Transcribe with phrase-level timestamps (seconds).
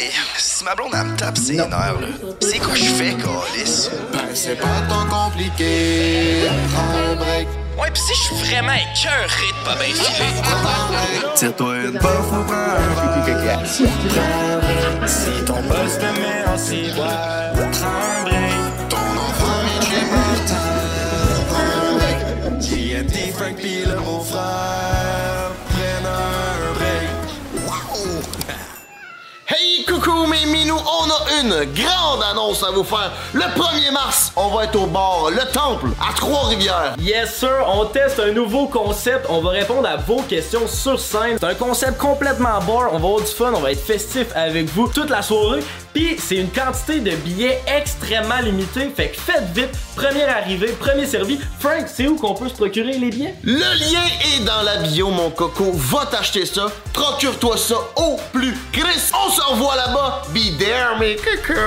[0.00, 2.06] Hey, si ma blonde, elle me tape ses nerfs, là,
[2.40, 3.88] c'est quoi je fais, Calis?
[4.12, 6.48] Ben, c'est pas tant compliqué.
[6.72, 7.48] Prends un break.
[7.76, 10.34] Ouais, pis si je suis vraiment écœuré de pas bien filer.
[11.34, 12.88] Tire-toi une puff ou prends un
[13.24, 13.66] break.
[13.66, 18.88] Si ton boss te met en ciboire, prends un break.
[18.88, 20.66] Ton enfant est chez Martin,
[21.48, 22.18] prends un break.
[22.62, 24.67] JNT, Frank pis le beau-frère,
[30.48, 33.12] minous, on a une grande annonce à vous faire.
[33.32, 36.94] Le 1er mars, on va être au bar Le Temple à Trois-Rivières.
[36.98, 41.36] Yes sir, on teste un nouveau concept, on va répondre à vos questions sur scène.
[41.40, 44.66] C'est un concept complètement bar, on va avoir du fun, on va être festif avec
[44.66, 45.60] vous toute la soirée.
[45.94, 51.06] Puis c'est une quantité de billets extrêmement limitée, fait que faites vite, première arrivée, premier
[51.06, 51.38] servi.
[51.58, 53.34] Frank, c'est où qu'on peut se procurer les billets?
[53.42, 58.56] Le lien est dans la bio mon coco, va t'acheter ça, procure-toi ça au plus
[58.72, 59.10] Chris.
[59.26, 60.22] On se revoit là-bas.
[60.34, 61.58] Be there mes coucou.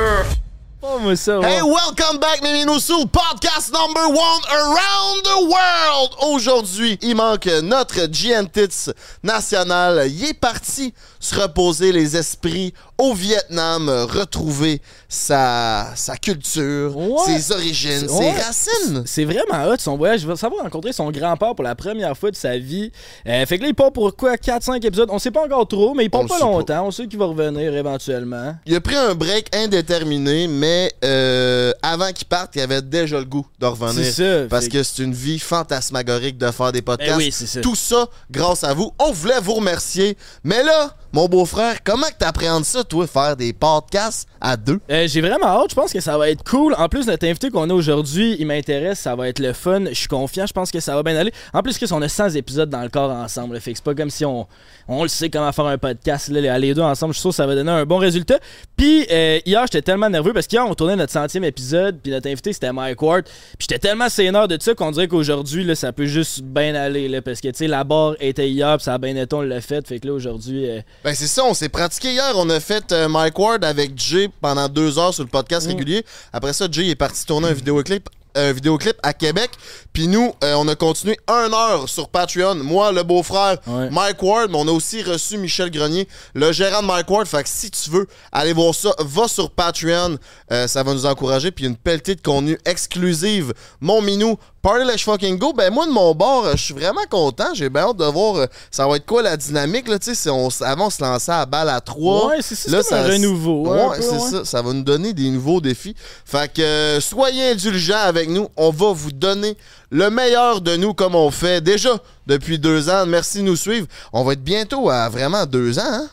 [0.84, 6.34] Oh ça, Hey, welcome back, mes minous, sur le podcast number one around the world.
[6.34, 8.92] Aujourd'hui, il manque notre GNTits
[9.22, 10.08] national.
[10.10, 10.92] Il est parti
[11.22, 17.18] se reposer les esprits au Vietnam, retrouver sa, sa culture, Ouais.
[17.26, 18.34] ses origines, ouais.
[18.36, 19.04] ses racines.
[19.06, 20.22] C'est vraiment hot son voyage.
[20.22, 22.92] Il va savoir rencontrer son grand-père pour la première fois de sa vie.
[23.28, 24.36] Euh, fait que là, il part pour quoi?
[24.36, 25.10] 4-5 épisodes.
[25.12, 26.86] On sait pas encore trop, mais il part On pas longtemps.
[26.88, 28.56] On sait qu'il va revenir éventuellement.
[28.66, 33.26] Il a pris un break indéterminé, mais euh, avant qu'il parte, il avait déjà le
[33.26, 34.06] goût de revenir.
[34.06, 37.12] C'est ça, Parce que c'est une vie fantasmagorique de faire des podcasts.
[37.14, 37.62] Eh oui, c'est ça.
[37.62, 38.92] Tout ça grâce à vous.
[39.00, 40.18] On voulait vous remercier.
[40.44, 44.80] Mais là, mon beau-frère, comment que t'appréhendes ça, toi, faire des podcasts à deux?
[44.90, 45.72] Euh, J'ai vraiment hâte.
[45.72, 46.74] Je pense que ça va être cool.
[46.78, 49.00] En plus, notre invité qu'on a aujourd'hui, il m'intéresse.
[49.00, 49.86] Ça va être le fun.
[49.90, 50.46] Je suis confiant.
[50.46, 51.34] Je pense que ça va bien aller.
[51.54, 53.60] En plus, on a 100 épisodes dans le corps ensemble.
[53.60, 54.48] Fait que c'est pas comme si on,
[54.90, 56.30] le sait comment faire un podcast.
[56.30, 58.40] Là, les deux ensemble, je suis sûr que ça va donner un bon résultat.
[58.78, 62.00] Puis euh, hier, j'étais tellement nerveux parce qu'hier, on tournait notre centième épisode.
[62.02, 63.26] Puis notre invité, c'était Mike Ward.
[63.26, 67.22] Puis j'étais tellement sénère de ça qu'on dirait qu'aujourd'hui, ça peut juste bien aller.
[67.22, 68.78] Parce que, tu sais, la barre était hier.
[68.78, 69.86] Puis ça a bien été, on l'a fait.
[69.86, 70.70] Fait que là, aujourd'hui.
[70.70, 72.34] euh, Ben c'est ça, on s'est pratiqué hier.
[72.36, 75.70] On a fait euh, Mike Ward avec Jay pendant deux heures sur le podcast Mm.
[75.70, 76.06] régulier.
[76.32, 78.08] Après ça, Jay est parti tourner un vidéoclip.
[78.34, 79.50] Un vidéoclip à Québec.
[79.92, 82.56] Puis nous, euh, on a continué un heure sur Patreon.
[82.56, 83.90] Moi, le beau-frère, Ouais.
[83.90, 87.26] Mike Ward, mais on a aussi reçu Michel Grenier, le gérant de Mike Ward.
[87.28, 90.18] Fait que si tu veux aller voir ça, va sur Patreon.
[90.52, 91.52] Euh, ça va nous encourager.
[91.52, 93.54] Puis une pelletée de contenu exclusive.
[93.82, 95.54] Mon minou, Party Let's Fucking Go.
[95.54, 97.54] Ben moi, de mon bord, euh, je suis vraiment content.
[97.54, 99.88] J'ai bien hâte de voir euh, ça va être quoi la dynamique.
[99.88, 102.28] Là, tu sais, si on, avant, on se lançait à balle à trois.
[102.28, 104.20] Ouais, c'est ça, c'est comme un renouveau, Ouais, c'est ouais.
[104.20, 104.46] ça.
[104.46, 105.96] Ça va nous donner des nouveaux défis.
[106.26, 108.48] Fait que euh, soyez indulgents avec nous.
[108.56, 109.58] On va vous donner
[109.90, 113.06] le meilleur de nous comme on fait déjà depuis deux ans.
[113.08, 113.88] Merci de nous suivre.
[114.14, 115.84] On va être bientôt à vraiment deux ans.
[115.86, 116.08] Hein?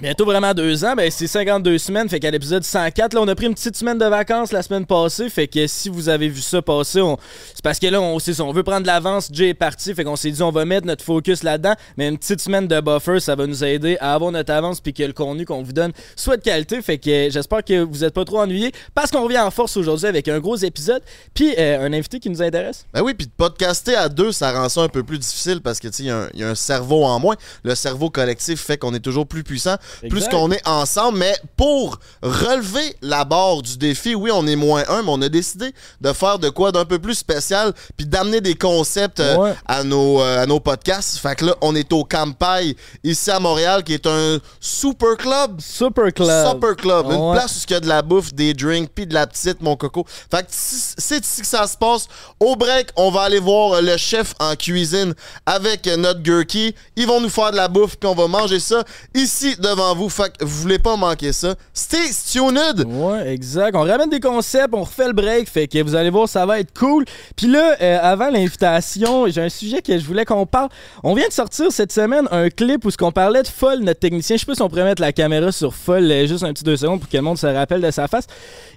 [0.00, 3.34] Bientôt vraiment deux ans, ben c'est 52 semaines, fait qu'à l'épisode 104, là, on a
[3.36, 6.40] pris une petite semaine de vacances la semaine passée, fait que si vous avez vu
[6.40, 7.16] ça passer, on...
[7.54, 10.02] c'est parce que là, on, ça, on veut prendre de l'avance, Jay est parti, fait
[10.02, 13.20] qu'on s'est dit on va mettre notre focus là-dedans, mais une petite semaine de buffer,
[13.20, 15.92] ça va nous aider à avoir notre avance puis que le contenu qu'on vous donne
[16.16, 19.38] soit de qualité, fait que j'espère que vous êtes pas trop ennuyés, parce qu'on revient
[19.38, 21.02] en force aujourd'hui avec un gros épisode,
[21.34, 22.84] puis euh, un invité qui nous intéresse.
[22.92, 25.78] Ben oui, puis de podcaster à deux, ça rend ça un peu plus difficile parce
[25.78, 27.36] que tu il y, a un cerveau en moins.
[27.62, 29.76] Le cerveau collectif fait qu'on est toujours plus puissant,
[30.08, 31.18] plus qu'on est ensemble.
[31.18, 35.28] Mais pour relever la barre du défi, oui, on est moins un, mais on a
[35.28, 39.54] décidé de faire de quoi d'un peu plus spécial, puis d'amener des concepts euh, Ouais.
[39.66, 41.18] à, nos, euh, à nos podcasts.
[41.18, 45.60] Fait que là, on est au Campagne, ici à Montréal, qui est un super club.
[45.60, 46.50] Super Club.
[46.52, 49.14] Super Club, une place où il y a de la bouffe, des drinks, puis de
[49.14, 50.04] la petite, mon coco.
[50.30, 52.06] Fait que c'est ici que ça se passe.
[52.40, 55.14] Au break, on va aller voir le chef en cuisine
[55.46, 56.74] avec notre Gurky.
[56.96, 58.84] Ils vont nous faire de la bouffe, puis on va manger ça
[59.14, 60.08] ici devant vous.
[60.08, 61.54] Fait que vous voulez pas manquer ça.
[61.72, 61.98] Stay
[62.30, 62.84] tuned!
[62.86, 63.74] Ouais, exact.
[63.76, 66.60] On ramène des concepts, on refait le break, fait que vous allez voir, ça va
[66.60, 67.04] être cool.
[67.36, 70.68] Puis là, euh, avant l'invitation, j'ai un sujet que je voulais qu'on parle.
[71.02, 74.00] On vient de sortir cette semaine un clip où ce qu'on parlait de Foll, notre
[74.00, 74.36] technicien.
[74.36, 76.64] Je sais pas si on pourrait mettre la caméra sur Foll euh, juste un petit
[76.64, 78.26] deux secondes pour que le monde se rappelle de sa face.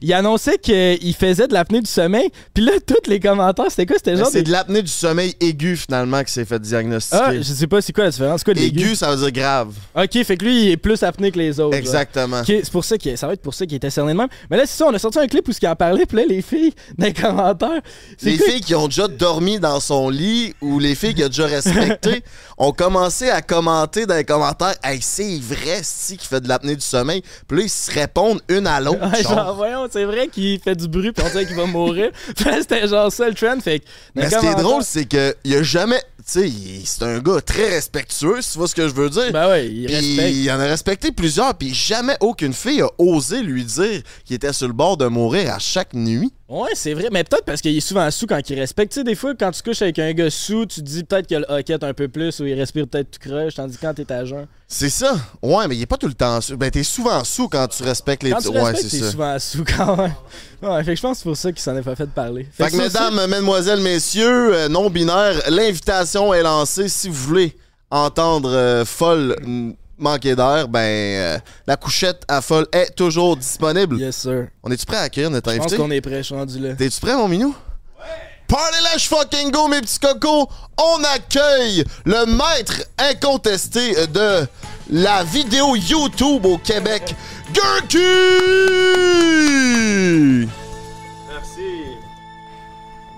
[0.01, 2.29] Il annonçait qu'il faisait de l'apnée du sommeil.
[2.53, 3.97] Puis là, tous les commentaires, c'était quoi?
[3.97, 7.21] C'était genre C'est des- de l'apnée du sommeil aigu, finalement, qui s'est fait diagnostiquer.
[7.23, 8.43] Ah, je sais pas c'est quoi la différence?
[8.43, 8.79] Quoi l'aigu?
[8.81, 9.73] Aigu, ça veut dire grave.
[9.95, 11.75] Ok, fait que lui, il est plus apné que les autres.
[11.75, 12.41] Exactement.
[12.45, 14.29] C'est pour ça que ça va être pour ça qu'il était cerné de même.
[14.49, 16.17] Mais là, c'est ça, on a sorti un clip où ce qu'il en parlait, puis
[16.17, 17.81] là, les filles, dans les commentaires.
[18.21, 21.45] Les filles qui ont déjà dormi dans son lit ou les filles qu'il a déjà
[21.45, 22.23] respectées
[22.57, 26.75] ont commencé à commenter dans les commentaires Hey, c'est vrai, si qui fait de l'apnée
[26.75, 27.21] du sommeil.
[27.47, 29.11] Puis là, ils se répondent une à l'autre.
[29.11, 29.35] Ouais, genre.
[29.35, 32.11] genre, voyons, c'est vrai qu'il fait du bruit, puis on qu'il va mourir.
[32.37, 33.59] C'était genre ça le trend.
[33.59, 33.81] Fait
[34.15, 36.01] Mais ce qui est drôle, c'est que il a jamais.
[36.17, 36.51] Tu sais,
[36.83, 39.31] c'est un gars très respectueux, si tu vois ce que je veux dire.
[39.31, 40.35] Ben ouais, il respecte.
[40.35, 44.53] il en a respecté plusieurs, puis jamais aucune fille a osé lui dire qu'il était
[44.53, 46.31] sur le bord de mourir à chaque nuit.
[46.47, 47.07] Ouais, c'est vrai.
[47.11, 48.93] Mais peut-être parce qu'il est souvent sous quand il respecte.
[48.93, 51.25] Tu sais, des fois, quand tu couches avec un gars sous, tu te dis peut-être
[51.27, 54.09] qu'il hoquette un peu plus ou il respire peut-être tout croche, tandis que quand t'es
[54.13, 54.45] à jeun.
[54.67, 55.15] C'est ça.
[55.41, 56.55] Ouais, mais il est pas tout le temps sous.
[56.55, 59.11] Ben, t'es souvent sous quand tu respectes les Quand tu Ouais, c'est t'es ça.
[59.11, 60.13] souvent sous quand même.
[60.61, 62.47] Ouais, fait que je pense que c'est pour ça qu'il s'en est pas fait parler.
[62.51, 66.87] Fait que, mesdames, mesdemoiselles, messieurs, euh, non-binaires, l'invitation est lancée.
[66.87, 67.57] Si vous voulez
[67.89, 69.35] entendre euh, folle
[69.97, 73.99] manquer d'air, ben, euh, la couchette à folle est toujours disponible.
[73.99, 74.47] Yes, sir.
[74.63, 75.81] On est-tu prêt à accueillir notre Je pense invité?
[75.81, 76.73] qu'on est prêt, je suis rendu là.
[76.75, 77.55] T'es-tu prêt, mon minou?
[78.47, 80.47] Party Lash fucking go, mes petits cocos!
[80.77, 84.47] On accueille le maître incontesté de
[84.89, 87.13] la vidéo YouTube au Québec,
[87.53, 87.97] Gurky!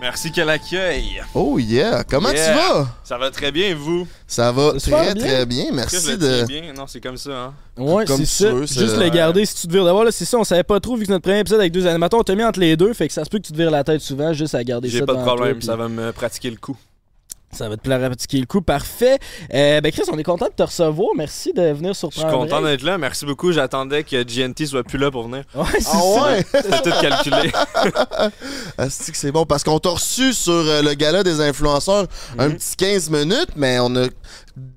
[0.02, 0.28] Merci.
[0.30, 1.22] Merci quel accueil.
[1.34, 2.04] Oh yeah!
[2.04, 2.52] Comment Yeah.
[2.52, 2.88] tu vas?
[3.04, 4.08] Ça va très bien, vous?
[4.28, 5.24] Ça va Ça très bien.
[5.24, 5.66] très bien.
[5.74, 6.46] Merci de.
[6.46, 6.74] bien?
[6.76, 7.54] Non, c'est comme ça, hein?
[7.78, 8.52] Ouais, Comme c'est ça.
[8.52, 9.12] veux, c'est- Juste le Ouais.
[9.12, 11.12] garder si tu te vires d'avoir là, c'est ça, on savait pas trop vu que
[11.12, 13.24] notre premier épisode avec deux animateurs, on t'a mis entre les deux, fait que ça
[13.26, 14.98] se peut que tu te vires la tête souvent juste à garder ça.
[15.00, 16.78] J'ai pas de toi, problème, puis ça va me pratiquer le coup.
[17.52, 19.18] Ça va te plaire à pratiquer le coup, parfait.
[19.54, 22.30] Euh, ben Chris, on est content de te recevoir, merci de venir sur Je suis
[22.30, 22.98] content d'être là.
[23.00, 23.52] Merci beaucoup.
[23.52, 25.44] J'attendais que GNT soit plus là pour venir.
[25.56, 26.24] Ouais, c'est Ah ça.
[26.32, 26.46] ouais?
[26.62, 27.52] C'était tout calculé.
[28.78, 32.06] Asti que c'est bon parce qu'on t'a reçu sur euh, le gala des influenceurs
[32.38, 32.56] un Mhm.
[32.58, 34.08] petit 15 minutes, mais on a.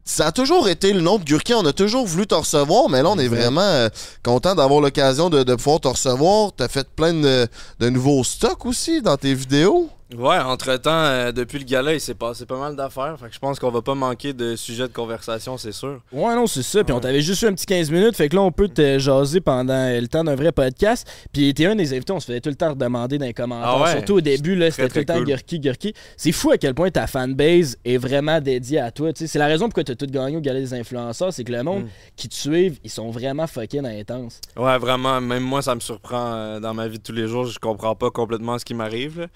[0.04, 3.02] Ça a toujours été le nom de Gurki, on a toujours voulu te recevoir, mais
[3.02, 3.88] là on est vraiment euh,
[4.22, 6.52] content d'avoir l'occasion de, de pouvoir te recevoir.
[6.56, 7.48] T'as fait plein de,
[7.80, 9.88] de nouveaux stocks aussi dans tes vidéos.
[10.16, 13.16] Ouais, entre-temps, euh, depuis le gala, il s'est passé pas mal d'affaires.
[13.18, 16.00] Fait que je pense qu'on va pas manquer de sujets de conversation, c'est sûr.
[16.12, 16.84] Ouais, non, c'est ça.
[16.84, 18.16] Puis on t'avait juste eu un petit 15 minutes.
[18.16, 21.06] Fait que là, on peut te jaser pendant le temps d'un vrai podcast.
[21.32, 23.68] Puis t'es un des invités, on se faisait tout le temps redemander dans les commentaires.
[23.68, 23.92] Ah ouais?
[23.92, 25.24] Surtout au début, là, c'était tout le temps cool.
[25.26, 25.94] Gurki, Gurki.
[26.16, 29.10] C'est fou à quel point ta fanbase est vraiment dédiée à toi.
[29.14, 31.32] C'est la raison pourquoi t'as tout gagné au Gala des influenceurs.
[31.32, 31.88] C'est que le monde Mm.
[32.16, 34.40] qui te suivent, ils sont vraiment fucking intenses.
[34.56, 37.46] Ouais, vraiment, même moi, ça me surprend euh, dans ma vie de tous les jours.
[37.46, 39.28] Je comprends pas complètement ce qui m'arrive.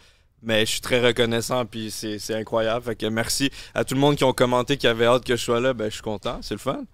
[0.46, 2.84] Mais je suis très reconnaissant, puis c'est incroyable.
[2.84, 5.42] Fait que merci à tout le monde qui ont commenté, qui avait hâte que je
[5.42, 5.74] sois là.
[5.74, 6.84] Ben, je suis content, c'est le fun.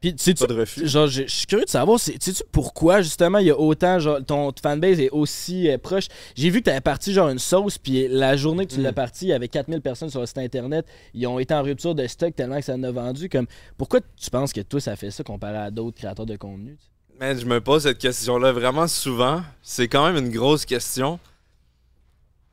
[0.00, 0.14] Puis
[0.48, 0.88] refus.
[0.88, 4.50] Genre, je suis curieux de savoir, sais-tu pourquoi justement il y a autant, genre, ton
[4.62, 6.06] fanbase est aussi euh, proche?
[6.34, 8.84] J'ai vu que t'avais parti genre une sauce, puis la journée que tu Mm.
[8.84, 10.86] l'as parti, il y avait 4000 personnes sur le site internet.
[11.12, 13.28] Ils ont été en rupture de stock tellement que ça en a vendu.
[13.28, 13.46] Comme,
[13.76, 16.78] pourquoi tu penses que toi ça fait ça comparé à d'autres créateurs de contenu?
[16.80, 17.18] tu?
[17.20, 19.42] Man, je me pose cette question-là vraiment souvent.
[19.60, 21.20] C'est quand même une grosse question.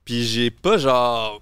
[0.08, 1.42] Puis j'ai pas genre.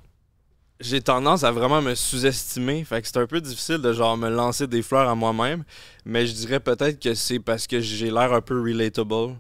[0.79, 2.83] J'ai tendance à vraiment me sous-estimer.
[2.83, 5.63] Fait que c'est un peu difficile de genre me lancer des fleurs à moi-même.
[6.03, 9.35] Mais je dirais peut-être que c'est parce que j'ai l'air un peu relatable.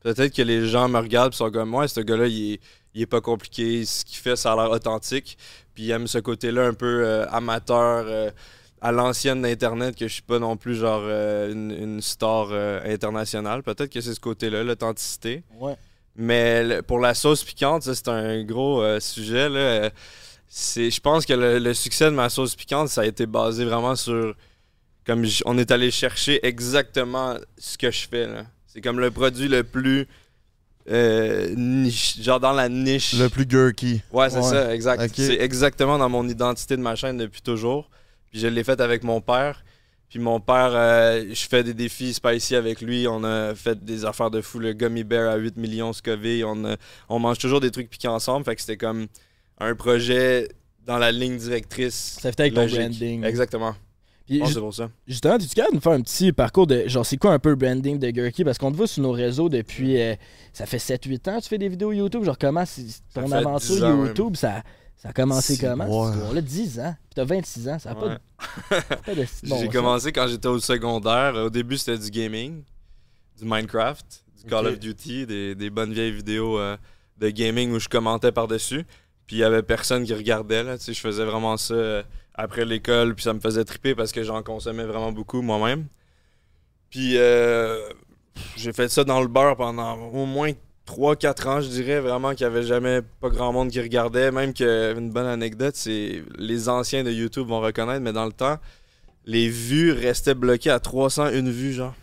[0.00, 2.58] Peut-être que les gens me regardent et sont comme moi, ce gars-là, il
[2.96, 3.84] est, pas compliqué.
[3.84, 5.38] Ce qu'il fait, ça a l'air authentique.
[5.72, 8.04] Puis il aime ce côté-là un peu euh, amateur.
[8.08, 8.30] euh,
[8.80, 12.52] à l'ancienne d'Internet que je suis pas non plus genre euh, une, une star
[12.84, 13.62] internationale.
[13.62, 15.44] Peut-être que c'est ce côté-là, l'authenticité.
[15.58, 15.76] Ouais.
[16.16, 19.48] Mais pour la sauce piquante, ça, c'est un gros euh, sujet.
[19.48, 19.90] Là.
[20.46, 23.64] C'est, je pense que le, le succès de ma sauce piquante, ça a été basé
[23.64, 24.34] vraiment sur...
[25.06, 28.26] Comme on est allé chercher exactement ce que je fais.
[28.26, 28.44] là.
[28.66, 30.06] C'est comme le produit le plus...
[30.90, 33.14] euh, niche, genre dans la niche.
[33.14, 34.00] Le plus Gurky.
[34.12, 34.42] Ouais, c'est Ouais.
[34.42, 35.10] ça, exact.
[35.14, 37.90] C'est exactement dans mon identité de ma chaîne depuis toujours.
[38.30, 39.64] Puis je l'ai fait avec mon père.
[40.08, 43.06] Puis mon père, euh, je fais des défis spicy avec lui.
[43.08, 44.58] On a fait des affaires de fou.
[44.60, 46.44] Le Gummy Bear à 8 millions Scoville.
[46.44, 46.76] On, a-
[47.08, 48.44] on mange toujours des trucs piquants ensemble.
[48.44, 49.06] Fait que c'était comme
[49.58, 50.48] un projet
[50.86, 52.18] dans la ligne directrice.
[52.20, 53.24] Ça fait avec ton branding.
[53.24, 53.74] Exactement.
[54.26, 54.88] Puis ju- pour ça.
[55.06, 57.50] justement, tu capable de nous faire un petit parcours de genre c'est quoi un peu
[57.50, 58.42] le branding de Gurky?
[58.44, 60.14] Parce qu'on te voit sur nos réseaux depuis euh,
[60.54, 62.64] ça fait 7-8 ans tu fais des vidéos YouTube genre comment
[63.12, 64.62] ton aventure 10 ans, YouTube ça,
[64.96, 66.06] ça a commencé Six comment mois.
[66.08, 66.40] cette histoire-là?
[66.40, 68.14] 10 ans puis t'as 26 ans ça a pas, Ouais.
[68.70, 71.34] de, pas de bon J'ai commencé quand j'étais au secondaire.
[71.36, 72.62] Au début, c'était du gaming,
[73.38, 76.76] du Minecraft, du Call of Duty, des, des bonnes vieilles vidéos euh,
[77.18, 78.84] de gaming où je commentais par-dessus.
[79.26, 80.62] Puis il y avait personne qui regardait.
[80.62, 80.76] Là.
[80.78, 82.02] Tu sais, Je faisais vraiment ça euh,
[82.34, 85.86] après l'école, puis ça me faisait triper parce que j'en consommais vraiment beaucoup moi-même.
[86.90, 87.88] Puis euh,
[88.56, 90.52] j'ai fait ça dans le beurre pendant au moins
[90.86, 92.00] 3-4 ans, je dirais.
[92.00, 94.30] Vraiment qu'il n'y avait jamais pas grand monde qui regardait.
[94.30, 98.32] Même que, une bonne anecdote, c'est les anciens de YouTube vont reconnaître, mais dans le
[98.32, 98.58] temps,
[99.24, 101.94] les vues restaient bloquées à 301 vues, genre.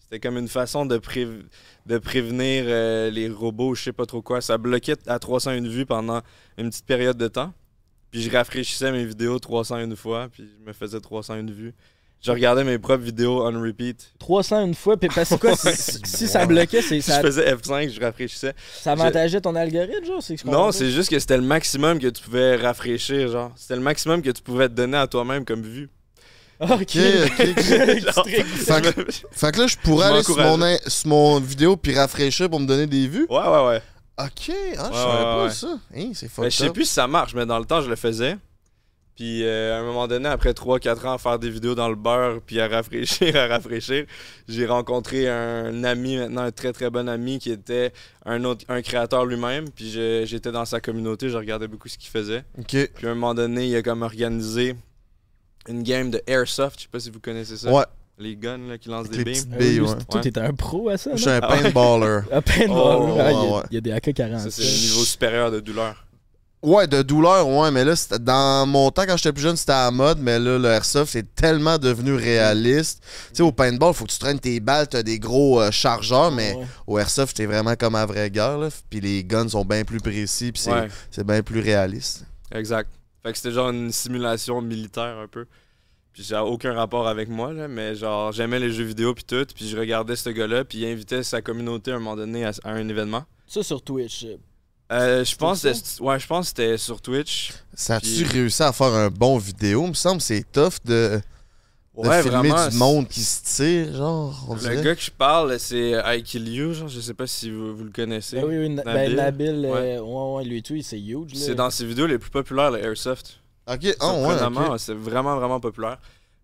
[0.00, 4.40] C'était comme une façon de prévenir euh, les robots, je sais pas trop quoi.
[4.40, 6.22] Ça bloquait à 301 vues pendant
[6.56, 7.52] une petite période de temps.
[8.10, 11.74] Puis je rafraîchissais mes vidéos 301 fois, puis je me faisais 301 vues.
[12.20, 14.12] Je regardais mes propres vidéos on repeat.
[14.18, 17.90] 300 une fois puis parce que quoi si, ça bloquait c'est ça, Je faisais F5,
[17.94, 18.54] je rafraîchissais.
[18.82, 22.22] ça avantageait ton algorithme genre c'est Non, c'est juste que c'était le maximum que tu
[22.22, 23.52] pouvais rafraîchir, genre.
[23.56, 25.88] C'était le maximum que tu pouvais te donner à toi-même comme vue.
[26.60, 28.26] Ok, Ok, ok, ok.
[28.26, 31.76] Fait que, fait que là, je pourrais Je aller sur mon, in- sur mon vidéo
[31.76, 33.26] puis rafraîchir pour me donner des vues?
[33.30, 33.82] Ouais, ouais, ouais.
[34.20, 35.50] Ok, ah, je savais ouais, pas ouais.
[35.50, 35.78] ça.
[35.96, 38.36] Hein, c'est je sais plus si ça marche, mais dans le temps, je le faisais.
[39.18, 41.96] Puis euh, à un moment donné, après 3-4 ans à faire des vidéos dans le
[41.96, 44.04] beurre, puis à rafraîchir, à rafraîchir,
[44.46, 47.92] j'ai rencontré un ami, maintenant un très très bon ami, qui était
[48.24, 49.70] un autre un créateur lui-même.
[49.70, 52.44] Puis j'étais dans sa communauté, je regardais beaucoup ce qu'il faisait.
[52.58, 52.76] Ok.
[52.94, 54.76] Puis à un moment donné, il a comme organisé
[55.68, 57.72] une game de Airsoft, je sais pas si vous connaissez ça.
[57.72, 57.84] Ouais,
[58.20, 59.52] Les guns là, qui lancent avec des les beams.
[59.52, 59.94] Ah billes, lui, ouais.
[60.08, 61.62] Toi, t'étais un pro à ça, Je suis un Ah ouais.
[61.72, 62.20] paintballer.
[62.70, 64.38] Oh, ah, il y a- ouais, il y, a des AK-47.
[64.38, 66.04] Ça, c'est le niveau supérieur de douleur.
[66.60, 69.84] Ouais, de douleur, ouais, mais là, dans mon temps, quand j'étais plus jeune, c'était à
[69.84, 73.00] la mode, mais là, le airsoft, c'est tellement devenu réaliste.
[73.28, 76.32] Tu sais, au paintball, faut que tu traînes tes balles, t'as des gros euh, chargeurs,
[76.32, 76.66] mais Ouais.
[76.88, 78.70] au airsoft, t'es vraiment comme à vraie guerre, là.
[78.90, 81.24] Puis les guns sont bien plus précis, puis c'est Ouais.
[81.24, 82.24] bien plus réaliste.
[82.52, 82.90] Exact.
[83.22, 85.46] Fait que c'était genre une simulation militaire un peu.
[86.12, 89.22] Puis ça a aucun rapport avec moi, là, mais genre j'aimais les jeux vidéo puis
[89.22, 89.46] tout.
[89.54, 92.50] Puis je regardais ce gars-là, puis il invitait sa communauté à un moment donné à,
[92.64, 93.24] à un événement.
[93.46, 94.26] Ça sur Twitch.
[94.90, 97.52] Euh, Euh, je pense que c'était- ouais, je pense que c'était sur Twitch.
[97.74, 99.84] Ça a-tu Puis- réussi à faire un bon vidéo?
[99.84, 101.20] Il me semble que c'est tough de,
[102.02, 102.68] de Ouais, filmer vraiment.
[102.68, 104.82] du monde qui se tire, genre, on Le dirait.
[104.82, 107.84] gars que je parle, c'est I Kill You, genre, je sais pas si vous, vous
[107.84, 108.36] le connaissez.
[108.36, 109.16] Ben oui, oui, Na- Nabil.
[109.16, 109.98] ben, Nabil, euh, Ouais.
[109.98, 111.32] ouais, ouais, lui tout, c'est huge.
[111.34, 113.40] C'est dans ses vidéos les plus populaires, le Airsoft.
[113.70, 115.98] Ok, ah ouais, c'est vraiment, vraiment populaire.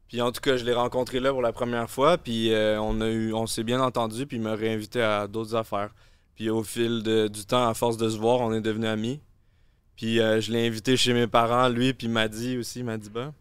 [0.08, 3.00] Puis en tout cas, je l'ai rencontré là pour la première fois, puis euh, on,
[3.00, 5.90] a eu, on s'est bien entendu, puis il m'a réinvité à d'autres affaires.
[6.36, 9.20] Puis au fil de- du temps, à force de se voir, on est devenus amis.
[9.96, 12.84] Puis euh, je l'ai invité chez mes parents, lui, puis il m'a dit aussi, il
[12.84, 13.32] m'a dit bah.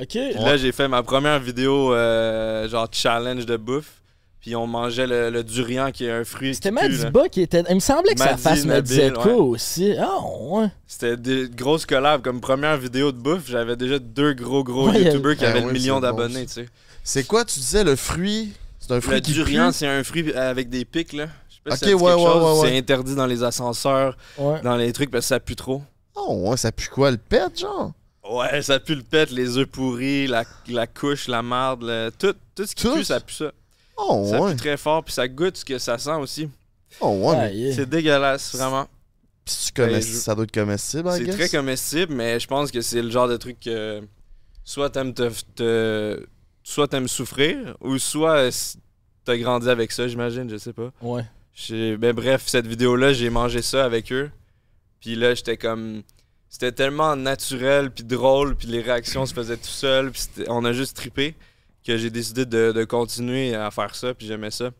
[0.00, 0.08] Ok.
[0.08, 3.98] Puis là, j'ai fait ma première vidéo, euh, genre challenge de bouffe.
[4.40, 6.54] Puis on mangeait le, le durian, qui est un fruit.
[6.54, 6.72] C'était.
[6.72, 7.62] Madiba qui était.
[7.68, 9.32] Il me semblait que sa Madi, face me disait de quoi ouais.
[9.38, 9.94] aussi.
[10.00, 10.66] Ah, ouais.
[10.86, 12.22] C'était des grosses collabs.
[12.22, 15.60] Comme première vidéo de bouffe, j'avais déjà deux gros, gros Ouais, youtubeurs qui Ah avaient
[15.60, 16.68] ouais, le million bon, d'abonnés, tu sais.
[17.04, 18.52] C'est quoi, tu disais, le fruit?
[18.80, 19.74] C'est un fruit Le qui durian, pue?
[19.74, 21.26] c'est un fruit avec des pics, là.
[21.66, 22.42] Je sais pas Ok, si ouais, ouais, chose.
[22.44, 22.68] ouais, ouais.
[22.70, 24.60] C'est interdit dans les ascenseurs, Ouais.
[24.62, 25.82] dans les trucs, parce que ça pue trop.
[26.14, 27.92] Oh, ouais, ça pue quoi, le pet, genre?
[28.28, 32.34] Ouais, ça pue le pet, les œufs pourris, la, la couche, la marde, le- tout,
[32.54, 32.94] tout ce qui Tout?
[32.94, 33.52] pue, ça pue ça.
[33.96, 34.50] Oh, Ça ouais.
[34.52, 36.48] pue très fort, puis ça goûte ce que ça sent aussi.
[37.00, 37.74] Oh, ouais, mais Ah, yeah.
[37.74, 38.86] C'est dégueulasse, vraiment.
[39.44, 42.70] pis tu connais, Ben, je- ça doit être comestible, C'est très comestible, mais je pense
[42.70, 44.02] que c'est le genre de truc que
[44.64, 46.26] soit t'aimes te, te-
[46.62, 48.50] soit t'aimes souffrir, ou soit
[49.24, 50.90] t'as grandi avec ça, j'imagine, je sais pas.
[51.00, 51.24] Ouais.
[51.70, 54.30] Ben bref, cette vidéo-là, j'ai mangé ça avec eux.
[55.00, 56.02] Puis là, j'étais comme...
[56.48, 60.72] C'était tellement naturel, puis drôle, puis les réactions se faisaient tout seul, puis on a
[60.74, 61.34] juste trippé
[61.84, 64.70] que j'ai décidé de, de continuer à faire ça, puis j'aimais ça.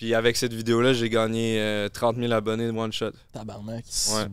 [0.00, 3.10] Puis avec cette vidéo-là, j'ai gagné euh, 30 000 abonnés de one shot.
[3.34, 3.84] Tabarnak.
[4.14, 4.24] Ouais.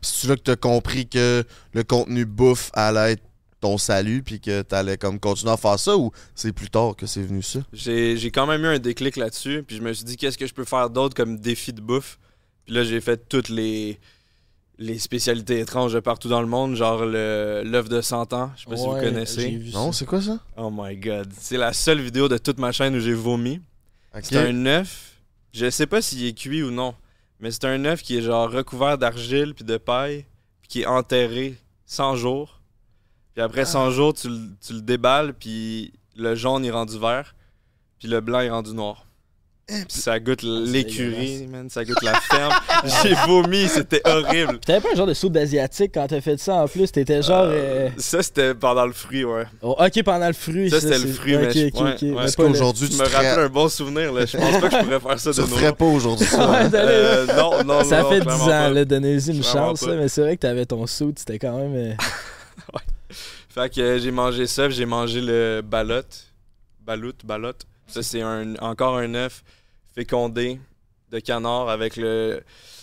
[0.00, 3.22] Puis c'est là que t'as compris que le contenu bouffe allait être
[3.60, 7.06] ton salut, puis que t'allais comme continuer à faire ça, ou c'est plus tard que
[7.06, 7.60] c'est venu ça?
[7.72, 10.46] J'ai j'ai quand même eu un déclic là-dessus, puis je me suis dit qu'est-ce que
[10.46, 12.18] je peux faire d'autre comme défi de bouffe?
[12.64, 13.98] Puis là, j'ai fait toutes les,
[14.78, 18.62] les spécialités étranges de partout dans le monde, genre le- l'œuf de 100 ans, je
[18.64, 19.48] sais pas si vous connaissez.
[19.50, 19.98] vu Non, ça.
[20.00, 20.38] c'est quoi ça?
[20.56, 23.60] Oh my god, c'est la seule vidéo de toute ma chaîne où j'ai vomi.
[24.22, 25.16] C'est un œuf,
[25.52, 26.94] je sais pas s'il est cuit ou non,
[27.40, 30.24] mais c'est un œuf qui est genre recouvert d'argile puis de paille,
[30.60, 32.57] puis qui est enterré 100 jours.
[33.38, 37.36] Puis après 100 jours, tu, le- tu le déballes, puis le jaune est rendu vert,
[38.00, 39.04] puis le blanc est rendu noir.
[39.68, 42.52] Puis ça goûte l'écurie, man, ça goûte la ferme.
[43.04, 44.54] J'ai vomi, c'était horrible.
[44.54, 46.90] Puis T'avais pas un genre de soupe d'asiatique quand t'as fait ça en plus?
[46.90, 47.44] T'étais genre.
[47.46, 49.44] euh, Ça, c'était pendant le fruit, ouais.
[49.62, 50.68] oh, ok, pendant le fruit.
[50.70, 52.02] Ça, c'était c'est- le fruit, ok, mais je- ok, ouais, ok.
[52.02, 52.08] ouais.
[52.16, 54.26] Mais Est-ce pas le- qu'aujourd'hui, Tu tu me te ferais- rappelles un bon souvenir, là.
[54.26, 56.38] Je pense pas que je pourrais faire ça de tu nos ferais pas aujourd'hui ça?
[56.50, 56.70] Ouais, hein?
[56.74, 58.70] Euh, non, non, Ça non, fait 10 clairement ans, pas.
[58.70, 59.86] là, donnez-y une chance, pas.
[59.90, 61.74] là, mais c'est vrai que t'avais ton saut, c'était quand même.
[61.76, 61.92] euh,
[63.60, 66.26] Fait que j'ai mangé ça, puis j'ai mangé le balotte.
[66.80, 67.66] Baloute, balotte.
[67.88, 69.42] Ça, c'est un, encore un œuf
[69.94, 70.60] fécondé
[71.10, 72.42] de canard avec le,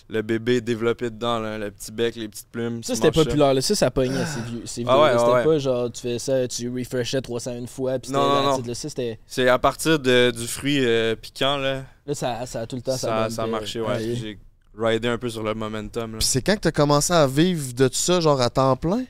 [0.10, 2.84] le bébé développé dedans, là, le petit bec, les petites plumes.
[2.84, 3.62] Ça, Tu c'était populaire, là.
[3.62, 4.62] Ça, ça pognait, ces vieux.
[4.66, 5.44] Ces Ah ouais, ouais, c'était ouais.
[5.44, 8.74] pas genre, tu fais ça, tu refreshais 301 fois, puis Non, non, non.
[8.74, 9.20] c'était.
[9.28, 11.84] C'est à partir de- du fruit euh, piquant, là.
[12.06, 13.88] Là, ça, ça a tout le temps, ça, Ça, ça a marché, ouais.
[13.92, 14.00] Ah.
[14.00, 14.38] J'ai
[14.78, 16.18] ridé un peu sur le momentum.
[16.18, 19.06] Puis c'est quand que t'as commencé à vivre de ça, genre à temps plein?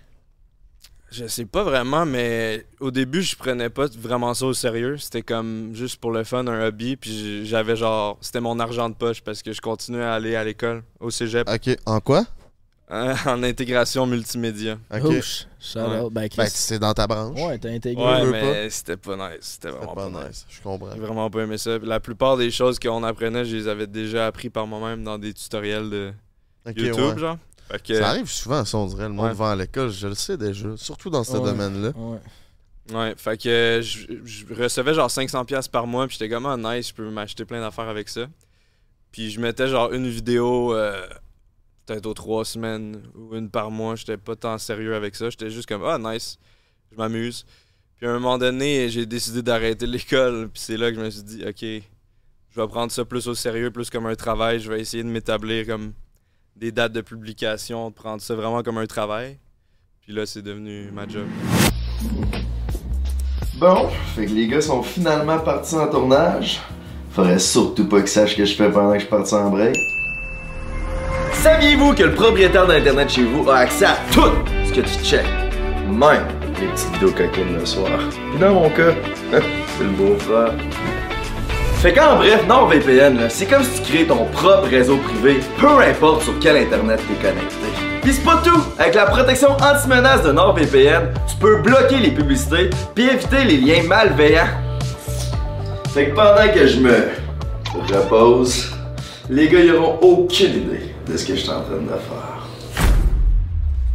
[1.17, 4.97] Je sais pas vraiment, mais au début, je prenais pas vraiment ça au sérieux.
[4.97, 6.95] C'était comme juste pour le fun, un hobby.
[6.97, 8.17] Puis j'avais genre.
[8.21, 11.47] C'était mon argent de poche parce que je continuais à aller à l'école, au cégep,
[11.49, 12.25] Ok, en quoi?
[12.89, 14.77] en intégration multimédia.
[14.93, 15.01] Ok.
[15.05, 15.11] Oh,
[15.59, 15.99] shout Ouais.
[16.01, 16.13] out.
[16.13, 17.39] Ben, Ben, c'est dans ta branche.
[17.41, 18.03] ouais, t'as intégré.
[18.03, 19.37] Ouais, mais c'était pas nice.
[19.41, 20.27] C'était vraiment pas pas, nice.
[20.27, 20.91] nice, je comprends.
[20.93, 21.79] J'ai vraiment pas aimé ça.
[21.81, 25.33] La plupart des choses qu'on apprenait, je les avais déjà appris par moi-même dans des
[25.33, 26.11] tutoriels de
[26.75, 27.17] YouTube, ouais.
[27.19, 27.37] genre.
[27.69, 29.33] Fait que, Ça arrive souvent, ça, on dirait, le monde Ouais.
[29.33, 31.43] va à l'école, je le sais déjà, surtout dans ce Ouais.
[31.43, 31.91] domaine-là.
[31.95, 32.19] Ouais.
[32.93, 36.55] Ouais, fait que je, je recevais genre 500$ piastres par mois, puis j'étais comme, ah,
[36.57, 38.27] nice, je peux m'acheter plein d'affaires avec ça.
[39.11, 41.07] Puis je mettais genre une vidéo, euh,
[41.87, 45.49] peut-être aux trois semaines, ou une par mois, j'étais pas tant sérieux avec ça, j'étais
[45.49, 46.37] juste comme, ah, nice,
[46.91, 47.45] je m'amuse.
[47.97, 51.09] Puis à un moment donné, j'ai décidé d'arrêter l'école, puis c'est là que je me
[51.09, 54.69] suis dit, ok, je vais prendre ça plus au sérieux, plus comme un travail, je
[54.71, 55.93] vais essayer de m'établir comme
[56.55, 59.37] des dates de publication, de prendre ça vraiment comme un travail.
[60.01, 61.25] Puis là, c'est devenu ma job.
[63.57, 66.59] Bon, fait que les gars sont finalement partis en tournage.
[67.11, 69.75] Faudrait surtout pas qu'ils sachent que je fais pendant que je parti en break.
[71.31, 74.31] Saviez-vous que le propriétaire d'Internet chez vous a accès à tout
[74.65, 75.25] ce que tu checkes?
[75.87, 76.27] Même
[76.59, 77.99] les petites vidéos coquines le soir.
[78.31, 78.93] Puis dans mon cas,
[79.31, 80.53] c'est le beau-frère.
[81.85, 86.23] Fait qu'en bref, NordVPN, c'est comme si tu créais ton propre réseau privé, peu importe
[86.23, 87.55] sur quel Internet t'es connecté.
[88.01, 88.59] Pis c'est pas tout!
[88.79, 93.83] Avec la protection anti-menace de NordVPN, tu peux bloquer les publicités puis éviter les liens
[93.83, 94.47] malveillants.
[95.93, 97.09] Fait que pendant que je me
[97.93, 98.71] repose,
[99.29, 102.47] les gars y'auront aucune idée de ce que je suis en train de faire.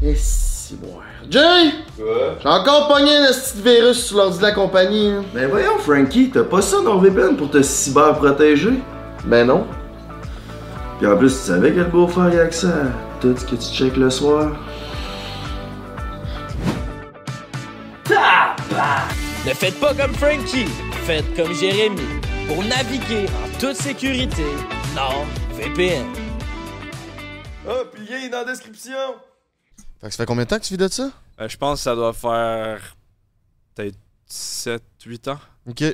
[0.00, 0.99] Et si bon.
[1.30, 1.70] Jay!
[1.96, 5.08] J'ai encore pogné un petit virus sur l'ordi de la compagnie.
[5.10, 5.24] hein.
[5.32, 8.80] Ben voyons Frankie, t'as pas ça NordVPN pour te cyber protéger?
[9.24, 9.66] Ben non.
[10.98, 12.86] Puis en plus, tu savais que le beau-frère y a accès à
[13.20, 14.50] tout ce que tu checkes le soir?
[19.46, 20.66] Ne faites pas comme Frankie,
[21.04, 22.02] faites comme Jérémy.
[22.48, 24.44] Pour naviguer en toute sécurité,
[24.96, 26.06] NordVPN.
[27.68, 29.14] Ah, puis le lien est dans la description!
[30.00, 31.10] Fait que ça fait combien de temps que tu vis de ça?
[31.40, 32.96] Euh, je pense que ça doit faire
[33.74, 33.96] peut-être
[34.30, 35.38] 7-8 ans.
[35.68, 35.84] Ok.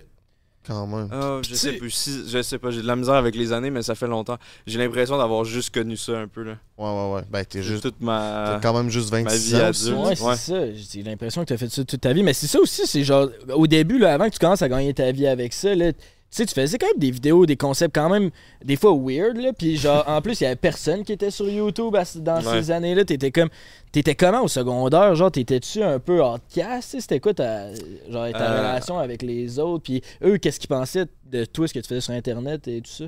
[0.67, 1.09] Quand même.
[1.13, 1.91] Ah, je sais plus.
[1.91, 4.37] Si, je sais pas, j'ai de la misère avec les années, mais ça fait longtemps.
[4.67, 6.43] J'ai l'impression d'avoir juste connu ça un peu.
[6.43, 6.57] là.
[6.77, 7.23] Ouais, ouais, ouais.
[7.31, 7.83] Ben, t'es juste.
[7.85, 8.59] Toute ma.
[8.61, 9.69] T'as quand même juste ma 26 vie ans.
[9.71, 9.93] aussi.
[9.93, 10.73] Ouais, c'est ça.
[10.75, 12.25] J'ai l'impression que tu as fait ça toute ta vie.
[12.25, 14.93] Mais c'est ça aussi, c'est genre, au début, là, avant que tu commences à gagner
[14.93, 15.93] ta vie avec ça, là,
[16.31, 18.31] tu sais, tu faisais quand même des vidéos, des concepts quand même,
[18.65, 19.53] des fois weird, là.
[19.53, 22.61] Puis genre, en plus, il y avait personne qui était sur YouTube à dans Ouais.
[22.63, 23.05] ces années-là.
[23.05, 23.49] T'étais comme.
[23.93, 25.15] T'étais comment au secondaire?
[25.15, 26.97] Genre, t'étais-tu un peu outcast?
[27.01, 27.73] C'était quoi ta,
[28.11, 28.59] genre, ta Euh.
[28.59, 29.85] relation avec les autres?
[29.85, 32.91] Puis eux, qu'est-ce qu'ils pensaient de toi, ce que tu faisais sur Internet et tout
[32.91, 33.05] ça?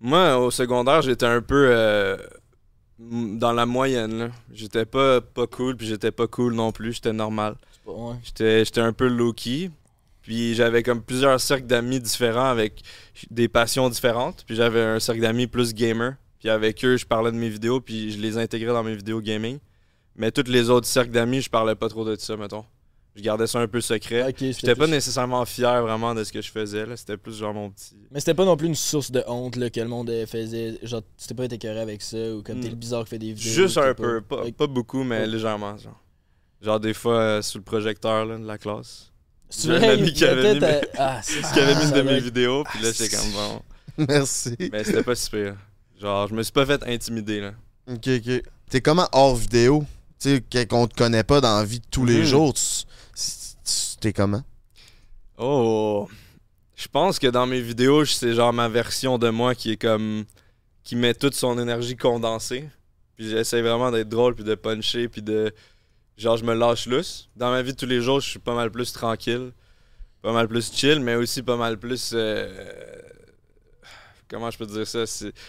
[0.00, 2.16] Moi, au secondaire, j'étais un peu euh,
[2.98, 4.18] dans la moyenne.
[4.18, 4.28] là.
[4.52, 6.94] J'étais pas, pas cool, puis j'étais pas cool non plus.
[6.94, 7.56] J'étais normal.
[7.86, 8.14] Ouais.
[8.22, 9.70] J'étais j'étais un peu low-key.
[10.26, 12.82] Puis j'avais comme plusieurs cercles d'amis différents avec
[13.30, 14.42] des passions différentes.
[14.44, 16.14] Puis j'avais un cercle d'amis plus gamer.
[16.40, 19.20] Puis avec eux, je parlais de mes vidéos, puis je les intégrais dans mes vidéos
[19.20, 19.60] gaming.
[20.16, 22.64] Mais tous les autres cercles d'amis, je parlais pas trop de ça, mettons.
[23.14, 24.24] Je gardais ça un peu secret.
[24.24, 26.84] Ok, c'était J'étais pas nécessairement fier vraiment de ce que je faisais.
[26.96, 27.96] C'était plus genre mon petit.
[28.10, 30.76] Mais c'était pas non plus une source de honte là, que le monde euh, faisait.
[30.82, 33.32] Genre, tu t'es pas été avec ça ou comme t'es le bizarre qui fait des
[33.32, 33.52] vidéos.
[33.54, 35.26] Juste un peu, pas, beaucoup, mais Ouais.
[35.28, 35.76] légèrement.
[35.76, 36.02] Genre,
[36.60, 39.12] genre des fois euh, sous le projecteur là, de la classe.
[39.48, 40.60] C'est un ami il qui avait mis
[40.98, 43.16] Ah, c'est Qui avait mis ça une de mes être- vidéos, puis là Ah, j'étais
[43.16, 43.62] comme bon.
[44.08, 44.56] Merci.
[44.72, 45.56] Mais c'était pas si pire.
[46.00, 47.52] Genre, je me suis pas fait intimider là.
[47.90, 48.42] Ok, ok.
[48.68, 49.84] T'es comment hors vidéo?
[50.20, 52.24] Tu sais, qu'on te connaît pas dans la vie de tous les Mhm.
[52.24, 52.54] jours.
[54.00, 54.42] T'es comment?
[55.38, 56.08] Oh!
[56.74, 60.24] Je pense que dans mes vidéos, c'est genre ma version de moi qui est comme.
[60.82, 62.68] qui met toute son énergie condensée.
[63.16, 65.52] Puis j'essaie vraiment d'être drôle, puis de puncher, puis de.
[66.16, 67.28] Genre, je me lâche lousse.
[67.36, 69.52] Dans ma vie de tous les jours, je suis pas mal plus tranquille,
[70.22, 72.12] pas mal plus chill, mais aussi pas mal plus.
[72.14, 72.48] euh,
[74.28, 75.04] Comment je peux dire ça?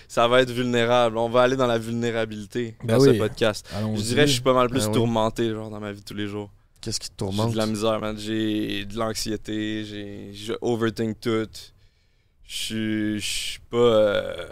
[0.07, 1.17] Ça va être vulnérable.
[1.17, 3.13] On va aller dans la vulnérabilité Ben dans oui.
[3.13, 3.67] ce podcast.
[3.95, 6.05] Je dirais que je suis pas mal plus Ben tourmenté, genre, dans ma vie de
[6.05, 6.51] tous les jours.
[6.79, 7.53] Qu'est-ce qui te J'ai tourmente?
[7.53, 8.15] de la misère, man.
[8.19, 11.47] J'ai de l'anxiété, j'ai je overthink tout.
[12.45, 14.47] Je suis- je suis pas euh,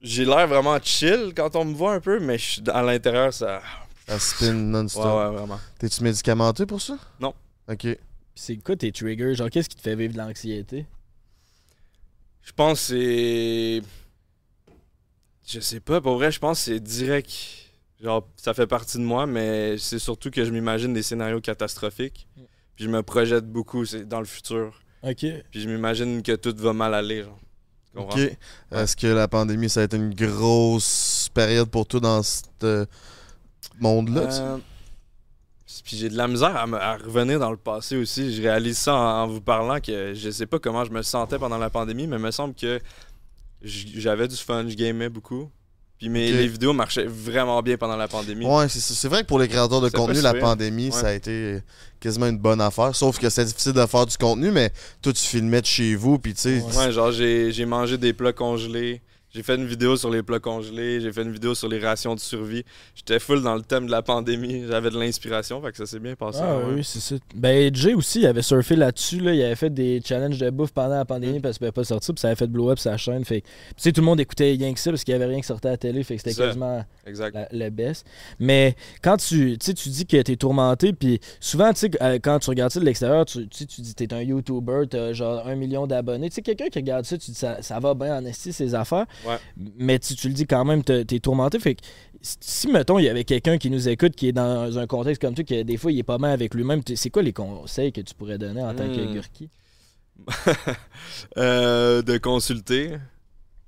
[0.00, 3.34] j'ai l'air vraiment chill quand on me voit un peu, mais je suis à l'intérieur
[3.34, 3.60] ça
[4.08, 5.04] Ça spin non-stop.
[5.04, 5.60] ouais vraiment.
[5.78, 6.98] T'es-tu médicamenté pour ça?
[7.20, 7.34] Non.
[7.68, 7.82] Ok.
[7.82, 7.98] Puis
[8.34, 9.34] C'est quoi tes triggers?
[9.34, 10.86] Genre, qu'est-ce qui te fait vivre de l'anxiété?
[12.42, 13.82] Je pense que c'est
[15.46, 17.30] je sais pas, pour vrai, je pense que c'est direct.
[18.02, 22.28] Genre ça fait partie de moi, mais c'est surtout que je m'imagine des scénarios catastrophiques.
[22.76, 24.80] Puis je me projette beaucoup c'est dans le futur.
[25.02, 25.24] Ok.
[25.50, 27.38] Puis je m'imagine que tout va mal aller, genre.
[27.90, 28.18] Tu comprends?
[28.18, 28.36] Ok.
[28.72, 32.86] Est-ce que la pandémie, ça a été une grosse période pour toi dans ce euh,
[33.80, 34.26] monde-là?
[34.26, 34.40] tu sais?
[34.40, 34.56] Euh,
[35.84, 38.34] Puis j'ai de la misère à, me- à revenir dans le passé aussi.
[38.34, 41.38] Je réalise ça en, en vous parlant que je sais pas comment je me sentais
[41.38, 42.80] pendant la pandémie, mais il me semble que
[43.62, 45.50] j'avais du fun, je gamais beaucoup.
[45.98, 48.46] Puis mes, les vidéos marchaient vraiment bien pendant la pandémie.
[48.46, 51.60] Ouais, c'est vrai que pour les créateurs de contenu, la pandémie, ça a été
[51.98, 52.94] quasiment une bonne affaire.
[52.94, 56.20] Sauf que c'est difficile de faire du contenu, mais toi, tu filmais de chez vous,
[56.20, 56.60] puis tu sais.
[56.60, 56.92] Ouais.
[56.92, 59.02] Genre j'ai mangé des plats congelés.
[59.38, 62.16] J'ai fait une vidéo sur les plats congelés, j'ai fait une vidéo sur les rations
[62.16, 62.64] de survie.
[62.96, 66.00] J'étais full dans le thème de la pandémie, j'avais de l'inspiration, fait que ça s'est
[66.00, 66.40] bien passé.
[66.42, 67.14] Ah oui, c'est ça.
[67.36, 69.20] Ben, Jay aussi, il avait surfé là-dessus.
[69.20, 69.32] Là.
[69.32, 72.14] Il avait fait des challenges de bouffe pendant la pandémie parce qu'il pouvait pas sortir.
[72.16, 73.24] Puis ça avait fait blow up sa chaîne.
[73.24, 73.46] Fait tu
[73.76, 75.68] sais, tout le monde écoutait rien que ça parce qu'il y avait rien qui sortait
[75.68, 76.02] à la télé.
[76.02, 77.32] Fait que c'était quasiment Exact.
[77.32, 78.06] la, le best.
[78.40, 82.40] Mais quand tu, tu tu dis que t'es tourmenté, puis souvent, tu sais, euh, quand
[82.40, 85.46] tu regardes ça de l'extérieur, tu, tu sais, tu dis t'es un YouTuber, t'as genre
[85.46, 86.28] un million d'abonnés.
[86.28, 88.74] Tu sais, quelqu'un qui regarde ça, tu dis ça, ça va bien en esti ses
[88.74, 89.06] affaires.
[89.28, 89.38] Ouais.
[89.76, 91.58] Mais tu, tu le dis quand même, t'es t'es tourmenté.
[91.58, 91.82] Fait que
[92.20, 95.36] si, mettons, il y avait quelqu'un qui nous écoute qui est dans un contexte comme
[95.36, 98.00] ça, que des fois, il est pas mal avec lui-même, c'est quoi les conseils que
[98.00, 99.12] tu pourrais donner en tant que Hmm.
[99.12, 99.48] Gurki?
[101.36, 102.96] Euh, de consulter.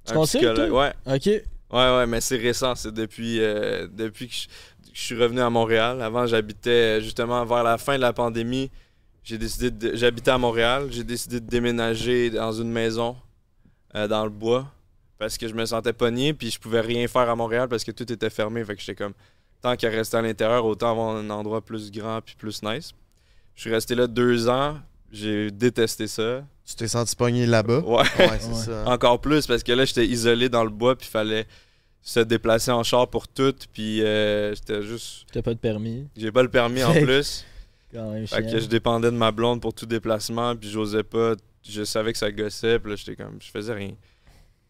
[0.05, 0.59] Tu consultes?
[0.59, 1.27] Ouais, OK.
[1.27, 1.43] ouais,
[1.73, 2.75] ouais, mais c'est récent.
[2.75, 6.03] C'est depuis, euh, depuis que je, suis revenu à Montréal.
[6.03, 8.71] Avant, j'habitais euh, justement vers la fin de la pandémie.
[9.23, 9.95] J'ai décidé de.
[9.95, 10.89] J'habitais à Montréal.
[10.91, 13.17] J'ai décidé de déménager dans une maison
[13.95, 14.67] euh, dans le bois
[15.21, 17.93] parce que je me sentais pogné puis je pouvais rien faire à Montréal parce que
[17.93, 18.65] tout était fermé.
[18.65, 19.13] Fait que j'étais comme
[19.63, 22.93] tant qu'à rester à l'intérieur, autant avoir un endroit plus grand puis plus nice.
[23.55, 24.79] Je suis resté là deux ans.
[25.13, 26.43] J'ai détesté ça.
[26.65, 27.81] Tu t'es senti pogné là-bas?
[27.81, 27.97] Ouais.
[28.19, 28.55] Ouais, c'est Ouais.
[28.55, 28.85] ça.
[28.89, 31.47] Encore plus parce que là, j'étais isolé dans le bois, puis fallait
[32.01, 35.27] se déplacer en char pour tout, puis euh, j'étais juste.
[35.33, 36.07] T'as pas de permis.
[36.17, 37.45] J'ai pas le permis en plus.
[37.93, 41.35] Quand même, Fait que je dépendais de ma blonde pour tout déplacement, puis j'osais pas.
[41.69, 43.37] Je savais que ça gossait, puis là, j'étais comme.
[43.43, 43.93] Je faisais rien.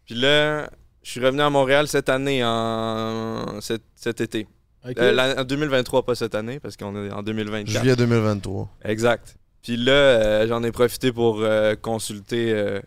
[0.05, 0.69] Puis là,
[1.03, 3.59] je suis revenu à Montréal cette année, en.
[3.61, 4.47] cet, cet été.
[4.85, 7.69] Euh, en 2023, pas cette année, parce qu'on est en 2024.
[7.69, 8.69] Juillet 2023.
[8.85, 9.35] Exact.
[9.61, 12.79] Puis là, euh, j'en ai profité pour euh, consulter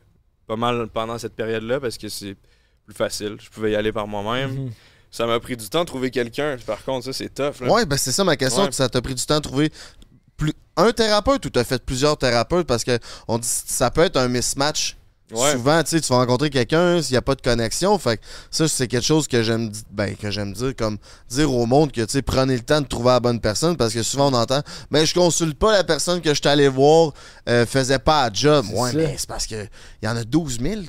[0.47, 2.37] pas mal pendant cette période-là parce que c'est
[2.85, 3.37] plus facile.
[3.41, 4.51] Je pouvais y aller par moi-même.
[4.53, 4.71] Mhm.
[5.11, 6.57] Ça m'a pris du temps de trouver quelqu'un.
[6.67, 7.61] Par contre, ça, c'est tough.
[7.61, 7.73] Là.
[7.73, 8.65] Ouais, ben c'est ça ma question.
[8.65, 8.73] Ouais.
[8.73, 9.71] Ça t'a pris du temps de trouver
[10.37, 12.67] plus un thérapeute ou t'as fait plusieurs thérapeutes?
[12.67, 12.99] Parce que
[13.29, 14.97] on dit ça peut être un mismatch.
[15.33, 15.53] Ouais.
[15.53, 17.99] Souvent, tu sais, tu vas rencontrer quelqu'un s'il n'y a pas de connexion.
[17.99, 20.99] Fait que ça, c'est quelque chose que j'aime ben, que j'aime dire, comme
[21.31, 23.95] dire au monde que tu sais, prenez le temps de trouver la bonne personne parce
[23.95, 24.61] que souvent on entend
[24.91, 27.13] Mais je consulte pas la personne que je suis allé voir,
[27.49, 28.67] euh, faisait pas la job.
[28.75, 28.97] Ouais, ça.
[28.99, 29.67] mais c'est parce que
[30.03, 30.81] il y en a 12 000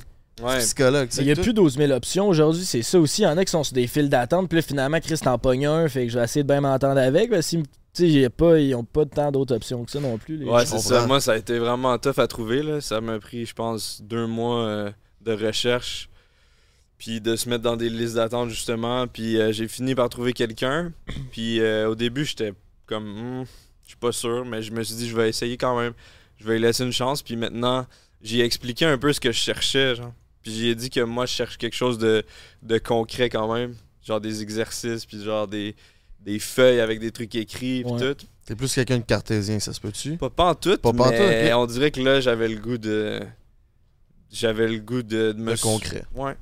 [0.42, 0.58] Ouais.
[0.58, 1.08] psychologues.
[1.08, 1.42] tu sais, Il n'y a tout.
[1.42, 3.22] plus 12 000 options aujourd'hui, c'est ça aussi.
[3.22, 5.38] Il y en a qui sont sur des files d'attente, puis là, finalement, Chris t'en
[5.38, 7.30] pogne un, fait que je vais essayer de bien m'entendre avec.
[7.30, 10.18] que si- tu sais, j'ai pas, ils ont pas tant d'autres options que ça non
[10.18, 10.36] plus.
[10.36, 11.06] les Ouais, c'est ça.
[11.06, 12.62] Moi, ça a été vraiment tough à trouver.
[12.62, 12.82] Là.
[12.82, 14.90] Ça m'a pris, je pense, deux mois euh,
[15.22, 16.10] de recherche.
[16.98, 19.06] Puis de se mettre dans des listes d'attente, justement.
[19.06, 20.92] Puis euh, j'ai fini par trouver quelqu'un.
[21.32, 22.52] Puis euh, au début, j'étais
[22.84, 23.04] comme,
[23.40, 23.44] Hmm,
[23.84, 24.44] je suis pas sûr.
[24.44, 25.94] Mais je me suis dit, je vais essayer quand même.
[26.38, 27.22] Je vais lui laisser une chance.
[27.22, 27.86] Puis maintenant,
[28.22, 29.94] j'ai expliqué un peu ce que je cherchais.
[29.94, 30.12] Genre.
[30.46, 32.22] Puis j'ai dit que moi, je cherche quelque chose de,
[32.62, 33.74] de concret quand même.
[34.06, 35.74] Genre des exercices, puis genre des,
[36.20, 38.14] des feuilles avec des trucs écrits, puis Ouais.
[38.14, 38.26] tout.
[38.44, 40.16] T'es plus quelqu'un de cartésien, ça se peut-tu?
[40.18, 41.58] Pas, pas en tout, Pas- pas en mais tout, ok.
[41.60, 43.18] on dirait que là, j'avais le goût de...
[44.30, 45.54] J'avais le goût de, de me...
[45.56, 46.04] De concret.
[46.14, 46.36] Ouais,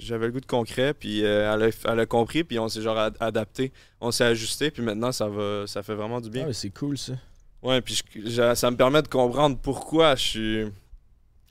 [0.00, 2.82] j'avais le goût de concret, puis euh, elle, a, elle a compris, puis on s'est
[2.82, 6.32] genre ad- adapté, on s'est ajusté, puis maintenant, ça va ça fait vraiment du Ah,
[6.32, 6.46] bien.
[6.48, 7.12] ouais, c'est cool ça.
[7.62, 10.64] Ouais, puis je- ça me permet de comprendre pourquoi je suis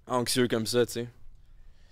[0.07, 1.07] anxieux comme ça, tu sais.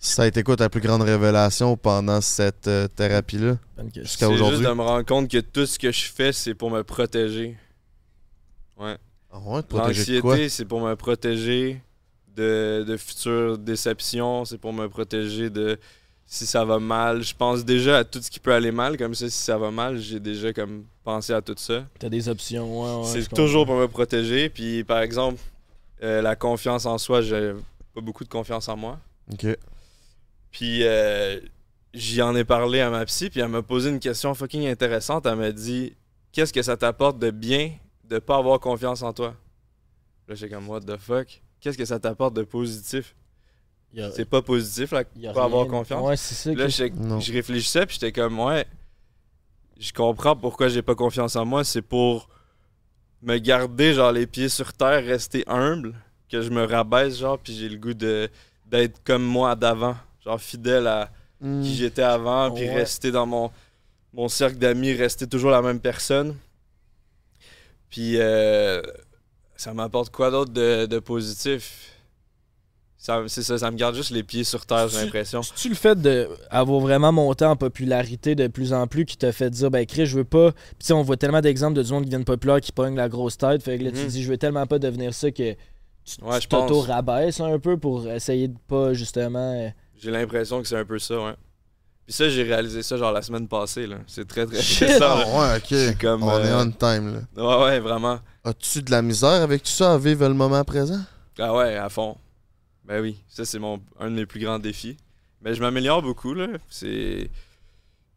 [0.04, 3.58] Ça a été quoi ta plus grande révélation pendant cette euh, thérapie-là?
[3.94, 4.58] Jusqu'à C'est aujourd'hui?
[4.58, 7.56] juste de me rendre compte que tout ce que je fais, c'est pour me protéger.
[8.80, 8.98] Ouais.
[9.32, 10.32] Ah ouais, de protéger de quoi?
[10.32, 11.80] L'anxiété, c'est pour me protéger
[12.36, 15.78] de, de futures déceptions, c'est pour me protéger de
[16.26, 17.22] si ça va mal.
[17.22, 19.70] Je pense déjà à tout ce qui peut aller mal, comme ça, si ça va
[19.70, 21.86] mal, j'ai déjà comme pensé à tout ça.
[22.00, 23.08] T'as des options, ouais, ouais.
[23.08, 23.36] c'est comprends.
[23.36, 24.50] toujours pour me protéger.
[24.50, 25.40] Puis par exemple,
[26.02, 27.54] euh, la confiance en soi, j'ai
[27.94, 28.98] pas beaucoup de confiance en moi.
[29.32, 29.46] Ok.
[30.52, 31.40] Puis euh,
[31.94, 35.26] j'y en ai parlé à ma psy, puis elle m'a posé une question fucking intéressante.
[35.26, 35.96] Elle m'a dit
[36.32, 37.72] Qu'est-ce que ça t'apporte de bien
[38.06, 39.36] de pas avoir confiance en toi?
[40.28, 41.42] Là, j'étais comme What the fuck?
[41.60, 43.16] Qu'est-ce que ça t'apporte de positif?
[44.08, 46.08] A- C'est pas positif, là, pas avoir confiance.
[46.08, 46.50] Ouais, c'est ça.
[46.54, 48.66] Là, que- je réfléchissais, puis j'étais comme Ouais,
[49.80, 51.64] je comprends pourquoi j'ai pas confiance en moi.
[51.64, 52.30] C'est pour
[53.22, 55.94] me garder, genre, les pieds sur terre, rester humble,
[56.30, 58.30] que je me rabaisse, genre, puis j'ai le goût de
[58.66, 61.10] d'être comme moi d'avant, genre fidèle à
[61.44, 61.64] Hmm.
[61.64, 62.76] qui j'étais avant, puis Ouais.
[62.76, 63.50] rester dans mon,
[64.14, 66.36] mon cercle d'amis, rester toujours la même personne.
[67.90, 68.82] Puis euh,
[69.56, 71.88] ça m'apporte quoi d'autre de, de positif?
[72.98, 75.42] Ça- C'est ça, ça me garde juste les pieds sur terre, j'ai l'impression.
[75.42, 79.50] C'est-tu le fait d'avoir vraiment monté en popularité de plus en plus qui t'a fait
[79.50, 80.52] dire, ben Chris, je veux pas.
[80.52, 82.96] Puis tu sais, on voit tellement d'exemples de du monde qui deviennent populaires qui pognent
[82.96, 83.64] la grosse tête.
[83.64, 84.08] Fait que là, tu Mhm.
[84.08, 85.54] dis, je veux tellement pas devenir ça que
[86.06, 89.74] tu Ouais, t'auto-rabaisses un peu pour essayer de pas justement.
[90.02, 91.34] J'ai l'impression que c'est un peu ça, ouais.
[92.06, 93.98] Puis ça, j'ai réalisé ça genre la semaine passée, là.
[94.08, 94.88] C'est très très Shit!
[94.88, 95.54] récent, Ah là.
[95.54, 95.58] ouais,
[95.92, 96.02] ok.
[96.02, 97.44] comme, On est euh, on time, là.
[97.60, 98.20] Ouais, ouais, vraiment.
[98.44, 101.00] As-tu de la misère avec tout ça à vivre le moment présent?
[101.40, 102.18] Ah ouais, à fond.
[102.84, 104.98] Ben oui, ça c'est mon un de mes plus grands défis.
[105.42, 106.48] Mais je m'améliore beaucoup, là.
[106.70, 107.30] C'est...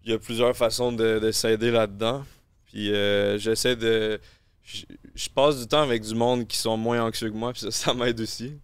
[0.04, 2.24] Il y a plusieurs façons de, de s'aider là-dedans.
[2.66, 4.18] Puis euh, j'essaie de...
[4.62, 4.82] Je,
[5.14, 7.70] je passe du temps avec du monde qui sont moins anxieux que moi, puis ça,
[7.70, 8.54] ça m'aide aussi.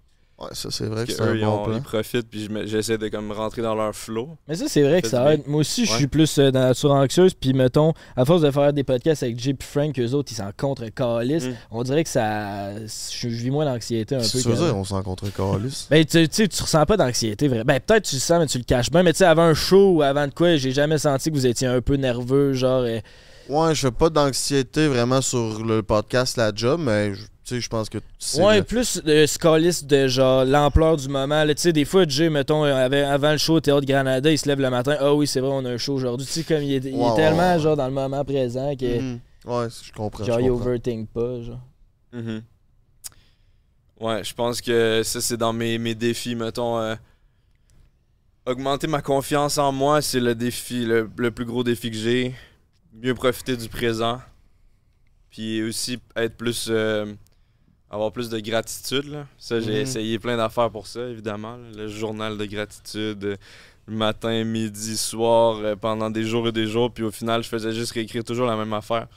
[0.40, 1.76] Ouais, ça, c'est vrai que Que c'est un eux, ils, bon ont- plan.
[1.76, 4.30] ils profitent, puis j'essaie de comme rentrer dans leur flow.
[4.48, 5.42] Mais ça, c'est vrai que ça aide.
[5.46, 5.98] Moi aussi, je Ouais.
[5.98, 7.34] suis plus euh, dans la nature anxieuse.
[7.34, 10.36] Puis, mettons, à force de faire des podcasts avec Jay et Frank, eux autres, ils
[10.36, 11.44] s'en contre calice.
[11.44, 11.54] Mm.
[11.72, 12.74] On dirait que ça.
[12.80, 14.24] Je, je vis moins l'anxiété un peu.
[14.26, 15.24] tu veux dire, on s'en contre?
[15.90, 17.62] Ben, tu tu sais, tu ressens pas d'anxiété, vrai.
[17.64, 19.02] Ben, peut-être tu le sens, mais tu le caches bien.
[19.02, 21.46] Mais tu sais, avant un show ou avant de quoi, j'ai jamais senti que vous
[21.46, 22.80] étiez un peu nerveux, genre.
[22.86, 22.98] euh,
[23.50, 27.60] Ouais, je fais pas d'anxiété vraiment sur le podcast La Job, mais je- tu sais,
[27.60, 31.44] je pense que c'est Ouais, le- plus de scaliste de genre l'ampleur du moment.
[31.48, 34.38] Tu sais, des fois, Jay, mettons, euh, avait- avant le show au Théâtre Granada, il
[34.38, 34.96] se lève le matin.
[35.00, 36.26] Ah oui, c'est vrai, on a un show aujourd'hui.
[36.26, 37.60] Tu sais, comme il est, il est Ouais, ouais, tellement, ouais.
[37.60, 39.00] genre, dans le moment présent que.
[39.00, 39.20] Mhm.
[39.46, 40.24] Ouais, je comprends.
[40.24, 41.60] Genre, il overthink pas, genre.
[42.12, 42.42] Mhm.
[44.00, 46.78] Ouais, je pense que ça, c'est dans mes, mes défis, mettons.
[46.78, 46.94] euh,
[48.46, 52.34] augmenter ma confiance en moi, c'est le défi, le, le plus gros défi que j'ai.
[52.94, 54.20] Mieux profiter du présent.
[55.30, 56.66] Puis aussi être plus.
[56.70, 57.12] euh,
[57.90, 59.26] avoir plus de gratitude, là.
[59.38, 59.80] Ça, j'ai Mhm.
[59.80, 61.56] essayé plein d'affaires pour ça, évidemment.
[61.56, 61.82] là.
[61.82, 63.24] Le journal de gratitude.
[63.24, 63.36] euh,
[63.86, 66.92] le matin, midi, soir, euh, pendant des jours et des jours.
[66.92, 69.08] Puis au final, je faisais juste réécrire toujours la même affaire.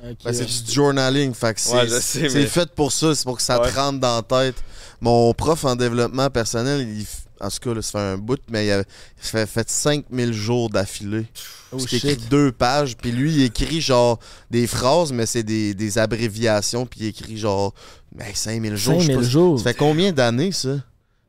[0.00, 3.60] Ben, c'est du journaling, fait c'est Ouais, mais- fait pour ça, c'est pour que ça
[3.60, 3.68] Ouais.
[3.70, 4.62] te rentre dans la tête.
[5.00, 7.04] Mon prof en développement personnel, il,
[7.42, 8.84] en tout cas, là, ça fait un bout, mais il a il
[9.18, 11.26] fait, fait 5000 jours d'affilée.
[11.72, 14.18] Oh il écrit deux pages, puis lui, il écrit genre
[14.50, 17.74] des phrases, mais c'est des, des abréviations, puis il écrit genre
[18.14, 19.00] ben, 5000 jours.
[19.00, 19.58] je sais 5000 pas- jours.
[19.58, 20.76] Ça fait combien d'années, ça?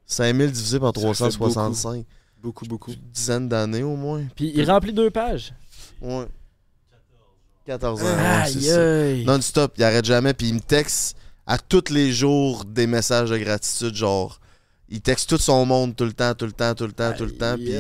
[0.06, 2.06] 5000 divisé par Ça fait 365.
[2.42, 2.92] Beaucoup, beaucoup.
[2.92, 4.22] Une dizaine d'années au moins.
[4.36, 5.54] Puis il remplit deux pages.
[6.02, 6.26] Ouais.
[7.66, 8.06] 14 ans.
[8.18, 9.26] Aïe, aïe.
[9.26, 11.16] Non-stop, il arrête jamais, puis il me texte
[11.48, 14.40] à tous les jours des messages de gratitude, genre.
[14.94, 17.26] Il texte tout son monde tout le temps, tout le temps, tout le temps, tout
[17.26, 17.74] le temps, puis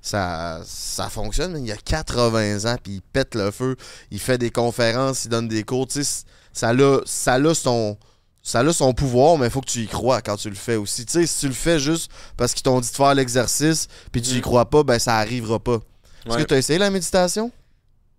[0.00, 1.62] ça, ça fonctionne.
[1.64, 3.76] Il a 80 ans, puis il pète le feu.
[4.12, 5.86] Il fait des conférences, il donne des cours.
[5.88, 7.98] Tu sais, ça a, ça a son,
[8.42, 10.76] ça a son pouvoir, mais il faut que tu y crois quand tu le fais
[10.76, 11.04] aussi.
[11.04, 14.22] Tu sais, si tu le fais juste parce qu'ils t'ont dit de faire l'exercice, puis
[14.22, 14.40] tu y Mhm.
[14.42, 15.80] crois pas, ben ça arrivera pas.
[16.26, 16.42] Est-ce Ouais.
[16.42, 17.50] que tu as essayé la méditation?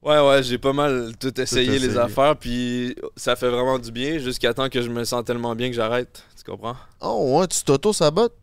[0.04, 1.88] Ouais, ouais, j'ai pas mal tout essayé essayé.
[1.88, 5.56] les affaires, puis ça fait vraiment du bien jusqu'à temps que je me sens tellement
[5.56, 6.24] bien que j'arrête.
[6.44, 6.76] Tu comprends?
[7.02, 8.34] Oh, ouais, tu t'auto-sabotes?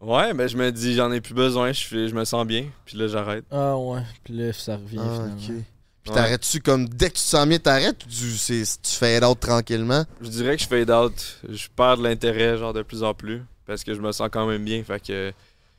[0.00, 2.66] Ouais, mais je me dis, j'en ai plus besoin, je, fais, je me sens bien,
[2.86, 3.44] puis là, j'arrête.
[3.50, 4.00] Ah ouais.
[4.24, 5.36] Puis là, ça revient Ah, finalement.
[5.36, 5.64] Puis
[6.10, 6.14] Ouais.
[6.14, 9.40] t'arrêtes-tu comme dès que tu te sens bien, t'arrêtes ou tu, c'est- tu fais d'autres
[9.40, 10.04] tranquillement?
[10.22, 11.38] Je dirais que je fade out.
[11.48, 14.46] Je perds de l'intérêt, genre, de plus en plus, parce que je me sens quand
[14.46, 15.32] même bien, fait que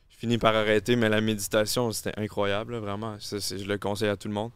[0.09, 3.15] je finis par arrêter, mais la méditation, c'était incroyable, là, vraiment.
[3.19, 4.51] Ça, c'est- je le conseille à tout le monde.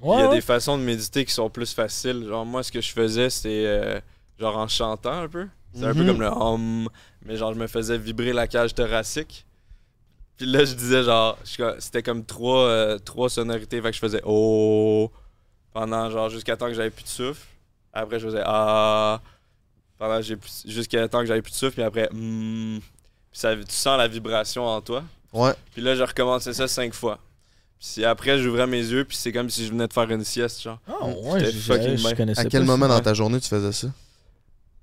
[0.00, 0.36] Ouais, Il y a ouais.
[0.36, 2.24] des façons de méditer qui sont plus faciles.
[2.26, 4.00] Genre, moi, ce que je faisais, c'était euh,
[4.38, 5.46] genre en chantant un peu.
[5.74, 6.06] C'est un peu Mhm.
[6.06, 6.88] comme le hum,
[7.24, 9.46] mais genre, je me faisais vibrer la cage thoracique.
[10.36, 13.80] Puis là, je disais genre, je c'était comme trois, euh, trois sonorités.
[13.80, 15.10] Fait que je faisais oh
[15.72, 17.46] pendant genre jusqu'à temps que j'avais plus de souffle.
[17.92, 19.20] Après, je faisais ah
[19.98, 20.20] pendant
[20.66, 21.74] jusqu'à temps que j'avais plus de souffle.
[21.74, 22.78] Puis après, hmm.
[23.30, 25.04] Puis ça, tu sens la vibration en toi.
[25.32, 25.52] Ouais.
[25.72, 27.18] Puis là, je recommençais ça cinq fois.
[27.80, 30.62] Puis après, j'ouvrais mes yeux, puis c'est comme si je venais de faire une sieste,
[30.62, 30.78] genre.
[30.86, 32.14] Ah ouais, j'ai- fucking je bien.
[32.14, 32.94] connaissais À quel pas moment ça.
[32.98, 33.88] dans ta journée tu faisais ça?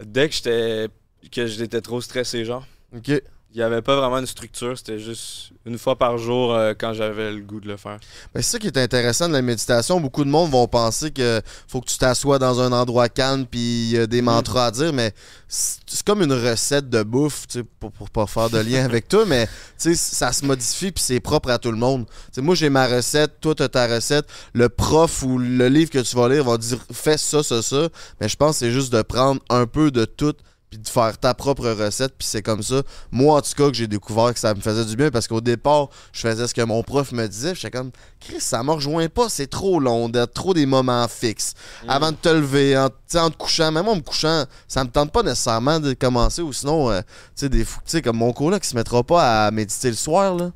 [0.04, 0.88] Dès que j'étais
[1.32, 2.66] que j'étais trop stressé, genre.
[2.96, 3.22] Ok.
[3.52, 6.94] Il y avait pas vraiment une structure, c'était juste une fois par jour euh, quand
[6.94, 8.00] j'avais le goût de le faire.
[8.36, 10.00] C'est ça qui est intéressant de la méditation.
[10.00, 13.60] Beaucoup de monde vont penser que faut que tu t'assoies dans un endroit calme puis
[13.60, 15.14] il y a des mantras à dire, mais
[15.48, 19.08] c'est comme une recette de bouffe, tu sais, pour, pour pas faire de lien avec
[19.08, 22.06] toi, mais tu sais, ça se modifie puis c'est propre à tout le monde.
[22.32, 26.00] Tu moi j'ai ma recette, toi t'as ta recette, le prof ou le livre que
[26.00, 27.90] tu vas lire va dire fais ça, ça, ça,
[28.22, 30.36] mais je pense que c'est juste de prendre un peu de tout
[30.70, 32.82] puis de faire ta propre recette puis c'est comme ça.
[33.12, 35.42] Moi en tout cas que j'ai découvert que ça me faisait du bien parce qu'au
[35.42, 39.08] départ, je faisais ce que mon prof me disait, j'étais comme Chris, ça me rejoint
[39.08, 41.54] pas, c'est trop long, d'être trop des moments fixes.
[41.88, 45.12] Avant de te lever, en, en te couchant, même en me couchant, ça me tente
[45.12, 47.06] pas nécessairement de commencer ou sinon, euh, tu
[47.36, 49.96] sais, des fous, tu sais, comme mon coloc qui se mettra pas à méditer le
[49.96, 50.52] soir, là.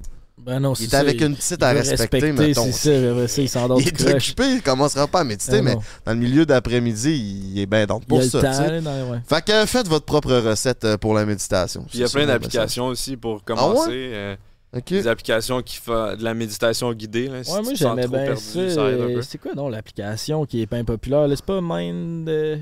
[0.46, 2.66] Ben non, Il est ça, avec une petite à respecter, mettons.
[2.72, 4.30] C'est ça, après ça, il s'endort Il du est crush.
[4.32, 5.82] occupé, il commencera pas à méditer, Ah mais non.
[6.06, 8.42] dans le milieu d'après-midi, il est bien donc Il pour le ça.
[8.42, 9.20] temps, ouais.
[9.26, 11.84] Fait que faites votre propre recette euh, pour la méditation.
[11.90, 13.44] Puis il y a plein d'applications aussi pour Ah ouais?
[13.46, 13.90] commencer.
[13.92, 14.36] euh.
[14.88, 17.28] Des applications qui font de la méditation guidée.
[17.28, 18.60] Là, si Ouais, tu moi j'aimais bien perdu, ça.
[18.60, 19.22] euh.
[19.22, 21.28] C'est quoi donc l'application qui est pas populaire?
[21.28, 21.36] là?
[21.36, 22.28] C'est pas Mind.
[22.28, 22.58] euh,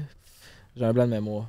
[0.76, 1.46] J'ai un blanc de mémoire.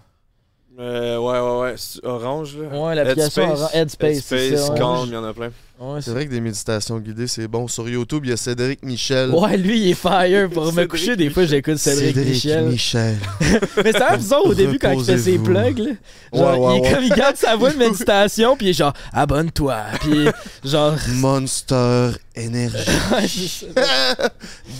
[0.79, 1.75] Euh, ouais, ouais, ouais.
[1.77, 2.69] c'est Orange, là.
[2.81, 3.61] Ouais, l'application Headspace.
[3.61, 4.71] Orange- Headspace, Headspace.
[4.79, 5.51] Calm, il y en a plein.
[5.83, 7.67] Ouais, C'est vrai que des méditations guidées, c'est bon.
[7.67, 9.31] Sur YouTube, il y a Cédric Michel.
[9.31, 10.49] Ouais, lui, il est fire.
[10.49, 12.67] Pour me Cédric coucher, des fois, j'écoute Cédric, Michel.
[12.67, 13.17] Michel.
[13.85, 15.79] Mais c'est un peu bizarre au début quand il fait ses plugs.
[15.79, 15.91] Là.
[16.33, 16.95] Genre, Ouais, ouais, il, est ouais.
[16.95, 19.79] comme, il garde sa voix de méditation, puis il est genre, abonne-toi.
[20.01, 20.29] Puis,
[20.65, 20.95] genre.
[21.15, 23.21] Monster ça.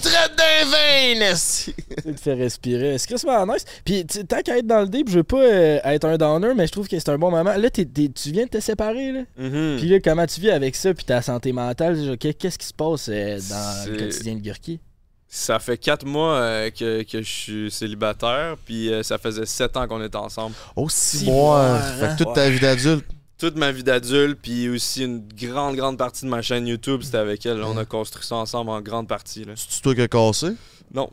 [0.03, 1.37] Drette des veines.
[1.37, 1.73] Ça
[2.13, 2.99] te fait respirer.
[2.99, 3.65] C'est Christmas nice.
[3.85, 6.53] Puis, tu tant qu'à être dans le deep, je veux pas euh, être un downer,
[6.57, 7.55] mais je trouve que c'est un bon moment.
[7.57, 7.87] Là, tu
[8.27, 9.21] viens de te séparer, là.
[9.39, 9.77] Mhm.
[9.79, 12.17] Puis là, comment tu vis avec ça, puis ta santé mentale?
[12.19, 14.81] Qu'est-ce qui se passe euh, dans le quotidien de Gurki?
[15.29, 19.77] Ça fait quatre mois euh, que, que je suis célibataire, puis euh, ça faisait sept
[19.79, 20.55] ans qu'on était ensemble.
[20.77, 21.69] Oh, six Six mois.
[21.69, 22.17] mois, Fait hein?
[22.17, 23.07] que toute ta vie d'adulte.
[23.39, 27.17] Toute ma vie d'adulte, puis aussi une grande, grande partie de ma chaîne YouTube, c'était
[27.17, 27.63] avec elle.
[27.65, 29.45] On a construit ça ensemble en grande partie.
[29.45, 29.55] Là.
[29.57, 30.49] C'est toi qui as cassé?
[30.95, 31.11] Non.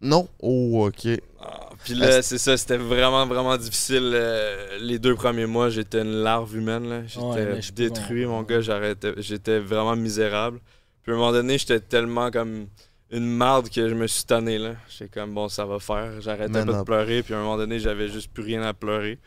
[0.00, 0.28] Non?
[0.40, 1.20] Oh, ok.
[1.40, 4.10] Ah, Puis là, c'est ça, c'était vraiment, vraiment difficile.
[4.14, 6.88] euh, les deux premiers mois, j'étais une larve humaine.
[6.88, 7.02] là.
[7.06, 8.60] J'étais Ouais, détruit, mon gars.
[8.60, 10.60] J'arrêtais, j'étais vraiment misérable.
[11.02, 12.66] Puis à un moment donné, j'étais tellement comme
[13.10, 14.58] une marde que je me suis tanné.
[14.58, 14.74] là.
[14.88, 16.20] J'étais comme, bon, ça va faire.
[16.20, 17.22] J'arrêtais Man pas de pleurer.
[17.22, 19.18] Puis à un moment donné, j'avais juste plus rien à pleurer.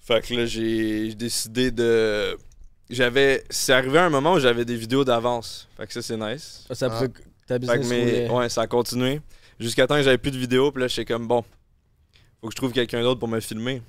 [0.00, 2.36] Fait que là, j'ai j'ai décidé de.
[2.88, 3.42] J'avais.
[3.50, 5.68] C'est arrivé à un moment où j'avais des vidéos d'avance.
[5.76, 6.64] Fait que ça, c'est nice.
[6.72, 7.00] Ça Ah.
[7.00, 7.12] peut.
[7.48, 9.20] Ta Fait business que mes- ouais, ça a continué.
[9.58, 11.42] Jusqu'à temps que j'avais plus de vidéos, puis là, j'étais comme bon,
[12.40, 13.82] faut que je trouve quelqu'un d'autre pour me filmer.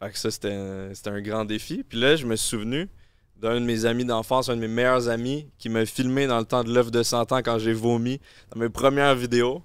[0.00, 1.84] Fait que ça, c'était un, grand défi.
[1.88, 2.88] Puis là, je me suis souvenu
[3.36, 6.44] d'un de mes amis d'enfance, un de mes meilleurs amis, qui m'a filmé dans le
[6.44, 8.20] temps de l'œuvre de 100 ans quand j'ai vomi
[8.52, 9.62] dans mes premières vidéos.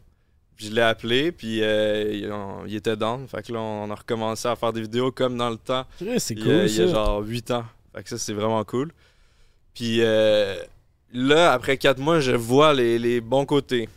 [0.55, 3.27] Puis je l'ai appelé, puis euh, il, était down.
[3.27, 6.19] Fait que là, on a recommencé à faire des vidéos comme dans le temps Ouais,
[6.19, 7.65] C'est cool, y a, il y a genre 8 ans.
[7.95, 8.91] Fait que ça, c'est vraiment cool.
[9.75, 10.55] Puis euh,
[11.13, 13.87] là, après 4 mois, je vois les, les bons côtés.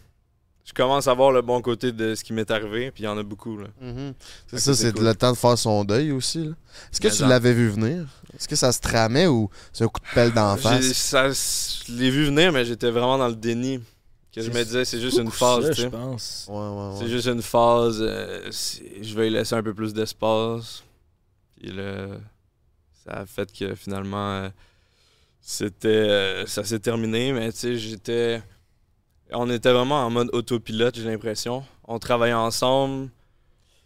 [0.64, 3.08] Je commence à voir le bon côté de ce qui m'est arrivé, puis il y
[3.08, 3.56] en a beaucoup.
[3.56, 3.66] Là.
[3.80, 4.14] Mhm.
[4.46, 5.04] C'est que ça, c'est c'est cool.
[5.04, 6.44] le temps de faire son deuil aussi.
[6.44, 6.52] là.
[6.92, 8.06] Est-ce que Mais tu l'avais vu venir?
[8.36, 10.92] Est-ce que ça se tramait ou c'est un coup de pelle d'en face?
[10.92, 13.80] ça- je l'ai vu venir, mais j'étais vraiment dans le déni.
[14.32, 15.90] Que je C'est me disais, c'est juste une Beaucoup phase, ça, tu je sais.
[15.90, 16.46] pense.
[16.48, 17.10] Ouais, ouais, C'est ouais.
[17.10, 17.98] juste une phase.
[18.00, 20.84] euh, c'est- je vais y laisser un peu plus d'espace.
[21.60, 22.06] Puis là,
[23.04, 24.48] ça a fait que finalement, euh,
[25.40, 27.32] c'était, euh, ça s'est terminé.
[27.32, 28.40] Mais tu sais, j'étais.
[29.32, 31.64] On était vraiment en mode autopilote, j'ai l'impression.
[31.86, 33.10] On travaillait ensemble.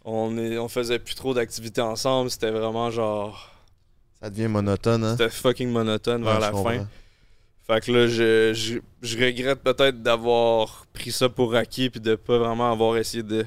[0.04, 2.30] On, est, on faisait plus trop d'activités ensemble.
[2.30, 3.50] C'était vraiment genre.
[4.20, 5.16] Ça devient monotone, hein?
[5.18, 6.86] C'était fucking monotone Ouais, vers la fin.
[7.66, 12.14] Fait que là, je, je, je regrette peut-être d'avoir pris ça pour acquis puis de
[12.14, 13.46] pas vraiment avoir essayé de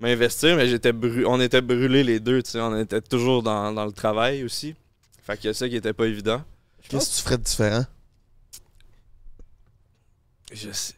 [0.00, 3.72] m'investir, mais j'étais bru- on était brûlés les deux, tu sais, on était toujours dans,
[3.72, 4.74] dans le travail aussi.
[5.22, 6.42] Fait que ça qui était pas évident.
[6.90, 7.84] Qu'est-ce que tu ferais de différent?
[10.52, 10.94] Je sais,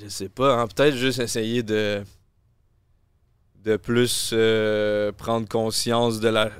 [0.00, 2.02] je sais pas, hein, peut-être juste essayer de
[3.64, 6.50] de plus euh, prendre conscience de la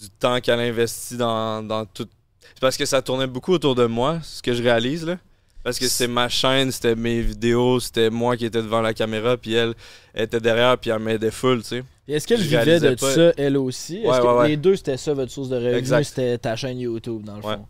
[0.00, 2.08] du temps qu'elle investit dans, dans tout.
[2.40, 5.18] C'est parce que ça tournait beaucoup autour de moi, ce que je réalise là.
[5.62, 9.36] Parce que c'est ma chaîne, c'était mes vidéos, c'était moi qui étais devant la caméra,
[9.36, 9.74] puis elle,
[10.14, 11.84] était derrière, puis elle m'aidait full, tu sais.
[12.08, 13.14] Est-ce qu'elle vivait de pas.
[13.14, 13.98] ça, elle aussi?
[13.98, 14.48] Est-ce que ouais, ouais.
[14.48, 16.08] les deux, c'était ça, votre source de revenus?
[16.08, 17.66] C'était ta chaîne YouTube, dans le fond?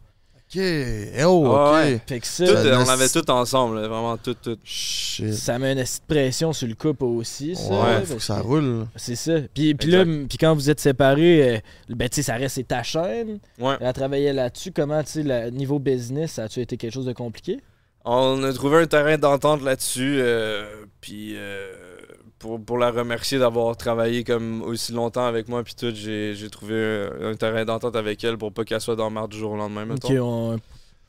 [0.53, 0.57] Ok.
[0.61, 1.73] Eh Oh, Ouais, ok.
[1.75, 2.01] ouais.
[2.09, 4.59] Fait que ça, Tout, euh, on laisse- avait tout ensemble, là, vraiment tout, tout.
[4.65, 5.33] Shit.
[5.35, 7.71] ça met une petite pression sur le couple aussi, ça.
[7.71, 8.87] Ouais, faut que ça que- roule.
[8.97, 9.35] C'est ça.
[9.55, 11.59] Puis, puis là, puis quand vous êtes séparés, euh,
[11.89, 13.39] ben, tu sais, ça reste c'est ta chaîne.
[13.61, 13.77] Ouais.
[13.81, 14.73] Elle a travaillé là-dessus.
[14.73, 17.61] Comment, tu sais, niveau business, ça a-tu été quelque chose de compliqué?
[18.05, 20.65] On a trouvé un terrain d'entente là-dessus, euh,
[21.01, 21.71] puis euh,
[22.41, 26.51] pour, pour la remercier d'avoir travaillé comme aussi longtemps avec moi, puis tout, j'ai j'ai
[26.51, 29.57] trouvé un, terrain d'entente avec elle pour pas qu'elle soit dans le du jour au
[29.57, 30.09] lendemain, mettons.
[30.09, 30.59] Ok, on-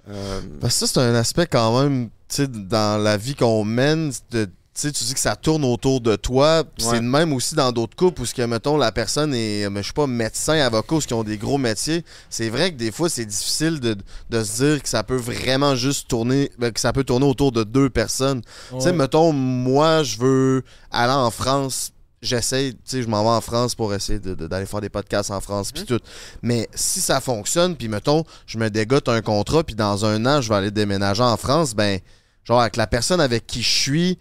[0.09, 3.63] Euh, Parce que ça, c'est un aspect quand même, tu sais, dans la vie qu'on
[3.63, 6.59] mène, de- sais, tu dis que ça tourne autour de toi.
[6.61, 6.65] Ouais.
[6.77, 9.81] C'est de même aussi dans d'autres couples où, ce que, mettons, la personne est, mais
[9.83, 12.05] je sais pas, médecin, avocat, ou ce qui ont des gros métiers.
[12.29, 13.97] C'est vrai que des fois, c'est difficile de,
[14.29, 17.51] de se dire que ça peut vraiment juste tourner, ben, que ça peut tourner autour
[17.51, 18.41] de deux personnes.
[18.71, 21.91] Tu sais, mettons, moi, je veux aller en France.
[22.21, 24.89] J'essaie, tu sais, je m'en vais en France pour essayer de- de- d'aller faire des
[24.89, 25.99] podcasts en France, puis tout.
[26.43, 30.39] Mais si ça fonctionne, puis mettons, je me dégote un contrat, puis dans un an,
[30.39, 31.99] je vais aller déménager en France, ben,
[32.43, 34.19] genre, avec la personne avec qui je suis,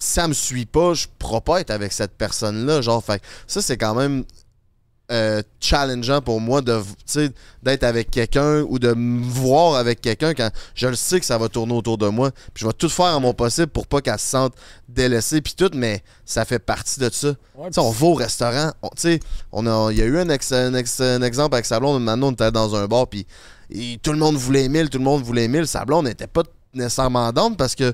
[0.00, 2.80] ça me suit pas, je pourrai pas être avec cette personne-là.
[2.80, 4.24] Genre, fait ça, c'est quand même
[5.12, 6.80] euh, challengeant pour moi de
[7.64, 11.36] d'être avec quelqu'un ou de me voir avec quelqu'un quand je le sais que ça
[11.36, 12.30] va tourner autour de moi.
[12.54, 14.54] Puis je vais tout faire à mon possible pour pas qu'elle se sente
[14.88, 17.34] délaissée puis tout, mais ça fait partie de ça.
[17.56, 19.20] Ouais, on va au restaurant, on- tu sais,
[19.50, 22.02] on a, il y a eu un, ex- un, ex- un exemple avec sa blonde,
[22.04, 23.26] maintenant on était dans un bar, puis
[23.72, 26.42] et tout le monde voulait Emile, tout le monde voulait Emile, sa blonde n'était pas
[26.74, 27.92] nécessairement d'âme parce que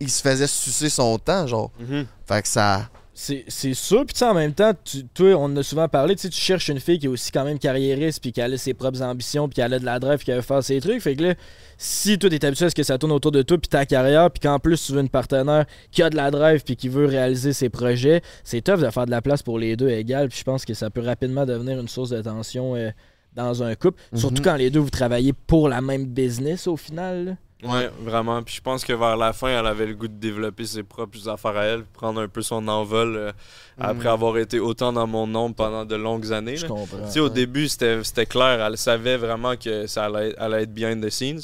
[0.00, 1.70] il se faisait sucer son temps, genre.
[1.80, 2.06] mhm.
[2.26, 5.44] Fait que ça, C'est c'est sûr, puis tu sais, en même temps, tu, toi, on
[5.44, 7.58] en a souvent parlé, tu sais, tu cherches une fille qui est aussi quand même
[7.58, 10.32] carriériste, puis qui a ses propres ambitions, puis qui a de la drive, puis qui
[10.32, 11.02] veut faire ses trucs.
[11.02, 11.34] Fait que là,
[11.76, 14.30] si toi, t'es habitué à ce que ça tourne autour de toi, puis ta carrière,
[14.30, 17.04] puis qu'en plus, tu veux une partenaire qui a de la drive, puis qui veut
[17.04, 20.38] réaliser ses projets, c'est tough de faire de la place pour les deux égales, puis
[20.38, 22.90] je pense que ça peut rapidement devenir une source de tension euh,
[23.34, 24.00] dans un couple.
[24.14, 24.44] Surtout Mhm.
[24.44, 27.24] quand les deux, vous travaillez pour la même business au final.
[27.26, 27.32] là.
[27.62, 28.42] Ouais, vraiment.
[28.42, 31.28] Puis je pense que vers la fin, elle avait le goût de développer ses propres
[31.28, 33.32] affaires à elle, prendre un peu son envol euh,
[33.78, 36.56] après avoir été autant dans mon ombre pendant de longues années.
[36.56, 36.68] Je là.
[36.68, 37.04] comprends.
[37.06, 38.60] Tu sais, au début, c'était c'était clair.
[38.60, 41.40] Elle savait vraiment que ça allait, allait être behind the scenes.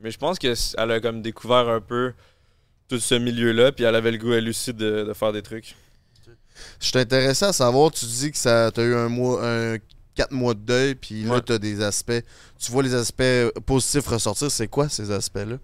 [0.00, 2.12] Mais je pense qu'elle a comme découvert un peu
[2.88, 5.76] tout ce milieu-là, puis elle avait le goût, elle aussi, de, de faire des trucs.
[6.80, 9.76] Je suis intéressé à savoir, tu dis que ça t'as eu un mois, un
[10.14, 11.40] 4 mois de deuil, puis là, Ouais.
[11.40, 12.22] t'as des aspects.
[12.58, 13.22] Tu vois les aspects
[13.66, 14.50] positifs ressortir.
[14.50, 15.56] C'est quoi ces aspects-là?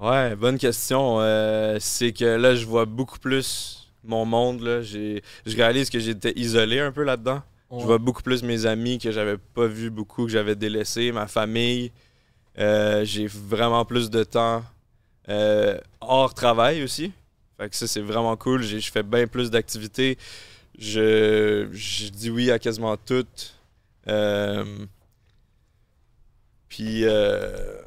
[0.00, 1.18] Ouais, bonne question.
[1.20, 4.60] Euh, c'est que là, je vois beaucoup plus mon monde.
[4.62, 4.80] Là.
[4.82, 7.42] J'ai- Je réalise que j'étais isolé un peu là-dedans.
[7.70, 7.80] Ouais.
[7.80, 11.26] Je vois beaucoup plus mes amis que j'avais pas vu beaucoup, que j'avais délaissé, ma
[11.26, 11.90] famille.
[12.58, 14.64] Euh, j'ai vraiment plus de temps
[15.28, 17.12] euh, hors travail aussi.
[17.58, 18.62] Fait que ça, c'est vraiment cool.
[18.62, 20.16] J'ai- Je fais bien plus d'activités.
[20.78, 23.54] Je, je dis oui à quasiment toutes.
[24.08, 24.64] Euh,
[26.68, 27.80] puis, euh,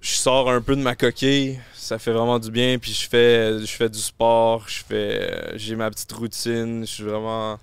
[0.00, 1.58] je sors un peu de ma coquille.
[1.74, 2.78] Ça fait vraiment du bien.
[2.78, 4.68] Puis, je fais, je fais du sport.
[4.68, 6.80] Je fais, euh, j'ai ma petite routine.
[6.86, 7.58] Je suis vraiment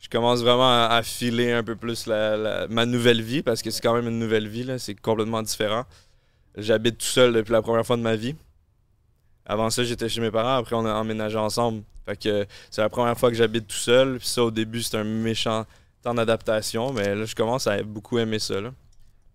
[0.00, 3.70] je commence vraiment à, filer un peu plus la, la- ma nouvelle vie parce que
[3.70, 5.84] c'est quand même une nouvelle vie, c'est complètement différent.
[6.56, 8.34] J'habite tout seul depuis la première fois de ma vie.
[9.44, 11.82] Avant ça, j'étais chez mes parents, après on a emménagé ensemble.
[12.06, 14.18] Fait que c'est la première fois que j'habite tout seul.
[14.18, 15.66] Puis ça, au début, c'était un méchant
[16.02, 18.60] temps d'adaptation, mais là, je commence à beaucoup aimer ça.
[18.60, 18.70] Là.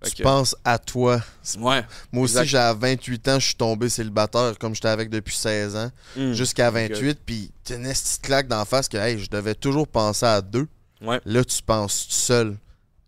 [0.04, 1.22] Fait Tu que- penses à toi.
[1.60, 1.84] Ouais.
[2.12, 2.46] Moi aussi, Exact.
[2.46, 6.34] j'ai à 28 ans, je suis tombé célibataire comme j'étais avec depuis 16 ans, Mm.
[6.34, 10.26] jusqu'à 28, puis t'as une petite claque d'en face que hey, je devais toujours penser
[10.26, 10.68] à deux.
[11.02, 11.22] Ouais.
[11.26, 12.58] Là, tu penses tout seul.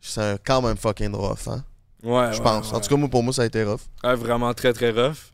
[0.02, 1.64] C'est quand même fucking rough, hein?
[2.04, 2.72] Ouais, Je ouais, pense.
[2.72, 3.80] En tout cas, moi, pour moi, ça a été rough.
[4.04, 5.32] Ouais, vraiment très très rough.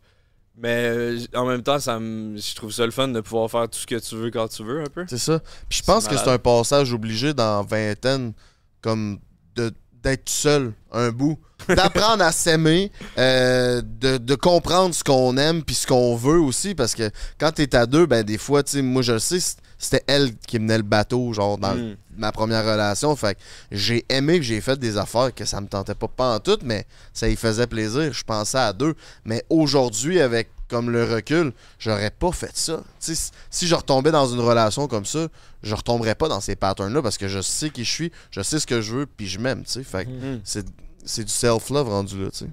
[0.58, 3.70] Mais euh, en même temps, ça me- je trouve ça le fun de pouvoir faire
[3.70, 5.06] tout ce que tu veux quand tu veux un peu.
[5.10, 5.39] C'est ça.
[5.70, 8.34] Puis je pense que c'est un passage obligé dans vingtaine,
[8.82, 9.20] comme
[9.56, 9.72] de
[10.04, 11.38] d'être seul un bout.
[11.70, 16.74] D'apprendre à s'aimer, euh, de, de comprendre ce qu'on aime puis ce qu'on veut aussi.
[16.74, 19.38] Parce que quand t'es à deux, ben des fois, tu sais, moi je le sais,
[19.82, 21.96] c'était elle qui menait le bateau, genre dans Mm.
[22.18, 23.16] ma première relation.
[23.16, 23.40] Fait que
[23.72, 26.58] j'ai aimé que j'ai fait des affaires que ça me tentait pas pas en tout,
[26.64, 28.14] mais ça y faisait plaisir.
[28.14, 28.94] Je pensais à deux.
[29.26, 32.82] Mais aujourd'hui, avec comme le recul, j'aurais pas fait ça.
[33.00, 35.28] Si- si je retombais dans une relation comme ça,
[35.64, 38.58] je retomberais pas dans ces patterns-là parce que je sais qui je suis, je sais
[38.60, 39.64] ce que je veux, puis je m'aime.
[39.66, 39.84] tu sais.
[39.84, 40.42] Fait que Mm.
[40.46, 40.66] c'est
[41.04, 42.30] c'est du self-love rendu là.
[42.32, 42.46] tu sais.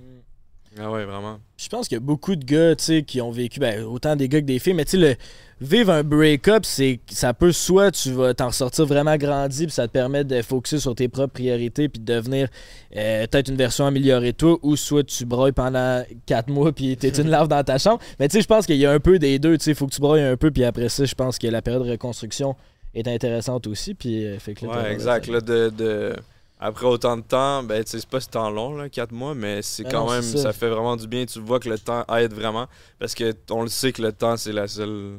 [0.80, 1.40] Ah ouais, vraiment.
[1.56, 4.14] Je pense qu'il y a beaucoup de gars, tu sais, qui ont vécu, ben, autant
[4.16, 5.16] des gars que des filles, mais tu sais, le
[5.60, 9.86] vivre un break-up, c'est ça peut soit tu vas t'en sortir vraiment grandi, puis ça
[9.88, 12.48] te permet de focuser sur tes propres priorités, puis de devenir
[12.96, 16.96] euh, peut-être une version améliorée de toi, ou soit tu broyes pendant 4 mois, puis
[16.96, 17.98] t'es une larve dans ta chambre.
[18.20, 19.74] Mais tu sais, je pense qu'il y a un peu des deux, tu sais, il
[19.76, 21.90] faut que tu broyes un peu, puis après ça, je pense que la période de
[21.90, 22.54] reconstruction
[22.94, 25.26] est intéressante aussi, puis euh, fait que là, Ouais, exact.
[25.26, 26.16] Là, de, de-
[26.60, 29.82] Après autant de temps, ben, c'est pas ce temps long, là, 4 mois, mais c'est
[29.84, 30.38] Ben quand non, même, ça.
[30.38, 30.52] ça.
[30.52, 31.24] fait vraiment du bien.
[31.26, 32.66] Tu vois que le temps aide vraiment.
[32.98, 35.18] Parce que on le sait que le temps, c'est la seule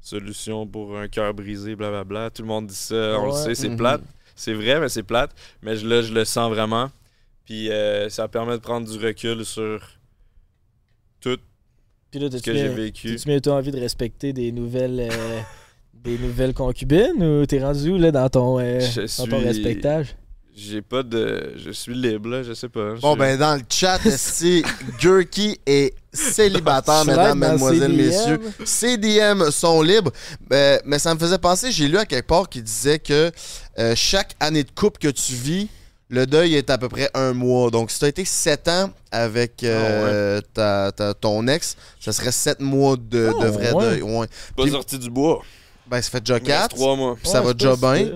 [0.00, 2.30] solution pour un cœur brisé, blablabla.
[2.30, 3.26] Tout le monde dit ça, on Ouais.
[3.28, 4.02] le sait, c'est plate.
[4.34, 5.32] C'est vrai, mais c'est plate.
[5.62, 6.90] Mais je- là, je le sens vraiment.
[7.44, 9.82] Puis euh, ça permet de prendre du recul sur
[11.20, 11.38] tout
[12.10, 13.16] Puis là, ce que j'ai vécu.
[13.16, 15.40] Tu as envie de respecter des nouvelles euh,
[15.94, 20.14] des nouvelles concubines ou t'es rendu où là dans ton, euh, Je dans ton respectage?
[20.62, 21.54] J'ai pas de.
[21.56, 22.94] Je suis libre, là, je sais pas.
[23.00, 24.62] Bon, ben, dans le chat, si
[25.00, 27.96] Gurky est célibataire, mesdames, CDM.
[27.96, 28.40] messieurs?
[28.64, 30.12] Ces DM sont libres.
[30.52, 33.30] Euh, mais ça me faisait penser, j'ai lu à quelque part qui disait que
[33.78, 35.68] euh, chaque année de couple que tu vis,
[36.10, 37.70] le deuil est à peu près un mois.
[37.70, 42.32] Donc, si tu as été 7 ans avec euh, ta- ta- ton ex, ça serait
[42.32, 43.84] 7 mois de, Oh, de vrai ouais.
[43.84, 44.02] deuil.
[44.02, 44.26] Ouais.
[44.56, 45.40] pas puis- sorti du bois.
[45.86, 46.74] Ben, ça fait déjà Il me reste 4.
[46.76, 47.16] trois mois.
[47.16, 48.10] Puis ça Ouais, va déjà bien.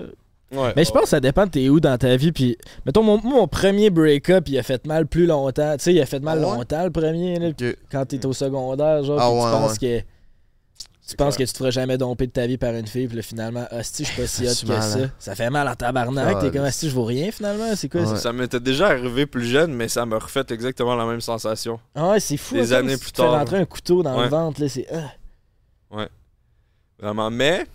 [0.51, 0.73] Ouais.
[0.75, 2.31] Mais je pense que ça dépend de t'es où dans ta vie.
[2.31, 5.75] Puis, mettons, mon, premier break-up, il a fait mal plus longtemps.
[5.77, 6.57] Tu sais, il a fait mal Ah ouais?
[6.57, 7.63] longtemps le premier, là, Ok.
[7.91, 10.01] quand t'es au secondaire, genre, Ah ouais, tu penses ouais.
[10.01, 10.05] que.
[11.07, 13.15] Tu penses que tu te feras jamais domper de ta vie par une fille, puis
[13.17, 14.99] là, finalement, hostie, je suis pas si Ça hot fait que mal, ça.
[14.99, 15.11] hein.
[15.19, 16.39] Ça fait mal en tabarnak.
[16.39, 17.75] T'es comme, hostie, je vaux rien finalement.
[17.75, 18.07] C'est quoi Ouais.
[18.07, 18.15] ça?
[18.17, 21.79] Ça m'était déjà arrivé plus jeune, mais ça m'a refait exactement la même sensation.
[21.93, 22.55] Ah ouais, c'est fou.
[22.55, 23.33] Des hein, années si plus tu tard.
[23.33, 24.29] rentrer un couteau dans le Ouais.
[24.29, 24.87] ventre, là, c'est.
[24.93, 26.07] ah.
[26.99, 27.29] Vraiment.
[27.29, 27.65] Mais,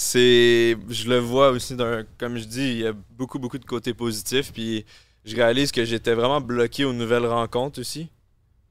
[0.00, 0.76] c'est.
[0.88, 2.04] Je le vois aussi d'un.
[2.18, 4.50] Comme je dis, il y a beaucoup, beaucoup de côtés positifs.
[4.52, 4.84] Puis,
[5.26, 8.08] je réalise que j'étais vraiment bloqué aux nouvelles rencontres aussi.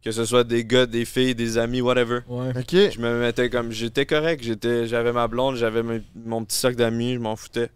[0.03, 2.21] Que ce soit des gars, des filles, des amis, whatever.
[2.27, 2.49] Ouais.
[2.57, 2.71] Ok.
[2.71, 3.71] Je me mettais comme.
[3.71, 4.41] J'étais correct.
[4.43, 5.83] J'étais, j'avais ma blonde, j'avais
[6.15, 7.69] mon- petit sac d'amis, je m'en foutais.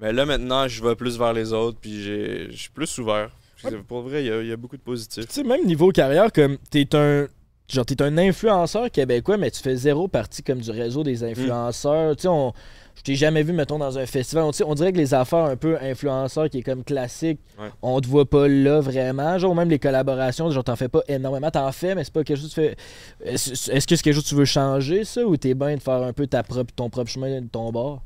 [0.00, 3.30] Mais là, maintenant, je vais plus vers les autres, puis j'ai- je suis plus ouvert.
[3.62, 5.26] Que Pour vrai, il y a- il y, a beaucoup de positifs.
[5.28, 7.26] Tu sais, même niveau carrière, comme t'es un.
[7.68, 12.14] Genre, t'es un influenceur québécois, mais tu fais zéro partie comme du réseau des influenceurs.
[12.16, 12.52] Tu sais, on.
[12.96, 14.44] Je t'ai jamais vu, mettons, dans un festival.
[14.64, 17.68] On, dirait que les affaires un peu influenceurs qui est comme classique, Ouais.
[17.82, 19.38] on te voit pas là vraiment.
[19.38, 21.50] Genre, même les collaborations, genre, t'en fais pas énormément.
[21.50, 22.76] T'en fais, mais c'est pas quelque chose que tu fais.
[23.24, 25.80] Est-ce est-ce que c'est quelque chose que tu veux changer, ça, ou t'es bien de
[25.82, 28.02] faire un peu ta propre, ton propre chemin de ton bord?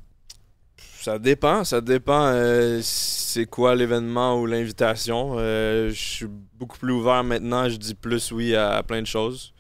[1.01, 5.37] Ça dépend, ça dépend euh, c'est quoi l'événement ou l'invitation.
[5.39, 6.27] Euh, je suis
[6.59, 9.55] beaucoup plus ouvert maintenant, je dis plus oui à, à plein de choses.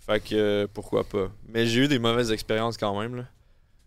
[0.00, 1.30] Fait que euh, pourquoi pas.
[1.48, 3.16] Mais j'ai eu des mauvaises expériences quand même.
[3.16, 3.24] Là.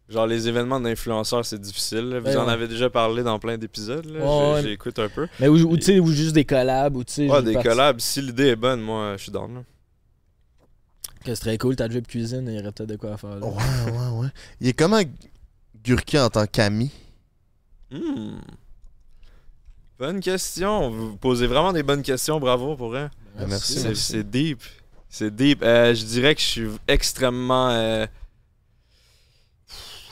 [0.08, 2.10] Genre les événements d'influenceurs, c'est difficile.
[2.10, 2.20] là.
[2.20, 2.54] Vous Ouais, en ouais.
[2.54, 4.06] avez déjà parlé dans plein d'épisodes.
[4.06, 5.28] Ouais, J'écoute un peu.
[5.40, 7.00] Mais ou, ou, tu sais, ou juste des collabs, ou.
[7.00, 9.54] Ouais, des parti- collabs, si l'idée est bonne, moi je suis down.
[9.56, 9.64] là.
[11.24, 13.38] Que c'est très cool, ta drip cuisine, il y aurait peut-être de quoi faire.
[13.38, 13.48] là.
[13.48, 14.28] Ouais, ouais, ouais.
[14.62, 15.02] Il est comment
[15.84, 16.92] Gurki en tant qu'ami?
[17.90, 18.38] Hmm.
[19.98, 20.90] Bonne question.
[20.92, 22.92] Vous posez vraiment des bonnes questions, bravo pour.
[22.92, 23.10] Ben,
[23.48, 23.80] merci.
[23.80, 24.62] C'est- C'est deep.
[25.10, 25.64] C'est deep.
[25.64, 27.70] Euh, je dirais que je suis extrêmement.
[27.72, 28.06] euh,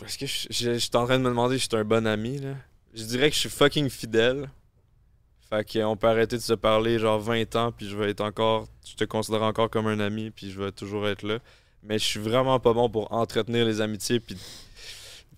[0.06, 1.84] Est-ce que je, je- je suis en train de me demander si je suis un
[1.86, 2.54] bon ami là?
[2.94, 4.50] Je dirais que je suis fucking fidèle.
[5.50, 8.68] Fait qu'on peut arrêter de se parler genre 20 ans puis je vais être encore.
[8.88, 11.40] Je te considère encore comme un ami puis je vais toujours être là.
[11.84, 14.38] Mais je suis vraiment pas bon pour entretenir les amitiés puis.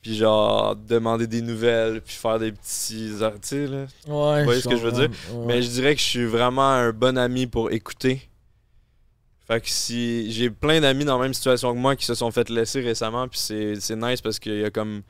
[0.02, 3.10] Puis genre demander des nouvelles puis faire des petits.
[3.18, 3.86] Tu sais là.
[4.08, 5.10] Ouais, voyez ce que je veux dire?
[5.34, 5.46] Ouais.
[5.48, 8.22] Mais je dirais que je suis vraiment un bon ami pour écouter.
[9.48, 12.32] Fait que si j'ai plein d'amis dans la même situation que moi qui se sont
[12.32, 15.04] fait laisser récemment, puis c'est nice parce qu'il y a comme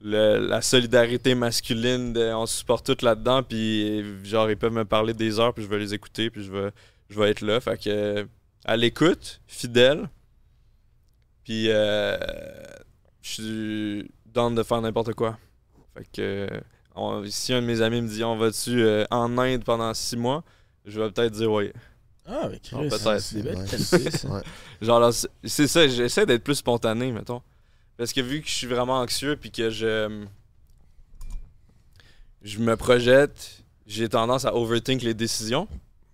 [0.00, 4.84] le- la solidarité masculine, de- on se supporte tout là-dedans, puis genre ils peuvent me
[4.84, 6.70] parler des heures, puis je vais les écouter, puis je vais,
[7.10, 7.60] je vais être là.
[7.60, 8.26] Fait que
[8.64, 10.08] à l'écoute, fidèle,
[11.44, 12.16] puis euh,
[13.22, 15.38] je suis down de faire n'importe quoi.
[15.94, 16.48] Fait que
[17.28, 20.42] si un de mes amis me dit on va-tu euh, en Inde pendant six mois,
[20.86, 21.70] je vais peut-être dire oui.
[22.28, 23.20] Ah, mais Chris, peut-être.
[23.20, 23.54] c'est des
[24.28, 24.42] Ouais.
[24.82, 27.40] Genre, là, c'est- c'est ça, j'essaie d'être plus spontané, mettons.
[27.96, 30.24] Parce que vu que je suis vraiment anxieux puis que je.
[32.42, 35.66] Je me projette, j'ai tendance à overthink les décisions.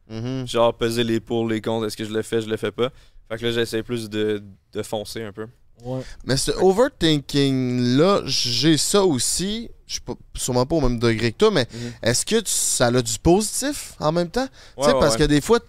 [0.09, 0.47] Mhm.
[0.47, 2.91] Genre, peser les pour, les contre, est-ce que je le fais, je le fais pas.
[3.29, 4.43] Fait que là, j'essaie plus de,
[4.73, 5.47] de foncer un peu.
[5.85, 6.03] Ouais.
[6.25, 9.69] Mais ce overthinking-là, j'ai ça aussi.
[9.87, 11.93] Je suis pas- sûrement pas au même degré que toi, mais Mhm.
[12.03, 14.47] est-ce que tu- ça a du positif en même temps?
[14.47, 15.19] tu Ouais, sais, ouais, parce ouais.
[15.21, 15.61] que des fois,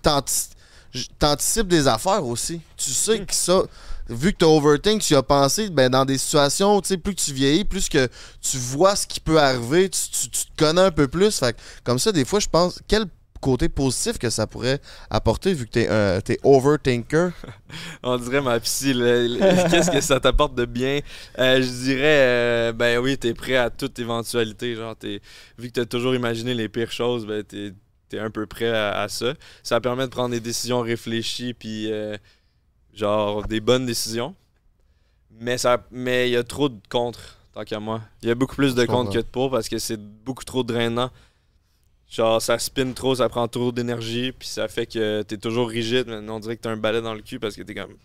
[1.20, 2.62] t'anticipes des affaires aussi.
[2.78, 3.64] Tu sais que ça,
[4.10, 7.22] vu que t'as overthink, tu as pensé ben, dans des situations, tu sais, plus que
[7.22, 8.08] tu vieillis, plus que
[8.42, 11.38] tu vois ce qui peut arriver, tu, tu- tu te connais un peu plus.
[11.38, 13.06] Fait que, comme ça, des fois, je pense, quel
[13.46, 14.82] côté positif que ça pourrait
[15.12, 17.32] apporter vu que t'es un t'es overthinker?
[18.04, 18.92] On dirait ma psy,
[19.70, 21.02] qu'est-ce que ça t'apporte de bien?
[21.38, 24.74] Euh, je dirais, euh, ben oui, t'es prêt à toute éventualité.
[24.74, 25.22] Genre, t'es,
[25.60, 27.74] vu que t'as toujours imaginé les pires choses, ben t'es,
[28.10, 29.36] t'es un peu prêt à, à ça.
[29.62, 32.18] Ça permet de prendre des décisions réfléchies, puis euh,
[32.96, 34.34] genre des bonnes décisions.
[35.40, 38.02] Mais ça, mais il y a trop de contre, tant qu'à moi.
[38.24, 40.64] Il y a beaucoup plus de contre que de pour parce que c'est beaucoup trop
[40.64, 41.12] drainant.
[42.10, 46.06] Genre, ça spin trop, ça prend trop d'énergie, puis ça fait que t'es toujours rigide.
[46.08, 47.96] Mais on dirait que t'as un balai dans le cul parce que t'es comme.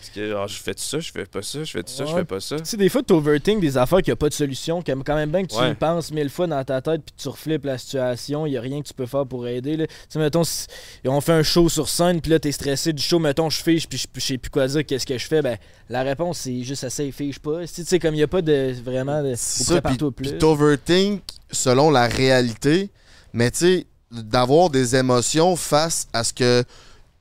[0.00, 2.04] Est-ce que genre, je fais tout ça, je fais pas ça, je fais tout ça,
[2.06, 2.56] je fais pas ça?
[2.56, 5.14] Tu sais, des fois, tu overthink des affaires qui a pas de solution, qui quand
[5.16, 5.72] même bien que tu Ouais.
[5.72, 8.60] y penses mille fois dans ta tête, puis tu reflippes la situation, il y a
[8.60, 9.76] rien que tu peux faire pour aider.
[9.76, 9.86] là.
[9.86, 10.66] Tu sais, mettons, si
[11.04, 13.88] on fait un show sur scène, puis là, t'es stressé du show, mettons, je fiche,
[13.88, 15.56] puis je sais plus quoi dire, qu'est-ce que je fais, ben,
[15.88, 17.66] la réponse, c'est juste assez, fiche pas.
[17.66, 19.34] Tu sais, comme il y a pas de vraiment de.
[19.36, 20.38] Ça, prépare-toi plus.
[20.38, 22.90] t'overthink selon la réalité,
[23.32, 26.64] mais tu sais, d'avoir des émotions face à ce que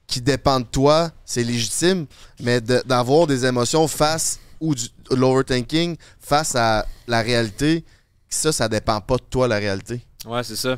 [0.08, 2.06] qui dépend de toi, c'est légitime,
[2.40, 7.84] mais de- d'avoir des émotions face ou du l'overthinking face à la réalité,
[8.30, 10.02] ça, ça dépend pas de toi, la réalité.
[10.26, 10.78] Ouais, c'est ça.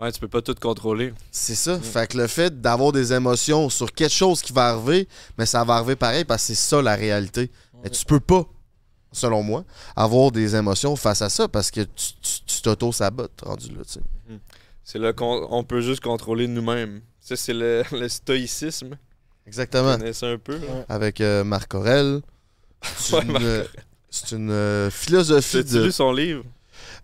[0.00, 1.12] Ouais, tu peux pas tout contrôler.
[1.30, 1.78] C'est ça.
[1.78, 5.06] Fait que le fait d'avoir des émotions sur quelque chose qui va arriver,
[5.36, 7.50] mais ça va arriver pareil parce que c'est ça la réalité.
[7.82, 8.44] Mais tu peux pas,
[9.12, 9.64] selon moi,
[9.94, 14.00] avoir des émotions face à ça parce que tu t'auto-sabotes rendu là, tu sais.
[14.84, 17.02] C'est là qu'on on peut juste contrôler nous-mêmes.
[17.30, 18.96] Ça, c'est le, le stoïcisme.
[19.46, 19.96] Exactement.
[19.96, 20.54] connais ça un peu?
[20.58, 20.84] là?
[20.88, 22.22] Avec euh, Marc Aurel.
[22.96, 23.64] C'est Ouais, une, Marc euh,
[24.10, 25.84] c'est une euh, philosophie de.
[25.84, 26.42] lu son livre?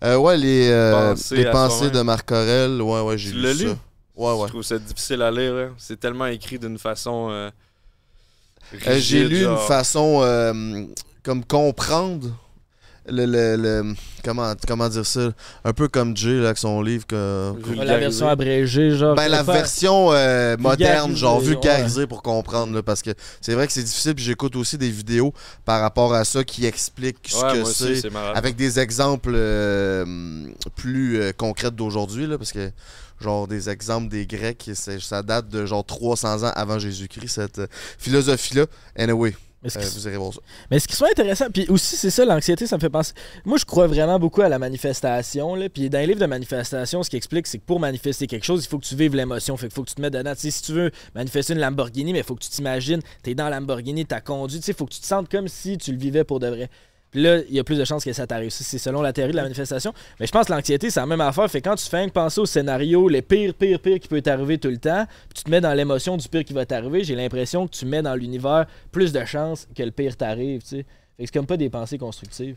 [0.03, 2.81] Euh, ouais, les, euh, Pensées les pensées de Marc Aurel.
[2.81, 3.63] Ouais, ouais, j'ai Tu lu l'as ça.
[3.63, 3.69] lu?
[3.69, 3.75] Ouais,
[4.35, 4.47] Je ouais.
[4.49, 5.53] trouve ça difficile à lire.
[5.53, 5.69] là.
[5.77, 7.29] C'est tellement écrit d'une façon.
[7.31, 7.49] euh,
[8.85, 9.61] Euh, j'ai lu genre.
[9.61, 10.83] une façon euh,
[11.23, 12.29] comme comprendre
[13.09, 13.93] le, le- le-
[14.23, 15.29] comment, comment dire ça?
[15.63, 17.05] Un peu comme Jay, là, avec son livre.
[17.07, 17.53] Que,
[17.83, 19.15] La version abrégée, genre.
[19.15, 23.73] ben, la version euh, moderne, genre Vulgarisée, pour comprendre, là, parce que c'est vrai que
[23.73, 24.15] c'est difficile.
[24.15, 25.33] Puis j'écoute aussi des vidéos
[25.65, 28.01] par rapport à ça qui expliquent ce Ouais, que c'est.
[28.35, 30.05] Avec des exemples euh,
[30.75, 32.71] plus euh, concrets d'aujourd'hui, là, parce que
[33.21, 37.67] genre des exemples des Grecs, ça date de genre 300 ans avant Jésus-Christ, cette euh,
[37.97, 38.65] philosophie-là.
[38.95, 40.39] Anyway, Mais ce euh, qui- vous irez voir ça.
[40.69, 43.13] Mais ce qui soit intéressant, puis aussi, c'est ça, l'anxiété, ça me fait penser.
[43.43, 45.55] Moi, je crois vraiment beaucoup à la manifestation.
[45.55, 48.45] Là, puis dans les livres de manifestation, ce qui explique, c'est que pour manifester quelque
[48.45, 49.57] chose, il faut que tu vives l'émotion.
[49.57, 50.33] Fait qu'il faut que tu te mettes dedans.
[50.35, 53.33] Tu sais, si tu veux manifester une Lamborghini, mais il faut que tu t'imagines, t'es
[53.35, 54.59] dans la Lamborghini, t'as conduit.
[54.59, 56.47] Tu sais, il faut que tu te sentes comme si tu le vivais pour de
[56.47, 56.69] vrai.
[57.11, 58.49] Puis là, il y a plus de chances que ça t'arrive.
[58.49, 59.93] C'est selon la théorie de la manifestation.
[60.19, 61.49] Mais je pense que l'anxiété, c'est la même affaire.
[61.49, 64.57] Fait que quand tu fais penser au scénario, les pires, pires, pires qui peut t'arriver
[64.57, 67.15] tout le temps, puis tu te mets dans l'émotion du pire qui va t'arriver, j'ai
[67.15, 70.61] l'impression que tu mets dans l'univers plus de chances que le pire t'arrive.
[70.65, 70.85] Fait que
[71.19, 72.55] c'est comme pas des pensées constructives.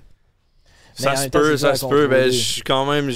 [0.98, 2.08] Mais Ça se peut, ça se peut.
[2.08, 3.06] Ben, je suis quand même,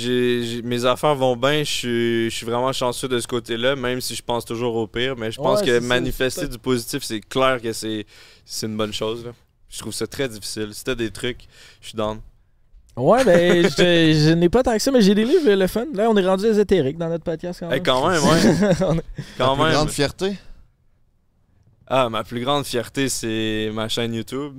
[0.65, 1.65] mes affaires vont bien.
[1.65, 5.17] Je suis, vraiment chanceux de ce côté-là, même si je pense toujours au pire.
[5.17, 8.07] Mais je pense Ouais, que ça, manifester du positif, c'est clair que c'est,
[8.45, 9.25] c'est une bonne chose.
[9.25, 9.33] là.
[9.75, 10.69] Je trouve ça très difficile.
[10.73, 11.49] Si t'as des trucs,
[11.81, 12.21] je suis down.
[12.97, 13.77] Ouais, ben, je,
[14.29, 15.87] je n'ai pas tant que ça, mais j'ai des livres, le fun.
[15.95, 17.83] Là, on est rendu ésotérique dans notre podcast quand Eh, même.
[17.83, 18.77] quand même, ouais.
[18.87, 19.05] On est-
[19.37, 19.73] quand Plus même.
[19.73, 20.37] grande fierté?
[21.87, 24.55] Ah, ma plus grande fierté, c'est ma chaîne YouTube.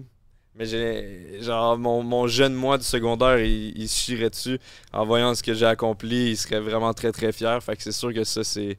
[0.57, 1.39] Mais j'ai.
[1.41, 4.59] Genre, mon, mon jeune moi du secondaire, il, il se chierait dessus.
[4.93, 7.61] En voyant ce que j'ai accompli, il serait vraiment très très fier.
[7.63, 8.77] Fait que c'est sûr que ça, c'est.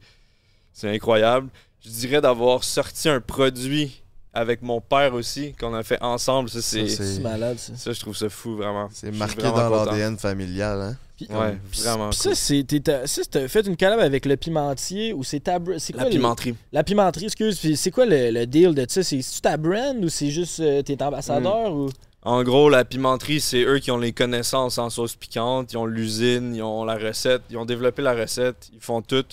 [0.73, 1.49] C'est incroyable.
[1.85, 4.03] Je dirais d'avoir sorti un produit
[4.37, 6.49] avec mon père aussi, qu'on a fait ensemble.
[6.51, 7.21] Ça, c'est.
[7.21, 7.73] Malade, ça.
[7.77, 8.89] Ça, je trouve ça fou, vraiment.
[8.93, 10.81] C'est marqué dans l'ADN familial.
[10.81, 10.97] Hein?
[11.17, 12.11] Puis- Ouais, Puis- vraiment.
[12.11, 12.37] Cool.
[12.37, 16.15] ça, t'as- fait une collab avec le pimentier ou c'est ta c'est quoi La le-
[16.15, 16.55] pimenterie.
[16.73, 17.59] La pimenterie, excuse.
[17.59, 19.03] Puis c'est quoi le, le deal de ça?
[19.03, 21.87] C'est tu ta brand ou c'est juste euh, t'es ambassadeur Hmm.
[21.87, 21.89] ou?
[22.23, 25.87] En gros, la pimenterie, c'est eux qui ont les connaissances en sauce piquante, ils ont
[25.87, 29.25] l'usine, ils ont la recette, ils ont développé la recette, ils font tout.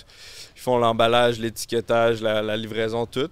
[0.63, 3.29] Ils font l'emballage, l'étiquetage, la, la livraison, tout.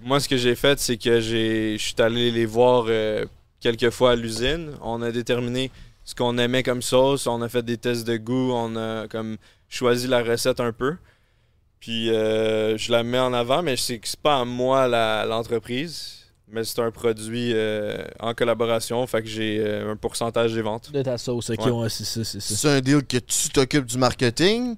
[0.00, 3.26] Moi, ce que j'ai fait, c'est que j'ai, je suis allé les voir euh,
[3.60, 4.70] quelques fois à l'usine.
[4.80, 5.70] On a déterminé
[6.06, 9.36] ce qu'on aimait comme sauce, on a fait des tests de goût, on a comme
[9.68, 10.96] choisi la recette un peu.
[11.78, 14.88] Puis euh, je la mets en avant, mais c'est que c'est pas à moi
[15.26, 20.62] l'entreprise, mais c'est un produit euh, en collaboration, fait que j'ai euh, un pourcentage des
[20.62, 20.90] ventes.
[20.90, 21.70] De ta sauce, ok, Ouais.
[21.70, 22.54] ouais, c'est ça, c'est ça.
[22.54, 24.76] C'est un deal que tu t'occupes du marketing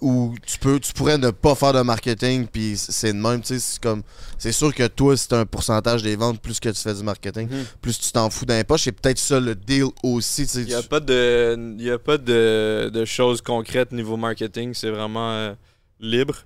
[0.00, 3.48] ou tu peux tu pourrais ne pas faire de marketing puis c'est de même tu
[3.54, 4.02] sais c'est comme
[4.38, 7.48] c'est sûr que toi c'est un pourcentage des ventes plus que tu fais du marketing
[7.50, 7.64] Mhm.
[7.80, 10.66] plus tu t'en fous d'un poche c'est peut-être ça le deal aussi tu sais Il
[10.68, 14.74] n'y a tu- pas de, il y a pas de, de choses concrètes niveau marketing,
[14.74, 15.54] c'est vraiment euh,
[16.00, 16.36] libre.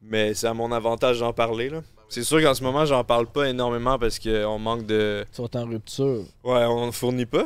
[0.00, 1.68] Mais c'est à mon avantage d'en parler.
[1.70, 1.82] là.
[2.08, 5.24] C'est sûr qu'en ce moment, j'en parle pas énormément parce qu'on manque de.
[5.34, 6.24] Tu en rupture.
[6.44, 7.44] Ouais, on ne fournit pas.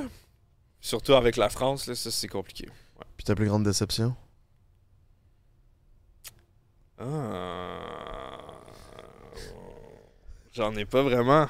[0.80, 2.68] Surtout avec la France, là, ça c'est compliqué.
[3.16, 4.14] puis ta plus grande déception?
[7.02, 7.78] Ah.
[10.54, 11.46] J'en ai pas vraiment.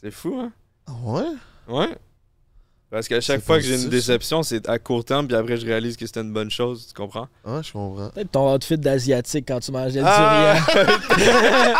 [0.00, 0.52] C'est fou, hein?
[0.86, 1.24] Ah ouais?
[1.68, 1.96] Ouais.
[2.90, 5.66] Parce qu'à chaque fois que j'ai une déception, c'est à court terme, puis après je
[5.66, 7.28] réalise que c'était une bonne chose, tu comprends?
[7.44, 10.54] ouais je comprends Peut-être ton outfit d'asiatique quand tu mangeais le Ah!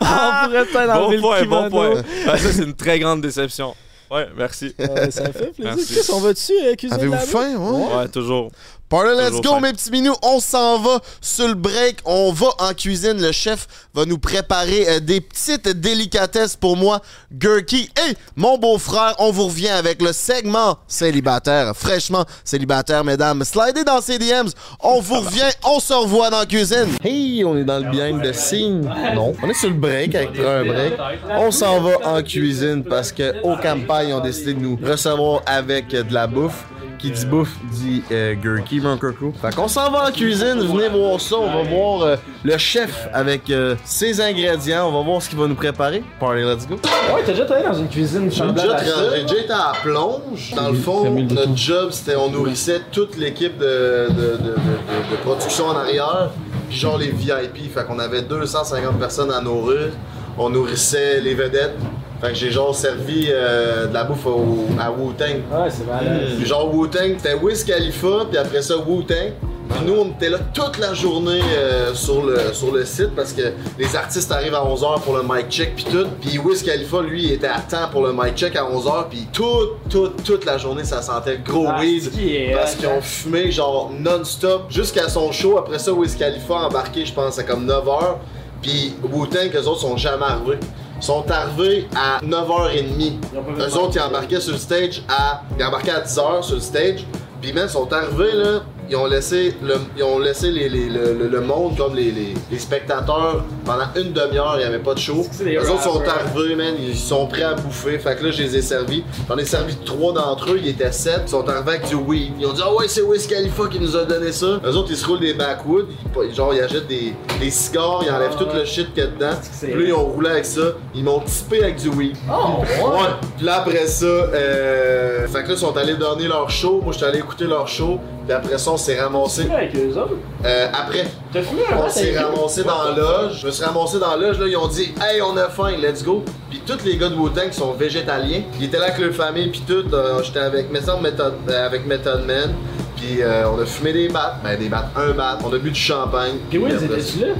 [0.00, 1.70] On pourrait peut-être enlever bon point, le bon kimono.
[1.94, 2.02] point.
[2.28, 3.74] Ah, ça, c'est une très grande déception.
[4.08, 4.72] Ouais, merci.
[5.10, 6.14] Ça fait plaisir.
[6.14, 7.96] On va dessus euh, cuisiner avez-vous faim ouais?
[7.96, 8.52] Ouais, toujours.
[8.88, 10.14] Party, let's go, mes petits minous.
[10.22, 11.98] On s'en va sur le break.
[12.04, 13.20] On va en cuisine.
[13.20, 17.00] Le chef va nous préparer euh, des petites délicatesses pour moi,
[17.32, 17.90] Gurky.
[18.08, 21.76] Et mon beau-frère, on vous revient avec le segment célibataire.
[21.76, 23.42] Fraîchement célibataire, mesdames.
[23.42, 24.50] Slidez dans ces DMs.
[24.78, 25.50] On vous revient.
[25.64, 26.96] On se revoit dans la cuisine.
[27.02, 28.82] Hey, on est dans le behind de signe.
[29.16, 30.94] Non, on est sur le break avec un break.
[31.30, 35.42] On s'en va en cuisine parce que au campagne, ils ont décidé de nous recevoir
[35.44, 36.64] avec de la bouffe.
[36.98, 39.32] Qui dit bouffe dit euh, Gurky, mon coco.
[39.40, 41.36] Fait qu'on s'en va en cuisine, venez voir ça.
[41.36, 44.88] On va voir euh, le chef avec euh, ses ingrédients.
[44.88, 46.02] On va voir ce qu'il va nous préparer.
[46.18, 46.74] Party, let's go.
[46.74, 49.72] Ouais, t'as déjà travaillé dans une cuisine J'ai déjà, tra- j'ai déjà été à la
[49.82, 50.52] plonge.
[50.56, 55.10] Dans le fond, notre job, c'était on nourrissait toute l'équipe de, de, de, de- de-
[55.10, 56.30] de production en arrière.
[56.68, 57.72] Puis genre les VIP.
[57.74, 59.90] Fait qu'on avait 250 personnes à nourrir.
[60.38, 61.76] On nourrissait les vedettes.
[62.20, 65.26] Fait que j'ai genre servi euh, de la bouffe au- à Wu-Tang.
[65.52, 66.22] Ouais, c'est malade.
[66.38, 69.32] Puis genre Wu-Tang, c'était Wiz Khalifa, puis après ça Wu-Tang.
[69.68, 73.32] Puis nous, on était là toute la journée euh, sur, le, sur le site parce
[73.32, 73.42] que
[73.78, 76.06] les artistes arrivent à 11h pour le mic check puis tout.
[76.20, 79.08] Puis Wiz Khalifa, lui, il était à temps pour le mic check à 11h.
[79.10, 82.04] Puis toute, toute, toute la journée, ça sentait gros Ah, weed.
[82.16, 83.02] est Parce qu'ils ont hein?
[83.02, 85.58] fumé genre non-stop jusqu'à son show.
[85.58, 88.14] Après ça, Wiz Khalifa a embarqué, je pense, à comme 9h.
[88.62, 90.60] Puis Wu-Tang, eux autres sont jamais arrivés.
[91.00, 93.12] Sont arrivés à 9h30.
[93.58, 95.42] Eux autres, ils embarquaient sur le stage à.
[95.58, 97.04] Ils embarquaient à 10h sur le stage.
[97.40, 98.62] Puis, man, ils sont arrivés, là.
[98.88, 102.12] Ils ont laissé le, ils ont laissé les, les- le, le- le monde, comme les,
[102.12, 105.26] les, les spectateurs, pendant une demi-heure, il n'y avait pas de show.
[105.44, 107.98] Les autres sont arrivés, man, ils sont prêts à bouffer.
[107.98, 109.04] Fait que là, je les ai servis.
[109.28, 111.22] J'en ai servi trois d'entre eux, ils étaient sept.
[111.26, 112.32] Ils sont arrivés avec du weed.
[112.38, 114.46] Ils ont dit, ah ouais, c'est Wiz Khalifa qui nous a donné ça.
[114.64, 115.86] Eux autres, ils se roulent des backwoods.
[116.24, 119.10] Ils- genre, ils achètent des, des cigares, ils enlèvent tout le shit qu'il y a
[119.10, 119.34] dedans.
[119.60, 120.60] Puis là, ils ont roulé avec ça.
[120.94, 122.16] Ils m'ont typé avec du weed.
[122.30, 123.08] Oh, Ouais.
[123.36, 125.26] Puis là, après ça, euh...
[125.26, 126.80] fait que là, ils sont allés donner leur show.
[126.82, 127.98] Moi, j'étais allé écouter leur show.
[128.26, 129.46] Puis après ça, on s'est ramassé.
[129.50, 130.14] avec eux autres?
[130.44, 133.38] Euh, après, T'as fumé on s'est ramassé dans la loge.
[133.40, 135.72] Je me suis ramassé dans la loge, là, ils ont dit Hey, on a faim,
[135.80, 136.24] let's go.
[136.50, 139.48] Puis tous les gars de Wu-Tang qui sont végétaliens, ils étaient là avec leur famille,
[139.48, 139.84] puis tout.
[139.92, 141.00] euh, J'étais avec, Method,
[141.48, 142.54] euh, avec Method Man.
[142.96, 145.38] Puis euh, on a fumé des battes, ben des battes, un bat.
[145.44, 146.32] On a bu du champagne.
[146.48, 147.34] Puis oui, étais-tu là?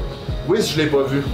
[0.48, 1.24] Oui, je l'ai pas vu.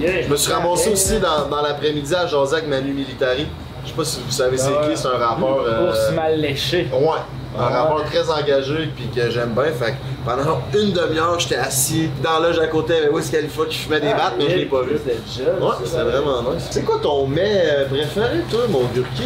[0.00, 3.46] Je me suis ramassé aussi dans, dans l'après-midi à jaser avec Manu Militari.
[3.84, 5.64] Je sais pas si vous savez c'est Ah qui, c'est un rappeur.
[5.66, 6.86] euh, Ours mal léché.
[6.92, 7.18] Ouais,
[7.58, 9.64] un rappeur très engagé puis que j'aime bien.
[9.64, 13.62] Fait que pendant une demi-heure, j'étais assis dans la loge à côté avec Wiz Khalifa
[13.68, 14.92] qui fumait des battes, mais je l'ai pas vu.
[14.94, 16.68] Ouais, c'était vraiment nice.
[16.70, 19.24] C'est quoi ton mets euh, préféré, toi, mon Gurki?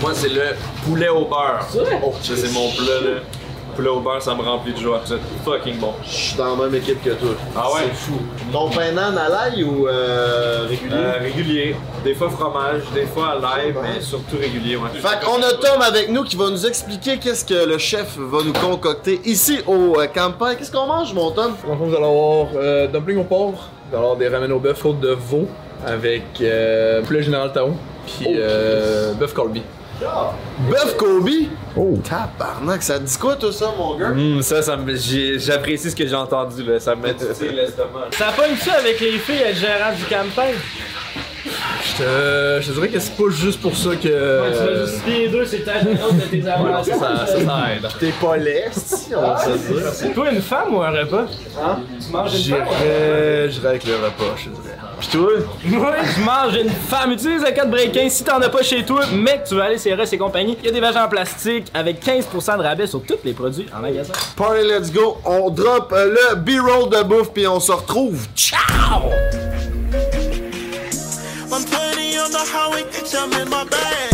[0.00, 0.42] Moi, c'est le
[0.84, 1.64] poulet au beurre.
[1.70, 2.00] C'est vrai?
[2.04, 3.20] Oh, Ça, c'est mon plat, là.
[3.74, 5.00] Poulet au beurre, ça me remplit de joie.
[5.04, 5.94] C'est fucking bon.
[6.04, 7.30] Je suis dans la même équipe que toi.
[7.56, 7.80] Ah ouais?
[7.84, 8.18] C'est fou.
[8.52, 10.94] Ton pain d'âne à l'ail ou euh, régulier?
[10.94, 11.76] Euh, régulier.
[12.04, 14.90] Des fois fromage, des fois à l'ail, mais surtout régulier, ouais.
[14.94, 18.42] Fait qu'on a Tom avec nous qui va nous expliquer qu'est-ce que le chef va
[18.44, 20.56] nous concocter ici au euh, camping.
[20.58, 21.52] Qu'est-ce qu'on mange, mon Tom?
[21.66, 24.82] Donc, vous allez avoir euh, dumpling au porc, vous allez avoir des ramen au bœuf,
[24.82, 25.48] côte de veau,
[25.86, 27.70] avec euh, poulet général Tao,
[28.06, 29.62] puis euh, bœuf Colby.
[30.70, 31.28] Bœuf Kobe?
[31.76, 31.98] Oh!
[32.02, 34.08] Tabarnak, ça te dit quoi, tout ça, mon gars?
[34.10, 34.94] Hum, ça, ça me-
[35.38, 36.78] j'apprécie ce que j'ai entendu, là.
[36.80, 38.08] Ça me met titille l'estomac.
[38.12, 40.54] Ça pogne-tu avec les filles être gérant du campagne?
[41.44, 43.98] Je te, je te dirais que c'est pas juste pour ça que.
[44.02, 47.36] tu vas justifier les deux, c'est ta gênante de tes ça, ça, ça
[47.74, 47.88] aide.
[47.98, 48.36] T'es pas
[48.72, 49.88] si, on va se dire.
[49.92, 51.26] C'est toi une femme ou un repas?
[51.60, 51.78] Hein?
[52.00, 52.66] Tu manges une femme?
[52.68, 53.48] ou un repas?
[53.48, 54.76] J'irais j'irais avec le repas, je te dirais.
[55.00, 55.30] Pis toi?
[55.64, 57.12] Moi, je mange une femme.
[57.12, 59.94] Utilise le code break si t'en as pas chez toi, que tu veux aller chez
[59.94, 60.56] Russ et compagnie.
[60.60, 63.66] Il y a des vagins en plastique avec 15% de rabais sur tous les produits
[63.76, 64.12] en magasin.
[64.36, 65.18] Party, let's go.
[65.24, 68.26] On drop euh, le B-roll de bouffe, puis on se retrouve.
[68.36, 69.10] Ciao!
[72.42, 74.10] 120 on the highway, some in my bag.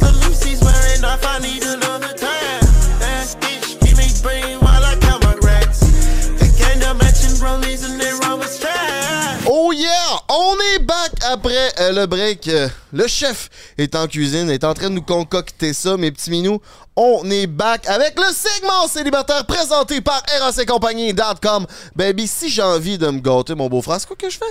[0.00, 2.60] The Lucy's wearing off, I need another time.
[3.00, 5.80] That bitch, give me brain while I count my racks.
[5.80, 9.44] The gang that matching rollies and they wrong with trash.
[9.48, 10.18] Oh yeah!
[10.28, 12.48] On est back après euh, le break.
[12.48, 13.48] Euh, le chef
[13.78, 16.60] est en cuisine, est en train de nous concocter ça, mes petits minous.
[16.94, 21.66] On est back avec le segment célibataire présenté par RACcompagnie.com.
[21.96, 24.44] Baby, si j'ai envie de me gâter, mon beau-frère, c'est quoi que je fais?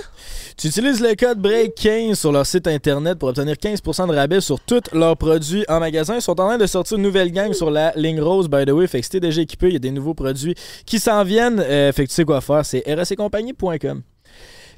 [0.56, 4.58] Tu utilises le code BREAK15 sur leur site internet pour obtenir 15% de rabais sur
[4.58, 6.16] tous leurs produits en magasin.
[6.16, 8.70] Ils sont en train de sortir une nouvelle gang sur la ligne rose, by the
[8.70, 8.88] way.
[8.88, 11.60] Fait que si t'es déjà équipé, il y a des nouveaux produits qui s'en viennent.
[11.60, 14.02] Euh, fait que tu sais quoi faire, c'est raccompagnie.com.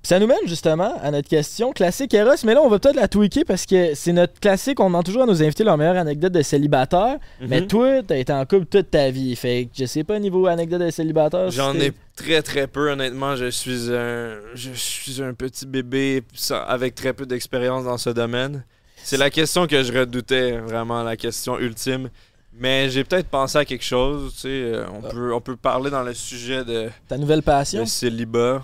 [0.05, 3.09] Ça nous mène justement à notre question classique Eros, mais là on va peut-être la
[3.09, 6.31] tweaker parce que c'est notre classique, on demande toujours à nos invités leur meilleure anecdote
[6.31, 7.17] de célibataire.
[7.41, 10.47] Mais toi, t'as été en couple toute ta vie, fait que je sais pas niveau
[10.47, 11.51] anecdote de célibataire.
[11.51, 13.35] J'en ai très très peu honnêtement.
[13.35, 16.23] Je suis un je suis un petit bébé
[16.69, 18.63] avec très peu d'expérience dans ce domaine.
[19.03, 22.11] C'est la question que je redoutais vraiment la question ultime.
[22.57, 24.35] Mais j'ai peut-être pensé à quelque chose.
[24.35, 27.83] Tu sais, euh, on peut on peut parler dans le sujet de, ta nouvelle passion?
[27.83, 28.63] de célibat.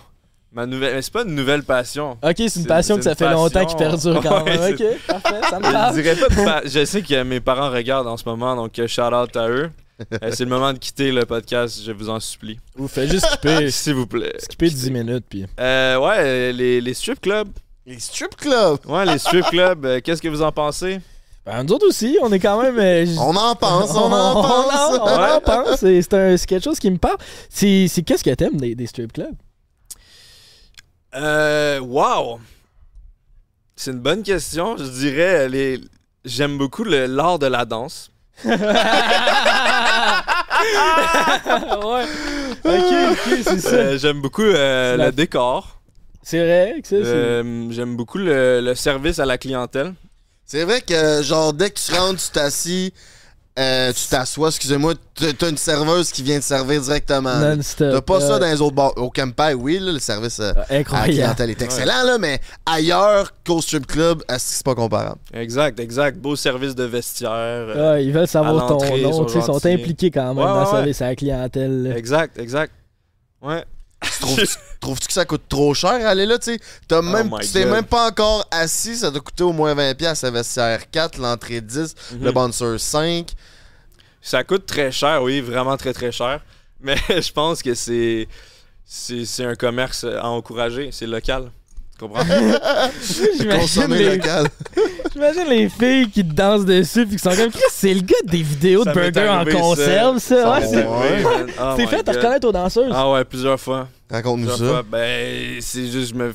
[0.52, 2.18] Ma nouvelle, mais c'est pas une nouvelle passion.
[2.22, 4.74] Ok, c'est une passion que ça fait longtemps qui perdure quand Ouais, même.
[4.74, 5.94] Ok, parfait, ça me Je parle.
[5.94, 8.88] dirais pas de pa- Je sais que mes parents regardent en ce moment, donc euh,
[8.88, 9.70] shout out à eux.
[10.12, 12.58] Euh, c'est le moment de quitter le podcast, je vous en supplie.
[12.78, 14.32] Ou fais juste skipper, S'il vous plaît.
[14.38, 15.46] skipper 10 minutes, puis...
[15.60, 17.48] Euh, ouais, les, les strip clubs.
[17.86, 18.78] Les strip clubs!
[18.88, 20.98] Ouais, les strip clubs, euh, qu'est-ce que vous en pensez?
[21.46, 22.78] Ben, nous autres aussi, on est quand même...
[22.78, 24.98] euh, On en pense, on, en on pense!
[24.98, 27.18] en- on en pense, c'est quelque chose qui me parle.
[27.48, 29.34] C'est c'est qu'est-ce que t'aimes des, des strip clubs?
[31.14, 32.38] Euh, wow!
[33.76, 34.76] C'est une bonne question.
[34.76, 35.80] Je dirais, euh, les...
[36.24, 38.10] j'aime beaucoup le- l'art de la danse.
[38.44, 38.58] ouais.
[42.64, 43.74] Ok, ok, c'est ça.
[43.74, 45.80] Euh, j'aime beaucoup euh, la- le décor.
[46.22, 47.06] C'est vrai que ça, c'est...
[47.06, 49.94] Euh, j'aime beaucoup le, le service à la clientèle.
[50.44, 52.92] C'est vrai que, genre, dès que tu rentres, tu t'assis,
[53.60, 57.38] euh, tu t'assois, excusez-moi, t'as une serveuse qui vient te servir directement.
[57.76, 58.92] T'as pas ça dans les autres bars.
[58.96, 63.32] Au Campai, oui, là, le service euh, à la clientèle est excellent, là, mais ailleurs
[63.46, 65.18] qu'au strip club, est-ce que c'est pas comparable?
[65.34, 66.16] Exact, exact.
[66.18, 67.30] Beau service de vestiaire.
[67.30, 70.60] euh, Ouais, ils veulent savoir à ton nom, ils sont impliqués quand même Ouais, dans
[70.60, 71.82] le ouais, service à la clientèle.
[71.82, 71.96] là.
[71.96, 72.72] Exact, exact.
[73.42, 73.64] Ouais.
[74.20, 76.60] trouves- trouves-tu que ça coûte trop cher aller là, tu sais?
[76.88, 80.22] T'as même, Oh tu t'es même pas encore assis, ça doit coûter au moins 20$,
[80.22, 82.24] la vestiaire 4, l'entrée 10, Mhm.
[82.24, 83.26] le bouncer 5.
[84.20, 86.40] Ça coûte très cher, oui, vraiment très très cher.
[86.80, 88.28] Mais je pense que c'est
[88.84, 91.50] c'est c'est un commerce à encourager, c'est local.
[91.92, 92.24] Tu comprends?
[93.38, 94.46] J'imagine Consommer les, local.
[95.12, 98.42] j'imagine les filles qui te dansent dessus puis qui sont comme c'est le gars des
[98.42, 99.58] vidéos de Ça burgers en arrivé, ça.
[99.58, 100.50] conserve, ça.
[100.52, 100.86] Ouais, m'est c'est.
[101.60, 102.92] Oh fait à reconnaître aux danseuses.
[102.94, 103.88] Ah ouais, plusieurs fois.
[104.10, 104.56] Raconte-nous ça.
[104.56, 104.82] fois.
[104.82, 106.34] Ben, c'est juste, je me.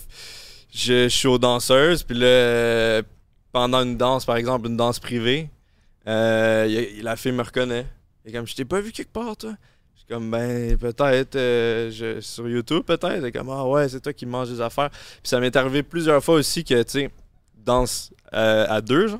[0.73, 3.01] Je, je suis aux danseuses, puis là, euh,
[3.53, 5.49] pendant une danse, par exemple, une danse privée,
[6.07, 6.65] euh,
[6.99, 7.85] a- la fille me reconnaît.
[8.25, 9.51] Et comme, je t'ai pas vu quelque part, toi?
[9.95, 13.23] Je suis comme, ben, peut-être, euh, je- sur YouTube, peut-être.
[13.25, 14.89] Est comme, ah ouais, c'est toi qui manges des affaires.
[14.89, 17.11] Puis ça m'est arrivé plusieurs fois aussi que, tu sais,
[17.65, 19.19] danse euh, à deux, genre,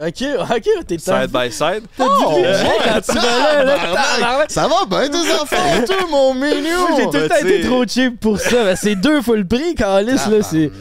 [0.00, 0.20] Ok,
[0.50, 1.84] ok, t'es side by side.
[1.96, 3.76] T'as du budget quand tu vas là, là.
[4.18, 4.50] Tabarnak.
[4.50, 6.86] Ça va bien, tes enfants, toi, mon Moi, j'ai mignon!
[7.08, 8.64] tout le Ben, temps été trop cheap pour ça.
[8.64, 10.42] Ben, c'est deux fois le prix, Calis, là.
[10.42, 10.72] C'est.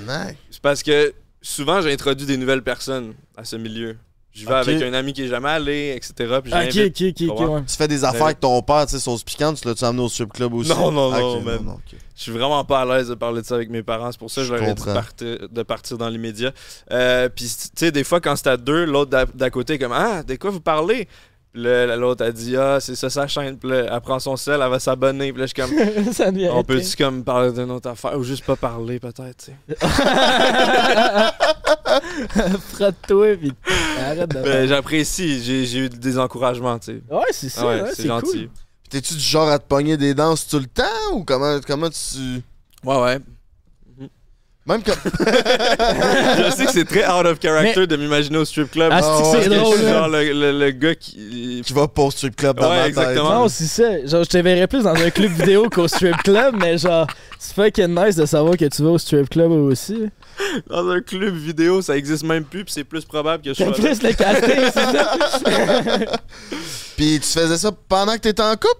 [0.64, 3.96] Parce que souvent, j'introduis des nouvelles personnes à ce milieu.
[4.34, 6.14] Je vais avec un ami qui est jamais allé, etc.
[6.42, 7.02] Puis Ok, j'invite.
[7.02, 7.62] ok, ok, ok, ouais.
[7.68, 10.10] Tu fais des affaires avec ton père, tu sais, sauce piquante, tu l'as-tu amené au
[10.10, 10.70] strip club aussi?
[10.70, 11.80] Non, non, Ah, non.
[12.16, 14.12] Je suis vraiment pas à l'aise de parler de ça avec mes parents.
[14.12, 16.52] C'est pour ça que je Je leur ai dit de partir, de partir dans l'immédiat.
[16.92, 19.92] Euh, Puis, tu sais, des fois, quand c'est à deux, l'autre d'à- côté est comme
[19.92, 21.08] Ah, de quoi vous parlez
[21.54, 23.58] l'autre a dit Ah, c'est ça sa chaîne.
[23.58, 25.34] Puis là, elle prend son sel, elle va s'abonner.
[25.34, 26.48] Puis là, je suis comme ça devient.
[26.54, 29.76] On peut-tu comme parler d'une autre affaire ou juste pas parler, peut-être, tu sais.
[32.74, 33.54] Frotte-toi, pis
[34.00, 34.42] arrête de.
[34.42, 35.42] Ben, j'apprécie.
[35.44, 37.02] J'ai j'ai eu des encouragements, tu sais.
[37.14, 38.26] Ouais, c'est ça, Ah ouais, ouais, c'est c'est gentil.
[38.32, 38.50] cool.
[38.84, 41.90] Puis T'es-tu du genre à te pogner des danses tout le temps ou comment, comment
[41.90, 42.42] tu.
[42.84, 43.20] Ouais, ouais.
[44.68, 44.94] Même comme.
[45.20, 48.92] je sais que c'est très out of character de m'imaginer au strip club.
[48.94, 49.94] Ah, c'est que Parce c'est que drôle, Je suis hein.
[49.94, 51.62] genre le, le- le gars qui.
[51.66, 52.90] qui va pas au strip club dans Ouais, ma tête.
[52.90, 53.34] exactement.
[53.40, 54.06] Non, c'est ça.
[54.06, 57.08] Genre, je te verrais plus dans un club vidéo qu'au strip club, mais genre,
[57.40, 60.10] c'est fucking nice de savoir que tu vas au strip club aussi.
[60.68, 63.68] Dans un club vidéo, ça existe même plus, puis c'est plus probable que je sois
[63.68, 63.74] là.
[63.74, 66.18] plus le casting, c'est ça?
[66.98, 68.80] Puis tu faisais ça pendant que t'étais en couple?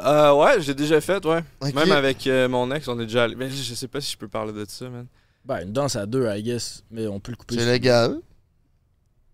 [0.00, 1.42] Euh, ouais, j'ai déjà fait, ouais.
[1.74, 3.34] Même avec euh, mon ex, on est déjà allé.
[3.34, 5.06] Mais je sais pas si je peux parler de ça, man.
[5.44, 7.56] Ben, une danse à deux, I guess, mais on peut le couper.
[7.56, 8.18] C'est légal.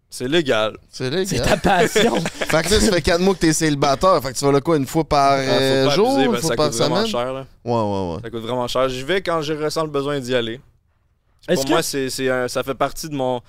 [0.09, 0.76] C'est légal.
[0.90, 1.47] C'est C'est légal.
[1.49, 2.14] ta passion.
[2.20, 4.22] Fait que là, ça fait 4 mois que t'es célibataire.
[4.22, 6.36] Fait que tu vas là quoi, une fois par euh, faut pas jour, abuser, une
[6.36, 7.11] fois ça par coûte vraiment semaine?
[7.11, 7.47] cher, là.
[7.64, 8.22] Ouais, ouais, ouais.
[8.22, 8.88] Ça coûte vraiment cher.
[8.88, 10.61] J'y vais quand je ressens le besoin d'y aller.
[11.49, 11.70] Est-ce Pour que.
[11.70, 13.40] moi, c'est, c'est un- ça fait partie de mon.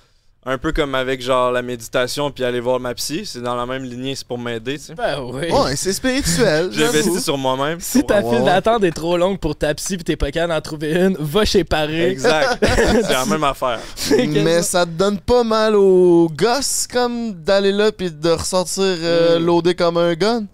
[0.48, 3.22] Un peu comme avec genre la méditation puis aller voir ma psy.
[3.26, 4.94] C'est dans la même lignée, c'est pour m'aider, tu sais.
[4.94, 5.50] Ben oui.
[5.50, 6.68] Ouais, c'est spirituel.
[6.70, 6.92] j'avoue.
[6.92, 7.80] J'investis sur moi-même.
[7.80, 10.60] Si ta file d'attente est trop longue pour ta psy pis t'es pas capable d'en
[10.60, 12.00] trouver une, va chez Paris.
[12.00, 12.58] Exact.
[12.62, 13.80] c'est la même affaire.
[14.28, 19.40] Mais ça te donne pas mal aux gosses comme d'aller là puis de ressortir euh,
[19.40, 19.44] Mm.
[19.44, 20.44] loadé comme un gun?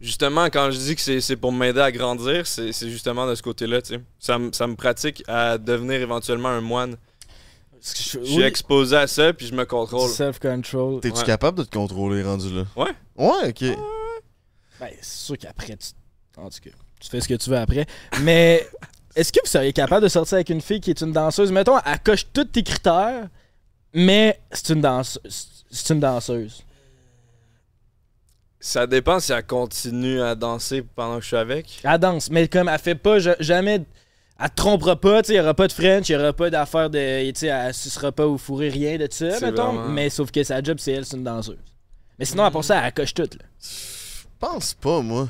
[0.00, 3.34] Justement, quand je dis que c'est, c'est pour m'aider à grandir, c'est, c'est justement de
[3.34, 4.00] ce côté-là, tu sais.
[4.20, 6.96] Ça, me- ça me pratique à devenir éventuellement un moine.
[7.82, 10.08] Je suis exposé à ça puis je me contrôle.
[10.10, 11.00] Self-control.
[11.00, 11.24] T'es-tu Ouais.
[11.24, 12.64] capable de te contrôler rendu là?
[12.76, 12.90] Ouais.
[13.16, 13.76] Ouais, ok.
[14.80, 15.88] Ben, c'est sûr qu'après, tu...
[16.36, 16.70] En tout cas,
[17.00, 17.86] tu fais ce que tu veux après.
[18.22, 18.66] Mais
[19.16, 21.50] est-ce que vous seriez capable de sortir avec une fille qui est une danseuse?
[21.52, 23.28] Mettons, elle coche tous tes critères,
[23.94, 25.20] mais c'est une danseuse.
[25.70, 26.62] C'est une danseuse.
[28.60, 31.80] Ça dépend si elle continue à danser pendant que je suis avec.
[31.84, 33.84] Elle danse, mais comme elle fait pas ja- jamais.
[34.40, 36.32] Elle te trompera pas, tu sais, il y aura pas de French, il y aura
[36.32, 37.30] pas d'affaires de.
[37.32, 39.72] Tu sais, elle sucera pas ou fourrer rien de ça, C'est mettons.
[39.72, 41.58] vraiment- Mais sauf que sa job, c'est elle, c'est une danseuse.
[42.18, 43.44] Mais sinon, à part ça, elle coche tout, là.
[44.38, 45.28] pense pas, moi.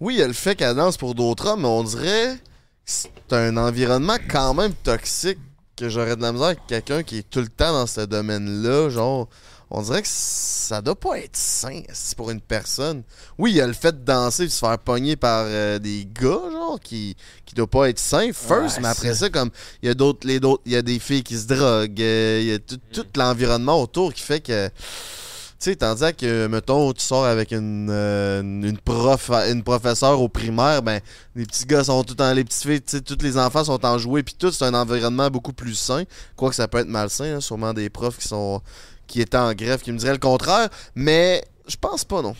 [0.00, 2.40] Oui, il y a le fait qu'elle danse pour d'autres hommes, mais on dirait que
[2.84, 5.38] c'est un environnement quand même toxique
[5.76, 8.88] que j'aurais de la misère avec quelqu'un qui est tout le temps dans ce domaine-là.
[8.90, 9.28] Genre,
[9.76, 11.82] on dirait que ça doit pas être sain
[12.16, 13.02] pour une personne.
[13.38, 15.80] Oui, il y a le fait de danser et de se faire pogner par euh,
[15.80, 19.26] des gars, genre, qui, qui doit pas être sain, first, Ouais, mais après ça.
[19.26, 19.50] ça, comme,
[19.82, 22.38] il y a d'autres, les d'autres, il y a des filles qui se droguent, euh,
[22.40, 24.68] il y a tout, tout l'environnement autour qui fait que.
[24.68, 30.28] Tu sais, tandis que, mettons, tu sors avec une, euh, une prof, une professeure au
[30.28, 31.00] primaire, ben,
[31.34, 33.84] les petits gars sont tout en, les petites filles, tu sais, tous les enfants sont
[33.86, 36.04] en jouets, puis tout, c'est un environnement beaucoup plus sain.
[36.36, 38.60] Quoique ça peut être malsain, hein, sûrement des profs qui sont,
[39.06, 42.34] qui étaient en grève, qui me diraient le contraire, mais je pense pas, non.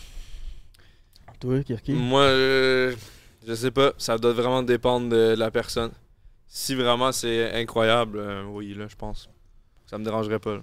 [1.39, 1.91] Toi, Kirky?
[1.93, 2.95] Moi, euh,
[3.47, 3.91] je sais pas.
[3.97, 5.91] Ça doit vraiment dépendre de la personne.
[6.47, 9.29] Si vraiment c'est incroyable, euh, oui, là, je pense.
[9.89, 10.55] Ça me dérangerait pas.
[10.55, 10.61] là.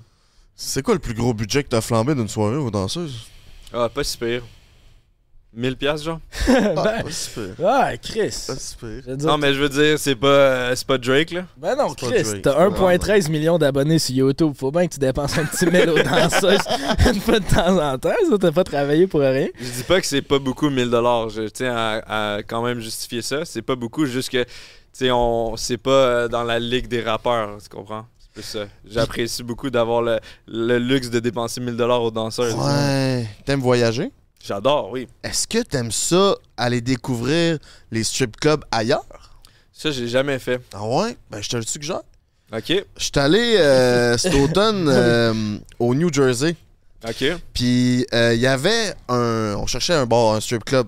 [0.54, 3.26] C'est quoi le plus gros budget que t'as flambé d'une soirée aux danseuses?
[3.72, 4.42] Ah, pas si pire.
[5.54, 6.20] 1000 piastres, genre?
[6.48, 7.66] Ah, ben, pas si pire.
[7.66, 8.44] ah, Chris.
[8.46, 9.16] Pas si pire.
[9.16, 11.44] Dire, Non, mais je veux dire, c'est pas, euh, c'est pas Drake, là.
[11.58, 14.54] Ben non, pas Chris, t'as c'est pas 1,13 millions d'abonnés sur YouTube.
[14.56, 16.60] Faut bien que tu dépenses un petit mail aux danseuses
[17.14, 18.10] une fois de temps en temps.
[18.30, 19.48] Ça, t'as pas travaillé pour rien.
[19.60, 21.28] Je dis pas que c'est pas beaucoup 1000 dollars.
[21.28, 23.44] Je tiens à, à quand même justifier ça.
[23.44, 24.48] C'est pas beaucoup, juste que, tu
[24.92, 28.06] sais, on, c'est pas euh, dans la ligue des rappeurs, tu comprends?
[28.18, 28.64] C'est plus ça.
[28.88, 32.54] J'apprécie beaucoup d'avoir le, le luxe de dépenser 1000 dollars aux danseuses.
[32.54, 33.26] Ouais.
[33.44, 34.10] T'aimes voyager?
[34.44, 35.06] J'adore, oui.
[35.22, 37.58] Est-ce que t'aimes ça, aller découvrir
[37.90, 39.04] les strip clubs ailleurs?
[39.72, 40.60] Ça, j'ai jamais fait.
[40.74, 41.16] Ah ouais?
[41.30, 42.02] Ben, je te le suggère.
[42.52, 46.56] OK, Je suis allé euh, cet automne euh, au New Jersey.
[47.08, 47.24] OK.
[47.54, 49.54] Puis euh, il y avait un.
[49.58, 50.86] On cherchait un bar, un strip club.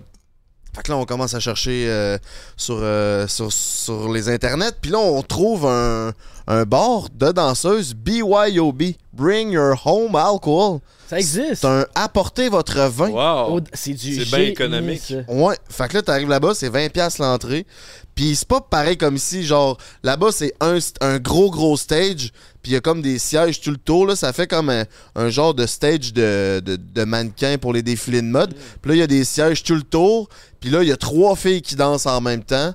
[0.76, 2.18] Fait que là, on commence à chercher euh,
[2.57, 4.72] sur, euh, sur, sur les internets.
[4.80, 6.12] Puis là, on trouve un,
[6.48, 8.82] un bar de danseuses BYOB.
[9.12, 10.80] Bring Your Home Alcohol.
[11.14, 11.54] Ça existe.
[11.62, 13.10] C'est un apportez votre vin.
[13.10, 13.60] Wow.
[13.72, 15.00] C'est du C'est bien économique.
[15.00, 15.14] ça.
[15.28, 17.66] Ouais, fait que là, t'arrives là-bas, c'est 20$ l'entrée.
[18.14, 22.32] Puis c'est pas pareil comme ici, genre, là-bas, c'est un, un gros, gros stage.
[22.62, 24.16] Puis il y a comme des sièges tout le tour, là.
[24.16, 24.84] Ça fait comme un,
[25.14, 28.54] un genre de stage de, de, de mannequins pour les défilés de mode.
[28.82, 30.28] Puis là, il y a des sièges tout le tour.
[30.60, 32.74] Puis là, il y a trois filles qui dansent en même temps.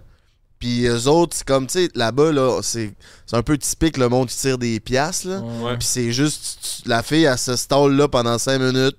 [0.60, 2.94] Puis eux autres, c'est comme, tu sais, là-bas, là, c'est
[3.26, 5.40] c'est un peu typique, le monde qui tire des piastres, là.
[5.40, 5.78] Ouais.
[5.78, 8.98] Puis c'est juste, la fille, elle se stalle là pendant 5 minutes.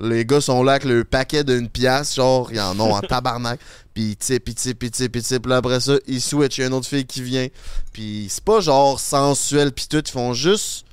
[0.00, 3.60] Les gars sont là avec le paquet d'une pièce, genre, ils en ont en tabarnak.
[3.94, 5.42] Puis ils typent, ils typent, ils typent, ils typent.
[5.42, 7.48] Puis là, après ça, ils switchent, il y a une autre fille qui vient.
[7.92, 10.84] Puis c'est pas genre sensuel, puis tout, ils font juste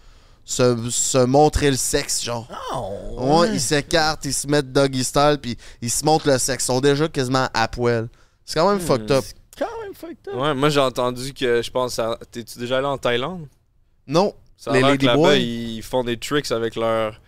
[0.45, 2.47] se, se montrer le sexe, genre.
[2.74, 6.64] Oh, Ouais, ils s'écartent, ils se mettent doggy style, puis ils se montrent le sexe.
[6.66, 8.10] Ils sont déjà quasiment à poil.
[8.45, 9.24] C'est quand même fucked up.
[9.58, 10.36] Quand même fucked up.
[10.36, 13.47] Ouais, moi, j'ai entendu que, je pense, à- t'es-tu déjà allé en Thaïlande?
[14.08, 15.24] Non, Ça a Les l'air que Ladyboys?
[15.24, 17.20] là-bas, ils font des tricks avec leur,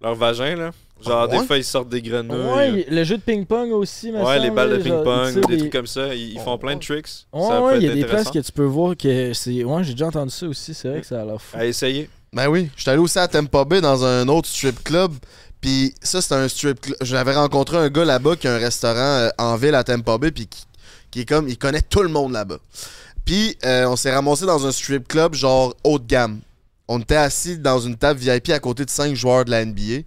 [0.00, 0.70] leur vagin, là.
[1.02, 1.38] Genre, Ah ouais?
[1.40, 2.36] des fois, ils sortent des grenouilles.
[2.36, 5.86] Ouais, le jeu de ping-pong aussi, me Ouais, les balles de ping-pong, des trucs comme
[5.86, 6.14] ça.
[6.14, 7.06] Ils, ils font plein de tricks.
[7.32, 9.64] Ouais, ça ouais, il y a des places que tu peux voir que c'est.
[9.64, 11.56] Ouais, j'ai déjà entendu ça aussi, c'est vrai que ça a l'air fou.
[11.56, 12.10] À essayer.
[12.32, 15.12] Ben oui, je suis allé aussi à Tampa Bay dans un autre strip club.
[15.60, 16.96] Puis ça, c'est un strip club.
[17.00, 20.30] J'avais rencontré un gars là-bas qui a un restaurant euh, en ville à Tampa Bay.
[20.30, 20.64] Puis qui,
[21.10, 21.48] qui est comme.
[21.48, 22.58] Il connaît tout le monde là-bas.
[23.24, 26.40] Puis euh, on s'est ramassé dans un strip club genre haut de gamme.
[26.88, 30.02] On était assis dans une table VIP à côté de cinq joueurs de la NBA.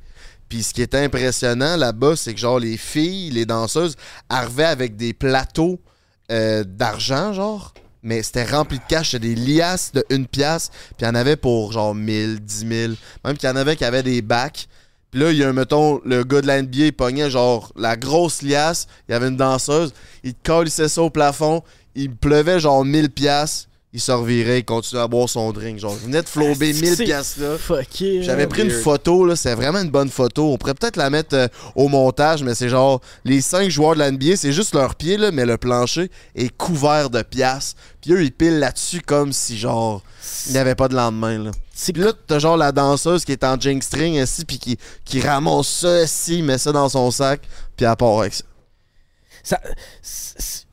[0.49, 3.95] Puis ce qui était impressionnant là-bas, c'est que genre les filles, les danseuses,
[4.30, 5.80] arrivaient avec des plateaux
[6.32, 7.74] euh, d'argent, genre.
[8.04, 10.70] Mais c'était rempli de cash, c'était des liasses de une pièce.
[10.97, 12.93] Puis il y en avait pour genre 1000, 10 000.
[13.24, 14.68] Même qu'il y en avait qui avaient des bacs.
[15.14, 17.72] Puis là, il y a un, mettons, le gars de la NBA, il pognait genre
[17.76, 18.88] la grosse liasse.
[19.07, 19.93] Il y avait une danseuse.
[20.24, 21.61] Il calissait ça au plafond.
[21.93, 23.68] Il pleuvait genre 1000 pièces.
[23.95, 25.77] Il se revirait, il continuait à boire son drink.
[25.77, 27.57] Genre, il venait de flober Ah, 1000 c'est pièces là.
[28.23, 30.51] J'avais pris une photo, là, c'est vraiment une bonne photo.
[30.51, 33.99] On pourrait peut-être la mettre euh, au montage, mais c'est genre les cinq joueurs de
[33.99, 37.79] la NBA, c'est juste leurs pieds, là, mais le plancher est couvert de piastres.
[38.01, 40.01] Puis eux, ils pilent là-dessus comme si genre
[40.47, 41.37] il n'y avait pas de lendemain.
[41.37, 41.51] Là.
[41.75, 44.77] C'est Puis là, t'as genre la danseuse qui est en jing string ici, puis qui,
[45.05, 47.41] qui ramasse ça ici, met ça dans son sac,
[47.77, 48.43] puis elle part avec ça.
[49.43, 49.59] Ça-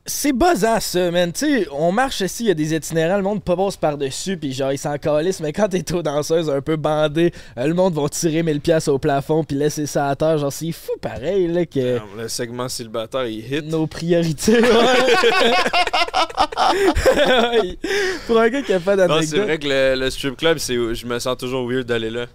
[0.05, 0.31] c'est-
[0.79, 1.31] ça, man.
[1.31, 4.53] Tu sais, on marche ici, il y a des itinérants, le monde passe par-dessus, puis
[4.53, 7.93] genre, ils s'en calissent, mais quand t'es aux danseuses un peu bandé, euh, le monde
[7.93, 10.37] va tirer 1000 pièces au plafond, puis laisser ça à terre.
[10.37, 13.65] Genre, c'est fou pareil, là, que Le segment célibataire, il hit.
[13.65, 14.59] nos priorités.
[14.61, 14.61] ouais.
[18.27, 19.41] Pour un gars qui a pas Non, c'est d'anecdote.
[19.43, 22.25] vrai que le, le strip club, c'est où je me sens toujours weird d'aller là.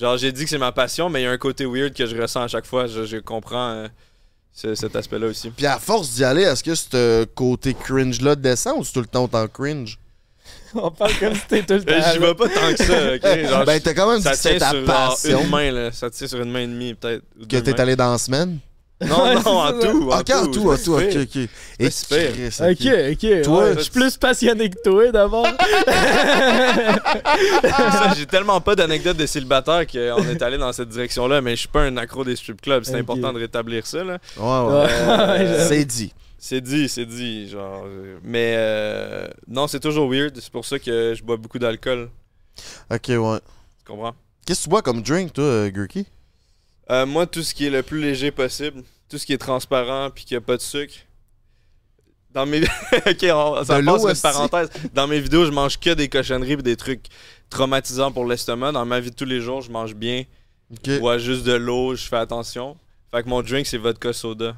[0.00, 2.06] Genre, j'ai dit que c'est ma passion, mais il y a un côté weird que
[2.06, 2.86] je ressens à chaque fois.
[2.86, 3.88] Je, je comprends euh,
[4.74, 5.50] cet aspect-là aussi.
[5.50, 9.06] Puis à force d'y aller, est-ce que ce côté cringe-là descend ou c'est tout le
[9.06, 9.98] temps autant cringe?
[10.74, 11.92] On parle comme si t'étais tout le temps.
[11.92, 12.26] Euh, Je là.
[12.26, 13.48] vais pas tant que ça, ok?
[13.50, 15.40] Genre, ben, t'as quand même dit ça que c'était tient ta sur genre, passion.
[15.42, 15.92] une main, là.
[15.92, 17.24] Ça tient sur une main et demie, peut-être.
[17.48, 18.58] Que t'es allé dans la semaine?
[19.00, 19.72] Non, non, en ça.
[19.80, 20.10] tout.
[20.12, 21.48] Ah, ok, en tout, en tout, ok, ok.
[21.80, 23.42] Ok, ok.
[23.44, 25.46] Toi, je suis plus passionné que toi d'abord.
[27.62, 31.60] Ça, J'ai tellement pas d'anecdotes de célibataire qu'on est allé dans cette direction-là, mais je
[31.60, 32.82] suis pas un accro des strip clubs.
[32.84, 34.18] C'est important de rétablir ça, là.
[34.36, 35.66] Ouais, ouais.
[35.68, 36.12] C'est dit.
[36.40, 37.84] C'est dit, c'est dit, genre.
[38.22, 40.36] Mais euh, non, c'est toujours weird.
[40.40, 42.10] C'est pour ça que je bois beaucoup d'alcool.
[42.90, 43.38] Ok, ouais.
[43.78, 44.14] Tu comprends?
[44.46, 46.06] Qu'est-ce que tu bois comme drink, toi, euh, Gurky?
[46.90, 50.10] Euh, moi, tout ce qui est le plus léger possible, tout ce qui est transparent
[50.10, 50.94] puis qui a pas de sucre.
[52.32, 52.62] Dans mes.
[53.06, 54.22] ok, on, ça De passe l'eau, une esti.
[54.22, 54.70] parenthèse.
[54.94, 57.06] Dans mes vidéos, je mange que des cochonneries et des trucs
[57.50, 58.72] traumatisants pour l'estomac.
[58.72, 60.24] Dans ma vie de tous les jours, je mange bien.
[60.70, 60.80] Ok.
[60.86, 62.76] Je bois juste de l'eau, je fais attention.
[63.10, 64.54] Fait que mon drink, c'est vodka soda.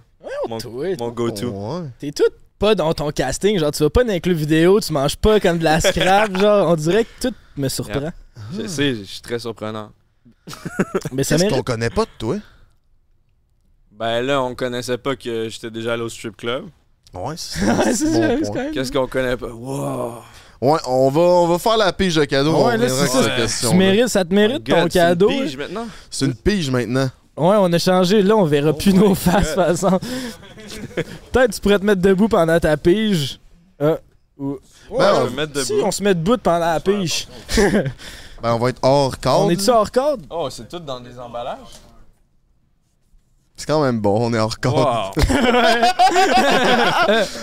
[0.49, 1.49] Mon, go-to.
[1.49, 1.89] Ouais.
[1.99, 2.24] T'es tout
[2.59, 5.39] pas dans ton casting, genre tu vas pas dans les clubs vidéo, tu manges pas
[5.41, 8.12] comme de la scrap, genre on dirait que tout me surprend.
[8.53, 9.93] Je sais, je suis très surprenant.
[11.12, 11.57] Mais ça Qu'est-ce mérite.
[11.59, 12.36] qu'on connaît pas de toi?
[13.92, 16.66] Ben là, on connaissait pas que j'étais déjà allé au strip club.
[17.12, 19.48] Ouais, c'est Ouais, c'est bon ça, quand même- Qu'est-ce qu'on connaît pas?
[19.48, 20.14] Wow!
[20.62, 22.53] Ouais, on va, on va faire la pige de cadeau.
[22.53, 23.36] Ouais, on là, reviendra c'est avec ça.
[23.36, 23.70] questions.
[23.70, 25.28] Tu mérites, ça te mérite ton God, c'est une cadeau.
[25.28, 25.86] pige maintenant?
[26.11, 27.11] C'est une pige maintenant.
[27.36, 28.22] Ouais, on a changé.
[28.22, 30.05] Là, on verra Oh plus nos faces, par exemple.
[31.32, 33.40] Peut-être tu pourrais te mettre debout pendant ta pige.
[33.80, 33.98] Ah,
[34.36, 34.59] ou...
[34.90, 35.86] Ouais, Ben, on- me mettre si, debout.
[35.86, 37.26] on se met debout pendant la pige.
[38.43, 39.45] Ben, on va être hors cadre.
[39.47, 40.22] On est-tu hors cadre?
[40.30, 41.59] Oh, c'est tout dans des emballages?
[43.57, 45.12] C'est quand même bon, on est hors cadre.
[45.18, 45.22] Wow!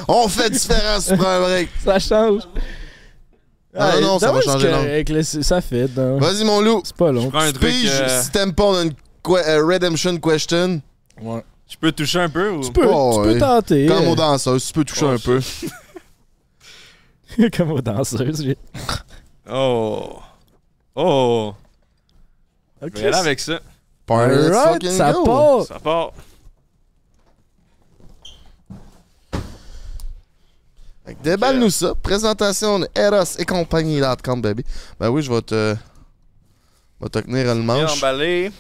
[0.10, 1.70] On fait différent sur un break.
[1.84, 2.42] Ça change.
[3.80, 5.88] Ah non, ça va changer que- le- Ça fait.
[5.96, 6.18] non.
[6.18, 6.82] Vas-y, mon loup.
[6.84, 7.30] C'est pas long.
[7.30, 7.70] Prends un Tu truc.
[7.70, 8.94] piges euh, si t'aimes pas, on a une
[9.24, 10.82] que- euh, redemption question.
[11.22, 11.44] Ouais.
[11.70, 12.62] Je peux toucher un peu ou?
[12.64, 13.34] Tu peux, Oh, tu ouais.
[13.34, 13.86] peux tenter.
[13.86, 15.40] Comme aux danseuses, tu peux toucher Oh, un peu.
[17.56, 18.42] Comme aux danseuses.
[18.44, 18.58] j'ai-
[19.52, 20.14] Oh!
[21.00, 21.54] Oh!
[22.82, 23.60] Ok, Je vais aller avec ça.
[24.08, 25.24] Party, let's Alright, fucking ça go.
[25.26, 25.64] part.
[25.68, 26.12] Ça part.
[31.06, 31.96] Fait que Déballe-nous ça.
[31.96, 34.64] Présentation de Eros et compagnie.com, baby.
[35.00, 35.76] Ben oui, je vais te.
[37.00, 37.98] Je vais te tenir le Bien manche.
[37.98, 38.52] emballé.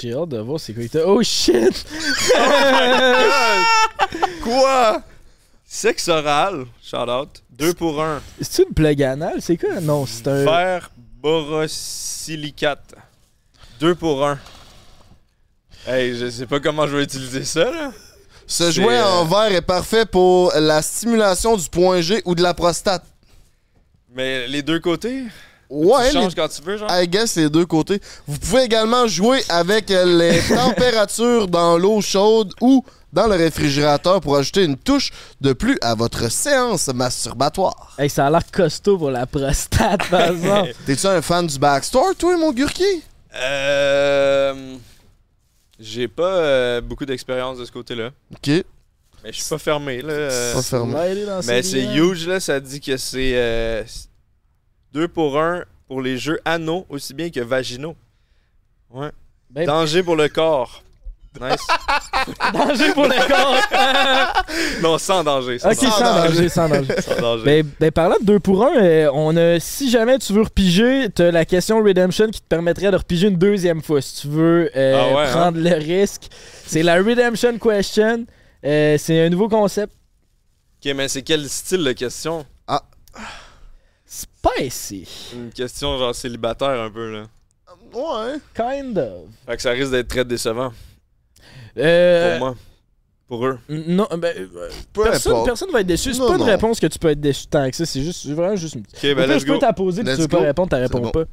[0.00, 0.82] J'ai hâte de voir c'est quoi.
[0.82, 1.86] il t'a- Oh shit!
[4.44, 5.02] Quoi?
[5.66, 6.66] Sexe oral.
[6.82, 7.42] Shout out.
[7.50, 8.22] Deux pour un.
[8.40, 9.40] C'est une plug anale?
[9.40, 9.80] C'est quoi?
[9.80, 10.44] Non, c'est un.
[10.44, 10.90] Fer
[11.20, 12.94] borosilicate.
[13.80, 14.38] Deux pour un.
[15.86, 17.92] Hey, je sais pas comment je vais utiliser ça, là.
[18.46, 22.42] Ce jouet euh, en verre est parfait pour la stimulation du point G ou de
[22.42, 23.04] la prostate.
[24.14, 25.24] Mais les deux côtés,
[25.68, 26.88] Ouais, tu les- changes quand tu veux, genre?
[26.92, 28.00] I guess les deux côtés.
[28.28, 32.84] Vous pouvez également jouer avec les températures dans l'eau chaude ou
[33.16, 35.10] dans le réfrigérateur pour ajouter une touche
[35.40, 37.94] de plus à votre séance masturbatoire.
[37.98, 40.74] Hey, ça a l'air costaud pour la prostate, par exemple.
[40.86, 43.02] T'es-tu un fan du backstore, toi, mon gurki?
[43.34, 44.76] Euh.
[45.80, 48.10] J'ai pas euh, beaucoup d'expérience de ce côté-là.
[48.32, 50.12] Ok, Mais je suis pas fermé, là.
[50.12, 50.94] euh, pas fermé.
[51.46, 52.38] Mais ces c'est huge, là.
[52.38, 53.82] Ça dit que c'est euh,
[54.92, 57.96] deux pour un pour les jeux anaux aussi bien que vaginaux.
[58.90, 59.10] Ouais.
[59.50, 60.82] Ben, Danger pour le corps.
[61.40, 61.66] Nice.
[62.52, 64.44] danger pour le corps.
[64.82, 65.58] non, sans danger.
[65.58, 65.90] Sans ok, danger.
[65.90, 66.94] sans danger, sans danger.
[67.02, 67.44] Sans danger.
[67.44, 71.30] Ben, ben, parlant de 2 pour 1, on a, si jamais tu veux repiger, t'as
[71.30, 75.10] la question Redemption qui te permettrait de repiger une deuxième fois si tu veux euh,
[75.12, 76.28] Ah ouais, prendre le risque.
[76.66, 78.26] C'est la Redemption Question.
[78.64, 79.92] Euh, c'est un nouveau concept.
[80.84, 82.46] Ok, mais c'est quel style de question?
[84.06, 85.32] Spicy.
[85.34, 87.24] Une question genre célibataire un peu, là.
[87.92, 88.38] Ouais.
[88.54, 89.28] Kind of.
[89.46, 90.72] Fait que ça risque d'être très décevant
[91.78, 92.56] Euh, pour moi.
[93.28, 93.58] Pour eux.
[93.68, 95.46] Non, ben, euh, Peu personne, importe.
[95.46, 96.12] personne va être déçu.
[96.14, 96.46] C'est Non, pas une non.
[96.46, 97.84] réponse que tu peux être déçu tant que ça.
[97.84, 98.82] C'est juste, c'est vraiment juste une.
[98.82, 99.58] Ok, ben Au pire, let's je peux go.
[99.58, 100.44] t'en poser, puis Let's tu veux pas go.
[100.44, 101.10] répondre, t'en réponds bon.
[101.10, 101.24] pas.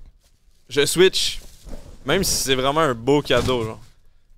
[0.70, 1.40] Je switch.
[2.06, 3.80] Même si c'est vraiment un beau cadeau, genre.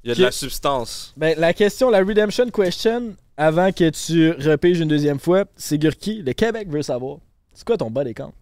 [0.04, 0.20] Il y a Ok.
[0.20, 1.14] de la substance.
[1.18, 6.22] Ben, la question, la Redemption Question, avant que tu repiges une deuxième fois, c'est Gurki.
[6.24, 7.18] Le Québec veut savoir.
[7.54, 8.34] C'est quoi ton bas des camps?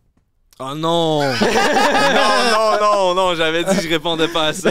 [0.60, 1.22] Oh non!
[1.32, 1.32] non,
[2.51, 4.70] non, non, non, j'avais dit que je répondais pas à ça.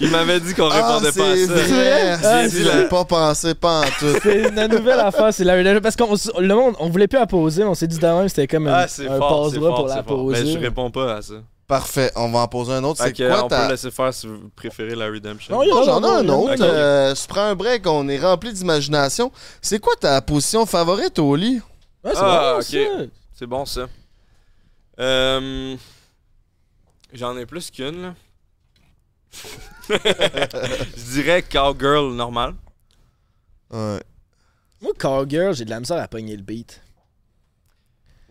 [0.00, 1.52] Il m'avait dit qu'on Ah, répondait pas à c'est ça.
[1.54, 2.18] vrai?
[2.22, 4.18] Ah, dit, la- pas pensé, pas en tout.
[4.22, 5.80] C'est une nouvelle affaire, c'est la Redemption.
[5.80, 8.46] Parce qu'on le monde, on voulait plus la poser, on s'est dit de même, c'était
[8.46, 10.24] comme un, Ah, c'est un passe-droit pour la fort.
[10.26, 10.52] Mais poser.
[10.52, 11.34] je réponds pas à ça.
[11.66, 13.00] Parfait, on va en poser un autre.
[13.02, 13.62] C'est quoi on ta...
[13.66, 15.54] peut laisser faire si vous préférez la Redemption.
[15.56, 16.54] Non, Non, j'en ai un autre.
[16.54, 16.60] Ok.
[16.60, 19.32] Euh, tu prends un break, on est rempli d'imagination.
[19.62, 21.60] C'est quoi ta position favorite au lit?
[22.04, 22.64] Ouais, c'est Ah, bon, ok.
[22.64, 23.04] ça.
[23.38, 23.82] C'est bon ça.
[25.00, 25.76] Euh,
[27.12, 28.14] J'en ai plus qu'une là.
[29.88, 32.54] Je dirais cowgirl normal.
[33.70, 34.00] Ouais.
[34.80, 36.80] Moi, Cowgirl, j'ai de la misère à pogner le beat.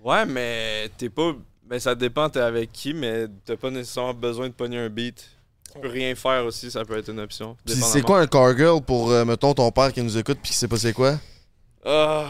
[0.04, 1.34] Ouais, mais t'es pas.
[1.64, 5.30] Ben ça dépend t'es avec qui, mais t'as pas nécessairement besoin de pogner un beat.
[5.72, 7.56] Tu peux rien faire aussi, ça peut être une option.
[7.64, 10.58] Puis c'est quoi un cargirl pour, euh, mettons, ton père qui nous écoute puis qui
[10.58, 11.20] sait pas c'est quoi?
[11.86, 12.26] Ah,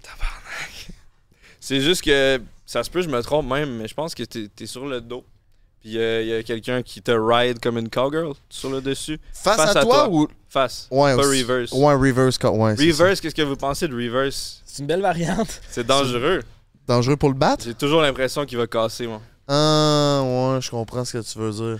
[0.00, 0.90] tabarnak.
[1.58, 4.50] C'est juste que ça se peut, je me trompe même, mais je pense que t'es
[4.60, 5.24] es sur le dos.
[5.80, 9.18] Puis il y a quelqu'un qui te ride comme une cowgirl sur le dessus.
[9.32, 10.08] Face, Face à, à toi, toi.
[10.10, 10.28] ou.
[10.50, 10.86] Face.
[10.90, 11.72] Ouais, pas reverse.
[11.72, 12.36] Ouais, reverse.
[12.42, 12.72] Ouais.
[12.74, 14.60] Reverse, qu'est-ce que vous pensez de reverse?
[14.66, 15.60] C'est une belle variante.
[15.70, 16.42] C'est dangereux.
[16.86, 17.64] Dangereux pour le battre?
[17.64, 19.22] J'ai toujours l'impression qu'il va casser, moi.
[19.46, 21.78] Ah, ouais, je comprends ce que tu veux dire.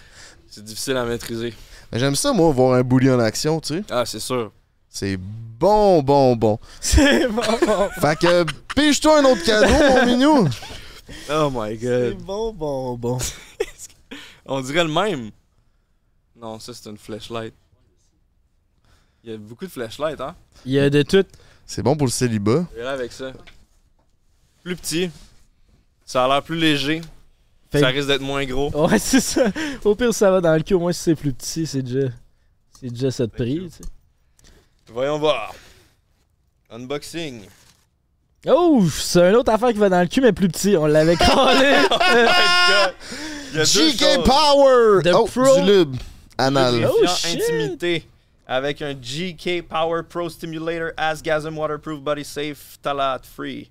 [0.49, 1.53] C'est difficile à maîtriser.
[1.93, 3.84] Mais j'aime ça, moi, voir un bully en action, tu sais.
[3.91, 4.53] Ah, c'est sûr.
[4.89, 6.59] C'est bon, bon, bon.
[6.80, 7.89] C'est bon, bon.
[8.01, 10.49] Fait que, pige-toi un autre cadeau, mon minou.
[11.30, 12.18] Oh my C'est god.
[12.25, 13.18] bon, bon, bon.
[14.47, 15.30] On dirait le même.
[16.37, 17.55] Non, ça c'est une flashlight.
[19.25, 20.35] Il y a beaucoup de flashlights, hein?
[20.64, 21.25] Il y a de tout.
[21.67, 22.67] C'est bon pour le célibat.
[22.72, 23.33] Je vais aller avec ça.
[24.63, 25.11] Plus petit.
[26.05, 27.01] Ça a l'air plus léger.
[27.71, 28.71] Fait- Ça risque d'être moins gros.
[28.89, 29.51] Ouais, c'est ça.
[29.85, 30.75] Au pire, ça va dans le cul.
[30.75, 32.09] Au moins, si c'est plus petit, c'est déjà.
[32.80, 33.85] C'est déjà ça de prix, tu sais.
[34.93, 35.53] Voyons voir.
[36.71, 37.43] Unboxing.
[38.46, 40.76] Oh, c'est une autre affaire qui va dans le cul, mais plus petit.
[40.76, 41.74] On l'avait collé.
[43.52, 44.24] Il y a deux GK.
[44.24, 45.02] Power!
[45.02, 45.96] The oh, Pro- du lube.
[46.38, 46.88] Anal.
[46.88, 47.40] Oh, shit.
[47.42, 48.06] intimité
[48.46, 53.70] avec un GK Power Pro Stimulator Asgasm Waterproof Body Safe Talat Free.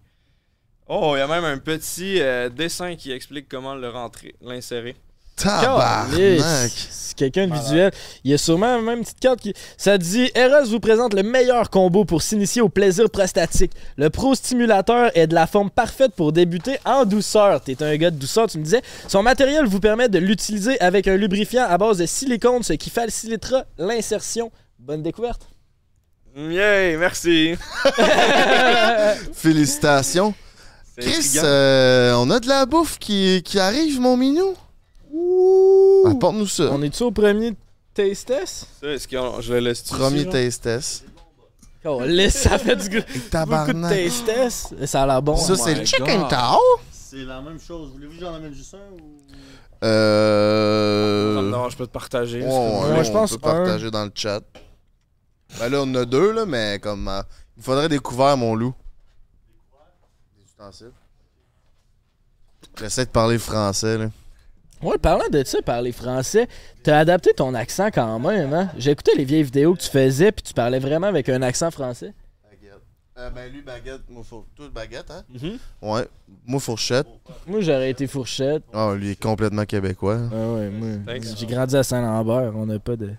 [0.87, 4.95] Oh, il y a même un petit euh, dessin qui explique comment le rentrer, l'insérer.
[5.37, 6.71] Tabarnak.
[7.15, 7.91] Quelqu'un de visuel.
[8.23, 9.53] Il y a sûrement même une petite carte qui.
[9.75, 13.71] Ça dit Eros vous présente le meilleur combo pour s'initier au plaisir prostatique.
[13.97, 17.59] Le Pro Stimulateur est de la forme parfaite pour débuter en douceur.
[17.61, 18.83] T'es un gars de douceur, tu me disais.
[19.07, 22.91] Son matériel vous permet de l'utiliser avec un lubrifiant à base de silicone, ce qui
[22.91, 24.51] facilitera l'insertion.
[24.77, 25.41] Bonne découverte.
[26.37, 27.55] Yay, merci.
[29.33, 30.35] Félicitations.
[30.99, 34.55] Chris, euh, on a de la bouffe qui, qui arrive, mon minou.
[36.05, 36.69] Apporte-nous ça.
[36.71, 37.53] On est-tu au premier
[37.93, 38.67] taste test?
[38.81, 41.05] Ça, Est-ce que je le laisse Premier ici, taste test.
[41.85, 42.95] Oh, laisse, ça fait du goût.
[43.07, 43.89] Beaucoup de Tabarnak.
[43.91, 44.85] taste test.
[44.85, 45.37] Ça a l'air bon.
[45.37, 46.29] Ça, c'est my le chicken God.
[46.29, 46.59] tao?
[46.91, 47.91] C'est la même chose.
[47.93, 49.17] Voulez-vous que j'en amène juste un ou?
[49.83, 51.49] Euh.
[51.51, 52.41] dérange pas de partager.
[52.41, 54.41] Ouais, c'est ouais, comme- Moi, je on pense peut partager dans le chat.
[55.59, 57.07] Ben là, on en a deux, là, mais comme.
[57.07, 57.21] euh,
[57.55, 58.73] il faudrait des couverts, mon loup.
[60.37, 60.91] Des ustensiles?
[62.77, 64.07] J'essaie de parler français, là.
[64.81, 66.47] Ouais, parlant de ça, parler français,
[66.83, 68.69] t'as adapté ton accent quand même, hein?
[68.77, 71.71] J'ai écouté les vieilles vidéos que tu faisais, puis tu parlais vraiment avec un accent
[71.71, 72.13] français.
[72.43, 72.81] Baguette.
[73.17, 74.01] Euh, ben lui, baguette.
[74.07, 74.23] Moi.
[74.55, 75.23] Toi, baguette, hein?
[75.29, 75.57] Mhm.
[75.81, 76.07] Ouais.
[76.45, 77.07] Moi, fourchette.
[77.47, 78.63] Moi, j'aurais été fourchette.
[78.71, 80.19] Ah, lui est complètement québécois.
[80.31, 81.15] Ah ouais, moi.
[81.35, 83.13] J'ai grandi à Saint-Lambert, on n'a pas de.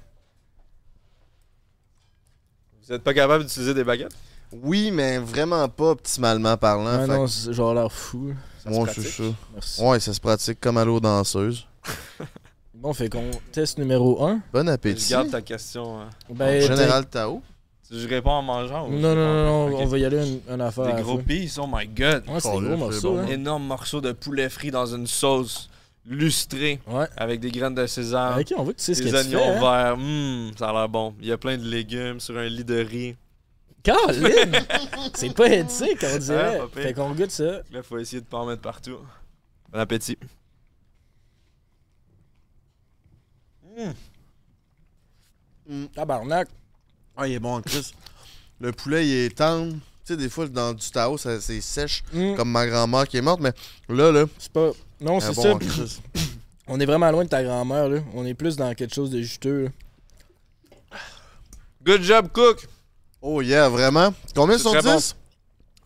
[2.86, 4.14] Vous êtes pas capable d'utiliser des baguettes?
[4.52, 7.00] Oui, mais vraiment pas optimalement parlant.
[7.02, 8.32] Ah fait non, genre l'air fou.
[8.74, 9.22] Ça se Ouais, c'est ça.
[9.54, 9.82] Merci.
[9.82, 11.66] Ouais, ça se pratique comme à l'eau danseuse.
[12.74, 14.40] Bon, fait qu'on teste numéro 1.
[14.52, 15.10] Bon Je appétit.
[15.10, 16.00] garde ta question.
[16.00, 16.10] hein.
[16.30, 17.42] Ben, Général Tao.
[17.90, 20.60] Je réponds en mangeant ou Non, non, non, non, on va y aller une, une
[20.60, 20.94] affaire.
[20.94, 22.22] Des gros pis, oh my god.
[22.28, 23.18] Ouais, c'est Oh, des gros c'est morceaux, bon.
[23.20, 23.26] hein.
[23.26, 25.68] Énorme morceau de poulet frit dans une sauce
[26.06, 27.06] lustrée Ouais.
[27.16, 29.42] avec des graines de sésame, Ok, on voit que tu sais ce que des oignons.
[29.42, 29.60] Hein?
[29.60, 29.94] verts.
[29.94, 31.14] Hum, ça a l'air bon.
[31.20, 33.16] Il y a plein de légumes sur un lit de riz.
[33.82, 34.66] Caroline!
[35.14, 36.60] c'est pas éthique, on dirait.
[36.62, 37.60] Ah, fait qu'on goûte ça.
[37.70, 38.98] Là, faut essayer de pas en mettre partout.
[39.70, 40.18] Bon appétit.
[45.94, 46.48] Tabarnak.
[47.16, 47.92] Ah, il est bon, Chris.
[48.60, 49.74] Le poulet, il est tendre.
[49.74, 52.34] Tu sais, des fois, dans du Tao, ça- c'est sèche, Mm.
[52.36, 53.52] comme ma grand-mère qui est morte, mais
[53.88, 54.70] là, là, C'est pas.
[55.00, 56.00] Non, c'est est bon, ça.
[56.70, 58.00] On est vraiment loin de ta grand-mère, là.
[58.14, 59.70] On est plus dans quelque chose de juteux, là.
[61.84, 62.66] Good job, Cook!
[63.20, 64.14] Oh yeah, vraiment?
[64.34, 64.96] Combien sont très bon.
[64.96, 65.16] 10?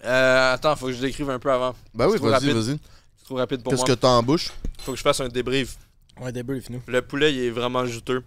[0.05, 1.75] Euh, attends, faut que je décrive un peu avant.
[1.95, 2.57] Ben oui, C'est trop vas-y, rapide.
[2.57, 2.79] vas-y.
[3.19, 3.89] C'est trop rapide pour Qu'est-ce moi.
[3.89, 4.51] que t'as en bouche?
[4.81, 5.77] Faut que je fasse un débrief.
[6.21, 6.83] Ouais, débrief, nous.
[6.87, 8.23] Le poulet, il est vraiment juteux.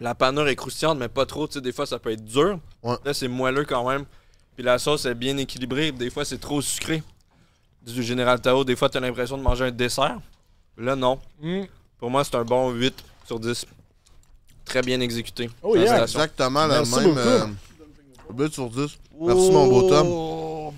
[0.00, 1.46] La panure est croustillante, mais pas trop.
[1.46, 2.58] Tu sais, des fois, ça peut être dur.
[2.82, 2.96] Ouais.
[3.04, 4.04] Là, c'est moelleux quand même.
[4.54, 5.92] Puis la sauce est bien équilibrée.
[5.92, 7.02] Des fois, c'est trop sucré.
[7.86, 10.18] Du Général Tao, des fois, t'as l'impression de manger un dessert.
[10.76, 11.18] Là, non.
[11.40, 11.62] Mm.
[11.98, 12.94] Pour moi, c'est un bon 8
[13.26, 13.66] sur 10.
[14.64, 15.48] Très bien exécuté.
[15.62, 16.02] Oh, yeah.
[16.02, 17.56] Exactement le Merci même.
[18.28, 18.42] Beaucoup.
[18.42, 18.98] euh, 8 sur 10.
[19.20, 20.06] Merci, mon beau Tom.
[20.10, 20.74] Oh.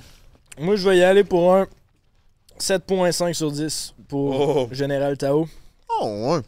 [0.58, 1.66] Moi, je vais y aller pour un
[2.58, 4.68] 7.5 sur 10 pour Oh.
[4.72, 5.48] Général Tao.
[6.00, 6.40] Oh, ouais.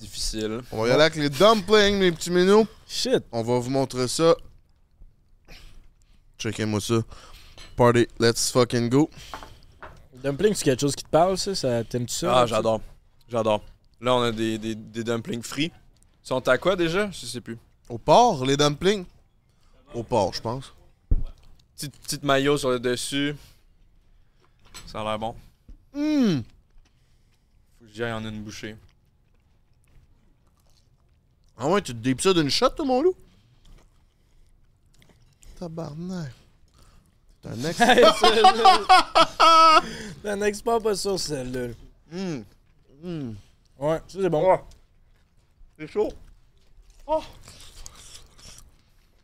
[0.00, 0.60] Difficile.
[0.72, 2.66] On va y aller avec les dumplings, mes petits minous.
[2.88, 3.22] Shit.
[3.30, 4.34] On va vous montrer ça.
[6.38, 6.94] Checkez-moi ça.
[7.76, 9.08] Party, let's fucking go.
[10.22, 11.54] Dumpling, c'est quelque chose qui te parle, ça?
[11.54, 12.40] ça T'aimes-tu ça?
[12.40, 12.80] Ah, j'adore.
[13.28, 13.62] J'adore.
[14.00, 15.72] Là, on a des, des, des dumplings frits.
[16.24, 17.10] Ils sont à quoi déjà?
[17.10, 17.58] Je sais plus.
[17.88, 19.04] Au porc, les dumplings?
[19.94, 20.72] Au porc, je pense.
[21.74, 23.36] Petite, petite maillot sur le dessus.
[24.86, 25.34] Ça a l'air bon.
[25.94, 26.42] Hum.
[27.78, 28.76] Faut que j'y aille en une bouchée.
[31.58, 33.14] Ah ouais, tu te dipes ça d'une shot, toi, mon loup?
[35.58, 36.32] Tabarnak.
[37.42, 37.80] T'es un ex.
[37.80, 39.82] Hey, celle-là.
[40.22, 41.74] T'en expert pas sur celle-là.
[42.12, 42.44] Hum.
[43.04, 43.36] Hum.
[43.78, 44.58] Ouais, ça c'est bon.
[45.78, 46.12] C'est chaud.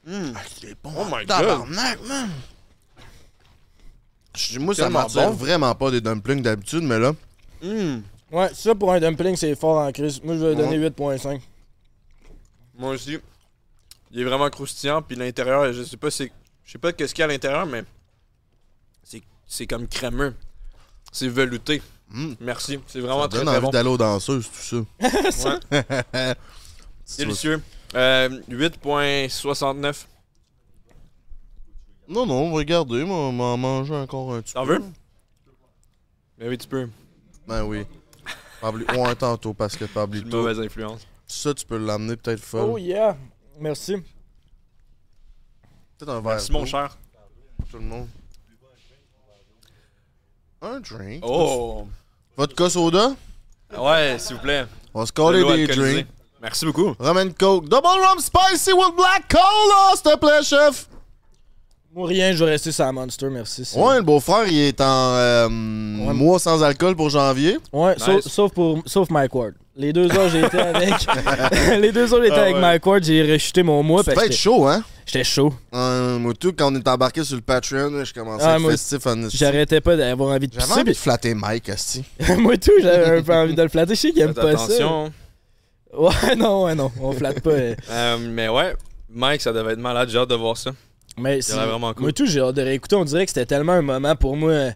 [0.08, 0.32] Hum.
[0.60, 0.92] C'est bon.
[0.96, 1.26] Oh my god.
[1.26, 2.30] Tabarnak, man.
[4.34, 5.30] Je- Moi, ça bon.
[5.32, 7.12] vraiment pas des dumplings d'habitude, mais là.
[7.62, 8.02] Hum.
[8.30, 10.22] Ouais, ça pour un dumpling, c'est fort en crise.
[10.22, 11.40] Moi, je vais donner 8.5.
[12.78, 13.18] Moi aussi.
[14.10, 15.02] Il est vraiment croustillant.
[15.02, 16.30] Puis l'intérieur, je sais pas, c'est.
[16.64, 17.84] Je sais pas qu'est-ce qu'il y a à l'intérieur, mais.
[19.02, 20.34] C'est, c'est comme crémeux.
[21.10, 21.82] C'est velouté.
[22.14, 22.36] Hum.
[22.40, 22.78] Merci.
[22.86, 23.70] C'est vraiment Ça très, donne très envie bon.
[23.70, 24.84] d'aller aux danseuses, tout
[25.30, 25.58] ça.
[25.72, 26.34] Ouais.
[27.18, 27.62] Délicieux.
[27.94, 30.06] Euh, 8.69.
[32.08, 34.78] Non, non, regardez, moi, on m'en manger encore un petit T'en peu.
[34.78, 34.84] veux?
[36.38, 36.88] Ben oui, tu peux.
[37.46, 37.84] Ben oui.
[38.60, 38.84] Pabli...
[38.96, 41.06] Ouais, tantôt, parce que J'ai une mauvaise influence.
[41.26, 42.70] Ça, tu peux l'amener peut-être folle.
[42.70, 43.16] Oh yeah!
[43.60, 43.96] Merci.
[45.98, 46.32] Peut-être un verre.
[46.32, 46.96] Merci, mon d'eau cher.
[47.58, 48.08] pour Tout le monde.
[50.62, 51.22] Un drink.
[51.26, 51.86] Oh!
[52.36, 53.14] Vodka soda?
[53.76, 54.66] Ouais, s'il vous plaît.
[54.94, 56.06] On va se coller des drinks.
[56.40, 56.94] Merci beaucoup.
[56.98, 57.68] Rum and Coke.
[57.68, 60.86] Double rum spicy with black cola, s'il te plaît, chef.
[61.94, 63.64] Moi, rien, je vais rester sur la Monster, merci.
[63.64, 64.84] c'est- Ouais, le beau-frère, il est en
[65.14, 67.58] euh, mois sans alcool pour janvier.
[67.72, 68.04] Ouais, Nice.
[68.04, 69.54] sauf, sauf pour, sauf Mike Ward.
[69.74, 70.90] Les deux autres, j'ai été avec.
[71.80, 72.60] les deux autres, j'étais Ah avec ouais.
[72.60, 74.84] Mike Ward, j'ai rejeté mon mois Ça parce peut que être chaud, hein?
[75.06, 75.52] j'étais chaud.
[75.74, 78.60] Euh, moi, tout, quand on est embarqué sur le Patreon, je commençais Ah, à être
[78.60, 79.36] moi, festif en esti.
[79.38, 80.80] J'arrêtais pas d'avoir envie de J'avais pisser.
[80.80, 81.64] envie de flatter Mike,
[82.18, 83.94] puis- moi, tout, j'avais un peu envie de le flatter.
[83.94, 85.12] Je sais qu'il aime Faites pas attention.
[85.98, 87.50] Ouais, non, ouais, non, on flatte pas.
[87.50, 87.74] euh.
[87.90, 88.74] Euh, mais ouais,
[89.10, 90.08] Mike, ça devait être malade.
[90.10, 90.70] J'ai hâte de voir ça.
[91.16, 92.02] Mais c'est- vraiment cool.
[92.02, 92.94] Moi, tout, j'ai hâte de réécouter.
[92.96, 94.50] On dirait que c'était tellement un moment pour moi.
[94.50, 94.70] euh,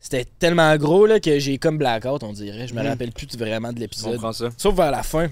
[0.00, 2.68] C'était tellement gros là, que j'ai comme blackout, on dirait.
[2.68, 2.86] Je me Mm.
[2.86, 4.20] rappelle plus vraiment de l'épisode.
[4.56, 5.28] Sauf vers la fin.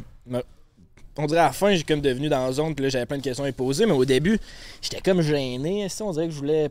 [1.18, 3.16] On dirait à la fin, j'ai comme devenu dans la zone, puis là, j'avais plein
[3.18, 4.38] de questions à poser, mais au début,
[4.82, 5.86] j'étais comme gêné.
[6.00, 6.68] On dirait que je voulais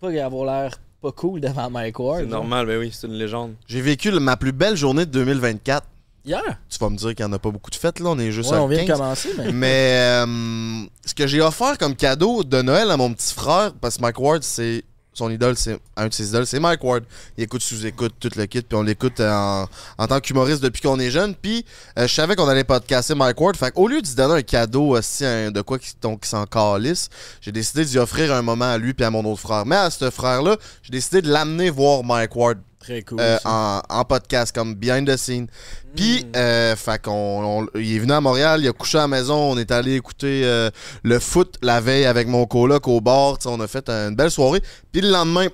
[0.00, 2.20] pas avoir l'air pas cool devant Mike Ward.
[2.20, 3.54] C'est normal, mais oui, c'est une légende.
[3.66, 5.84] J'ai vécu ma plus belle journée de 2024.
[6.24, 8.10] Hier, Tu vas me dire qu'il n'y en a pas beaucoup de fêtes, là.
[8.10, 8.96] On est juste ouais, à on vient de 15.
[8.98, 9.52] commencer, mais.
[9.52, 13.96] Mais euh, ce que j'ai offert comme cadeau de Noël à mon petit frère, parce
[13.96, 14.84] que Mike Ward, c'est
[15.14, 17.04] son idole, c'est un de ses idoles, c'est Mike Ward.
[17.36, 19.68] Il écoute sous-écoute tout le kit, puis on l'écoute en,
[19.98, 21.34] en tant qu'humoriste depuis qu'on est jeune.
[21.34, 21.66] Puis
[21.98, 23.56] euh, je savais qu'on allait podcaster Mike Ward.
[23.56, 26.46] Fait au lieu de lui donner un cadeau aussi un- de quoi qui, qui s'en
[26.46, 27.08] calisse,
[27.42, 29.66] j'ai décidé d'y offrir un moment à lui puis à mon autre frère.
[29.66, 33.18] Mais à ce frère-là, j'ai décidé de l'amener voir Mike Ward Très cool.
[33.20, 35.46] euh, en, en podcast, comme behind the scene.
[35.94, 39.08] Puis, euh, fait qu'on, on- il est venu à Montréal, il a couché à la
[39.08, 40.70] maison, on est allé écouter euh,
[41.02, 44.62] le foot la veille avec mon coloc au bar, on a fait une belle soirée.
[44.90, 45.48] Puis le lendemain,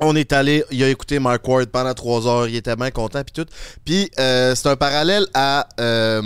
[0.00, 3.22] on est allé, il a écouté Mark Ward pendant trois heures, il était bien content
[3.24, 3.50] puis tout.
[3.84, 6.22] Puis euh, c'est un parallèle à euh,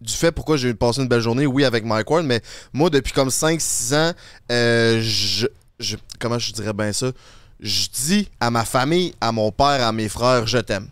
[0.00, 2.40] du fait pourquoi j'ai passé une belle journée, oui avec Mark Ward, mais
[2.72, 4.12] moi depuis comme 5-6 ans,
[4.50, 5.46] euh, je,
[5.78, 7.12] je- comment je dirais bien ça,
[7.62, 10.88] je dis à ma famille, à mon père, à mes frères, je t'aime.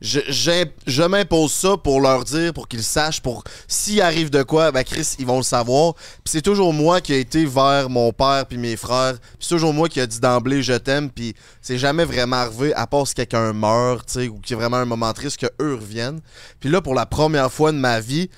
[0.00, 4.82] Je, m'impose ça pour leur dire, pour qu'ils sachent, pour s'il arrive de quoi, ben
[4.84, 5.94] Chris, ils vont le savoir.
[5.94, 9.18] Puis c'est toujours moi qui ai été vers mon père puis mes frères.
[9.18, 11.10] Puis c'est toujours moi qui a dit d'emblée je t'aime.
[11.10, 14.58] Puis c'est jamais vraiment arrivé, à part si quelqu'un meurt, tu sais, ou qu'il y
[14.58, 16.20] a vraiment un moment triste, que eux reviennent.
[16.60, 18.28] Puis là, pour la première fois de ma vie,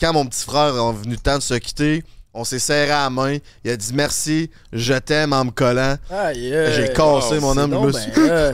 [0.00, 2.02] quand mon petit frère est venu le temps de se quitter,
[2.34, 3.38] on s'est serré à la main.
[3.64, 5.96] Il a dit merci, je t'aime en me collant.
[6.72, 8.52] J'ai cassé Oh, mon homme, ben, euh,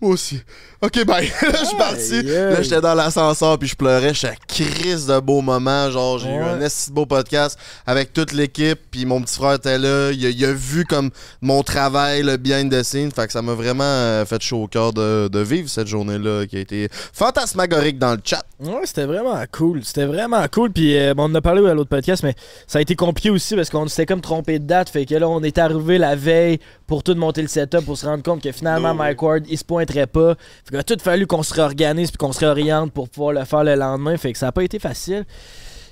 [0.00, 0.42] Moi aussi.
[0.82, 1.26] Ok, bye.
[1.42, 2.22] là, je suis parti.
[2.22, 4.12] Là, j'étais dans l'ascenseur puis je pleurais.
[4.12, 5.90] J'étais crise de beaux moments.
[5.90, 8.78] Genre, j'ai eu un de beau podcast avec toute l'équipe.
[8.90, 10.10] Puis mon petit frère était là.
[10.12, 13.10] Il a, il a vu comme mon travail, le behind the scenes.
[13.10, 16.46] Fait que ça m'a vraiment euh, fait chaud au cœur de, de vivre cette journée-là
[16.46, 18.44] qui a été fantasmagorique dans le chat.
[18.60, 19.82] Ouais, c'était vraiment cool.
[19.82, 20.72] C'était vraiment cool.
[20.72, 22.34] Puis euh, bon, on en a parlé à l'autre podcast, mais
[22.66, 24.90] ça a été compliqué aussi parce qu'on s'était comme trompé de date.
[24.90, 28.06] Fait que là, on est arrivé la veille pour tout monter le setup pour se
[28.06, 30.34] rendre compte que finalement, No Mike Ward, il se pointerait pas.
[30.66, 33.44] Fait qu'il a tout fallu qu'on se réorganise puis qu'on se réoriente pour pouvoir le
[33.44, 34.16] faire le lendemain.
[34.16, 35.24] Fait que ça a pas été facile.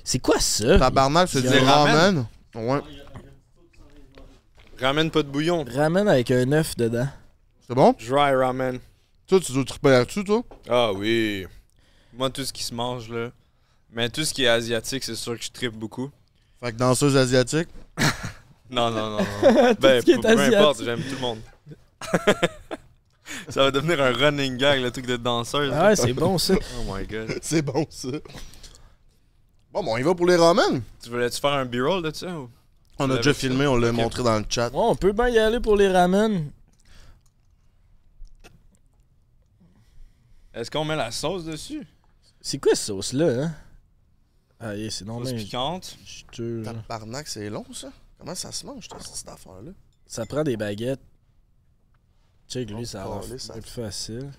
[0.03, 0.77] C'est quoi ça?
[0.77, 2.25] Tabarnak, c'est Il un ramen.
[2.55, 2.81] Ouais.
[4.81, 5.63] Ramène pas de bouillon.
[5.73, 7.07] Ramène avec un œuf dedans.
[7.65, 7.95] C'est bon?
[8.05, 8.79] Dry ramen.
[9.27, 10.43] Toi, tu dois triper là-dessus, toi?
[10.69, 11.45] Ah oui.
[12.13, 13.29] Moi, tout ce qui se mange, là.
[13.93, 16.11] Mais tout ce qui est asiatique, c'est sûr que je tripe beaucoup.
[16.61, 17.69] Fait que danseuse asiatique?
[18.67, 19.17] Non, non, non.
[19.19, 19.75] non.
[19.79, 21.37] ben, ce qui est peu, peu importe, j'aime tout le monde.
[23.49, 25.71] ça va devenir un running gag, le truc de danseuse.
[25.73, 26.55] Ah ouais, c'est bon ça.
[26.79, 27.37] Oh my god.
[27.41, 28.09] c'est bon, ça.
[29.71, 30.81] Bon, bon, on y va pour les ramen.
[31.03, 32.49] Tu voulais-tu faire un B-roll de ça ou?
[32.97, 34.69] On a déjà filmé, on l'a montré dans le chat.
[34.69, 36.49] Ouais, on peut bien y aller pour les ramen.
[40.53, 41.85] Est-ce qu'on met la sauce dessus?
[42.39, 43.55] C'est quoi cette sauce-là, hein?
[44.59, 45.97] Ah, yeah, c'est non Sauce mais piquante?
[46.37, 46.73] là.
[46.73, 47.89] Tabarnak, c'est long, ça.
[48.17, 49.71] Comment ça se mange, toi, cette affaire-là?
[50.07, 51.01] Ça prend des baguettes.
[52.47, 54.31] Check, lui, ça va être plus facile.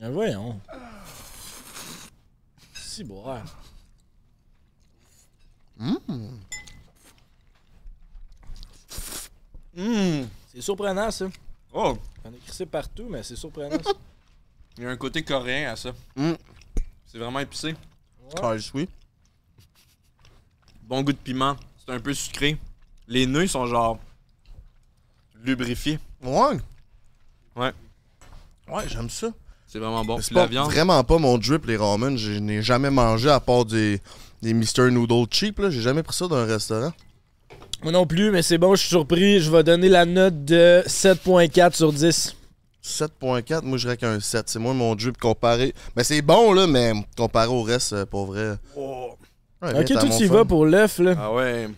[0.00, 0.60] Ah, voyons.
[2.74, 3.44] Si, boire.
[5.78, 5.98] Hum.
[9.76, 10.28] Hum!
[10.52, 11.28] C'est surprenant, ça.
[11.72, 11.98] Oh!
[12.24, 13.92] On est crissé partout, mais c'est surprenant, ça.
[14.78, 15.92] Il y a un côté coréen à ça.
[16.16, 16.32] Mm.
[17.06, 17.74] C'est vraiment épicé.
[18.34, 18.88] Carlis, oui.
[20.82, 21.56] Bon goût de piment.
[21.78, 22.58] C'est un peu sucré.
[23.08, 23.98] Les nœuds sont genre
[25.42, 25.98] lubrifiés.
[26.22, 26.58] Ouais.
[27.56, 27.72] Ouais.
[28.72, 29.28] Ouais, j'aime ça.
[29.66, 30.20] C'est vraiment bon.
[30.20, 30.70] C'est la viande?
[30.70, 32.16] vraiment pas mon drip, les ramen.
[32.16, 34.00] Je n'ai jamais mangé à part des,
[34.42, 34.90] des Mr.
[34.90, 35.58] Noodle cheap.
[35.58, 35.70] là.
[35.70, 36.92] J'ai jamais pris ça dans un restaurant.
[37.82, 39.40] Moi non plus, mais c'est bon, je suis surpris.
[39.40, 42.36] Je vais donner la note de 7.4 sur 10.
[42.84, 44.48] 7.4, moi je dirais qu'un 7.
[44.48, 45.74] C'est moi mon drip comparé.
[45.96, 48.56] Mais c'est bon là, mais comparé au reste, euh, pour vrai.
[48.76, 49.10] Oh.
[49.62, 49.92] Ouais, Ok, tu
[50.24, 50.34] y fun.
[50.34, 51.14] vas pour l'œuf, là.
[51.18, 51.68] Ah ouais.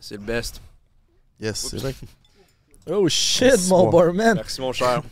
[0.00, 0.60] C'est le best.
[1.40, 1.94] Yes, c'est vrai.
[2.90, 4.06] Oh shit, Merci, mon moi.
[4.06, 4.34] barman.
[4.36, 5.02] Merci, mon cher.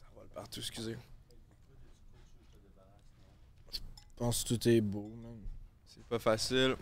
[0.00, 0.96] Ça vole partout, excusez.
[3.72, 3.78] Je
[4.16, 5.36] pense que tout est beau, man.
[5.86, 6.76] C'est pas facile.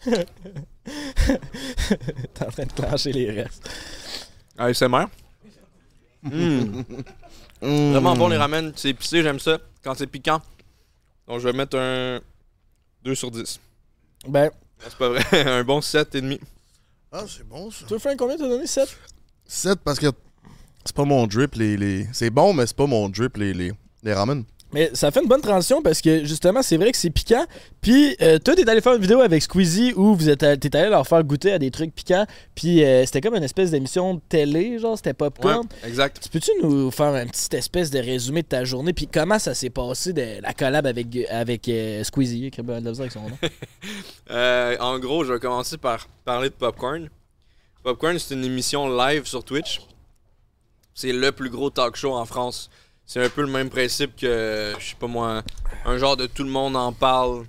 [0.04, 0.26] T'es
[2.46, 3.68] en train de clencher les restes.
[4.60, 5.06] ASMR.
[6.22, 6.30] Mm.
[6.30, 6.84] Mm.
[7.92, 8.72] Vraiment bon les ramen.
[8.76, 9.58] C'est épicé, j'aime ça.
[9.82, 10.40] Quand c'est piquant.
[11.26, 12.20] Donc je vais mettre un
[13.04, 13.58] 2 sur 10.
[14.28, 14.50] Ben, Non,
[14.80, 15.22] C'est pas vrai.
[15.46, 16.38] un bon 7,5.
[17.12, 17.86] Ah, c'est bon ça.
[17.86, 18.66] toi, Frank, combien t'as donné?
[18.66, 18.96] 7
[19.46, 20.06] 7 parce que
[20.84, 21.76] c'est pas mon drip les.
[21.76, 22.06] les...
[22.12, 23.72] C'est bon, mais c'est pas mon drip les, les,
[24.02, 24.44] les ramen.
[24.72, 27.44] Mais ça fait une bonne transition parce que justement, c'est vrai que c'est piquant.
[27.80, 30.74] Puis euh, toi, t'es allé faire une vidéo avec Squeezie où vous êtes allé- t'es
[30.76, 32.24] allé leur faire goûter à des trucs piquants.
[32.54, 35.66] Puis euh, c'était comme une espèce d'émission de télé, genre c'était Ouais, popcorn.
[35.84, 36.20] exact.
[36.22, 38.92] Tu peux-tu nous faire un petit espèce de résumé de ta journée?
[38.92, 43.38] Puis comment ça s'est passé de la collab avec avec euh, Squeezie, avec son nom.
[44.30, 47.08] Euh, en gros, je vais commencer par parler de Popcorn.
[47.82, 49.80] Popcorn, c'est une émission live sur Twitch.
[50.94, 52.70] C'est le plus gros talk show en France.
[53.12, 55.42] C'est un peu le même principe que, je sais pas moi,
[55.84, 57.44] un genre de tout le monde en parle,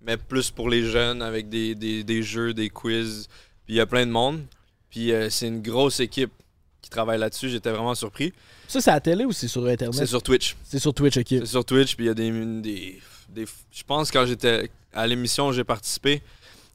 [0.00, 3.28] mais plus pour les jeunes, avec des, des- des jeux, des quiz.
[3.66, 4.40] Puis il y a plein de monde.
[4.88, 6.32] Puis euh, c'est une grosse équipe
[6.80, 7.50] qui travaille là-dessus.
[7.50, 8.32] J'étais vraiment surpris.
[8.66, 9.94] Ça, c'est à la télé ou c'est sur Internet?
[9.98, 10.56] C'est sur Twitch.
[10.64, 11.26] C'est sur Twitch, ok.
[11.28, 12.30] C'est sur Twitch, puis il y a des,
[12.62, 16.22] des, des- Je pense quand j'étais à l'émission où j'ai participé,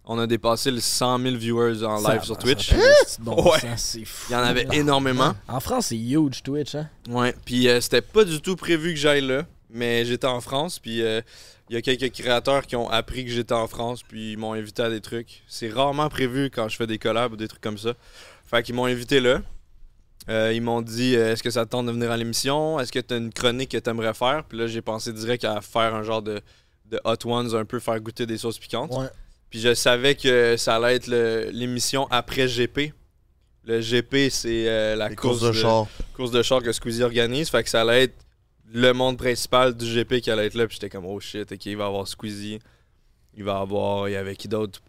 [0.09, 2.69] on a dépassé les 100 000 viewers en live sur Twitch.
[2.73, 3.59] petit bon Ouais.
[3.77, 4.25] c'est fou.
[4.29, 5.33] Il y en avait énormément.
[5.47, 6.89] En France, c'est huge Twitch, hein?
[7.09, 10.79] Ouais, puis euh, c'était pas du tout prévu que j'aille là, mais j'étais en France,
[10.79, 11.21] puis euh,
[11.69, 14.53] il y a quelques créateurs qui ont appris que j'étais en France, puis ils m'ont
[14.53, 15.43] invité à des trucs.
[15.47, 17.93] C'est rarement prévu quand je fais des collabs ou des trucs comme ça.
[18.45, 19.41] Fait qu'ils m'ont invité là.
[20.29, 22.79] Euh, ils m'ont dit est-ce que ça te tente de venir à l'émission?
[22.79, 24.43] Est-ce que tu as une chronique que tu aimerais faire?
[24.47, 26.41] Puis là, j'ai pensé direct à faire un genre de,
[26.85, 28.91] de Hot Ones, un peu faire goûter des sauces piquantes.
[28.93, 29.07] Ouais.
[29.49, 31.07] Puis je savais que ça allait être
[31.51, 32.93] l'émission après GP.
[33.63, 35.87] Le GP, c'est euh, la course, courses de char.
[36.15, 37.49] course de char que Squeezie organise.
[37.49, 38.15] Fait que ça allait être
[38.71, 40.67] le monde principal du GP qui allait être là.
[40.67, 42.59] Puis j'étais comme, oh shit, ok, il va y avoir Squeezie.
[43.35, 44.81] Il va y avoir, il y avait qui d'autre?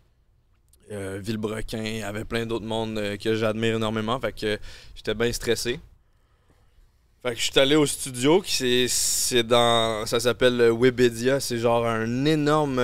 [0.90, 1.82] Euh, Villebrequin.
[1.82, 4.18] Il y avait plein d'autres mondes euh, que j'admire énormément.
[4.20, 4.56] Fait que euh,
[4.94, 5.80] j'étais bien stressé.
[7.22, 8.40] Fait que je suis allé au studio.
[8.40, 10.06] qui c'est c'est dans.
[10.06, 11.40] Ça s'appelle euh, Webedia.
[11.40, 12.80] C'est genre un énorme.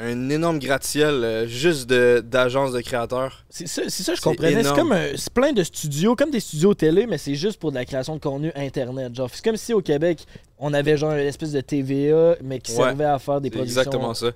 [0.00, 3.44] Un énorme gratte-ciel euh, juste d'agences de, créateurs.
[3.50, 4.62] C'est ça, ça, je comprenais.
[4.64, 7.76] C'est comme un- plein de studios, comme des studios télé, mais c'est juste pour de
[7.76, 9.14] la création de contenu internet.
[9.14, 10.24] Genre, c'est comme si au Québec,
[10.58, 13.80] on avait genre une espèce de TVA, mais qui Ouais, servait à faire des productions.
[13.82, 14.30] exactement ça.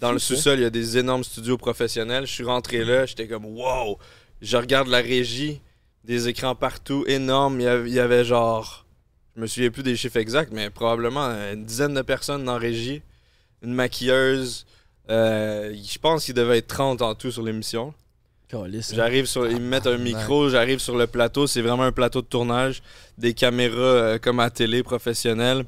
[0.00, 2.26] Dans fou, le sous-sol, il y a des énormes studios professionnels.
[2.26, 3.98] Je suis rentré là, j'étais comme wow.
[4.42, 5.60] Je regarde la régie,
[6.02, 7.60] des écrans partout, énormes.
[7.60, 8.84] Il y avait, il y avait genre,
[9.36, 12.58] je me souviens plus des chiffres exacts, mais probablement une dizaine de personnes dans la
[12.58, 13.02] régie,
[13.62, 14.66] une maquilleuse.
[15.10, 17.88] Euh, je pense qu'il devait être 30 en tout sur l'émission.
[17.88, 17.94] Hein.
[18.92, 22.22] J'arrive sur, ils me mettent un micro, j'arrive sur le plateau, c'est vraiment un plateau
[22.22, 22.82] de tournage,
[23.18, 25.64] des caméras euh, comme à télé professionnelle.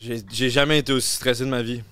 [0.00, 1.82] J'ai jamais été aussi stressé de ma vie.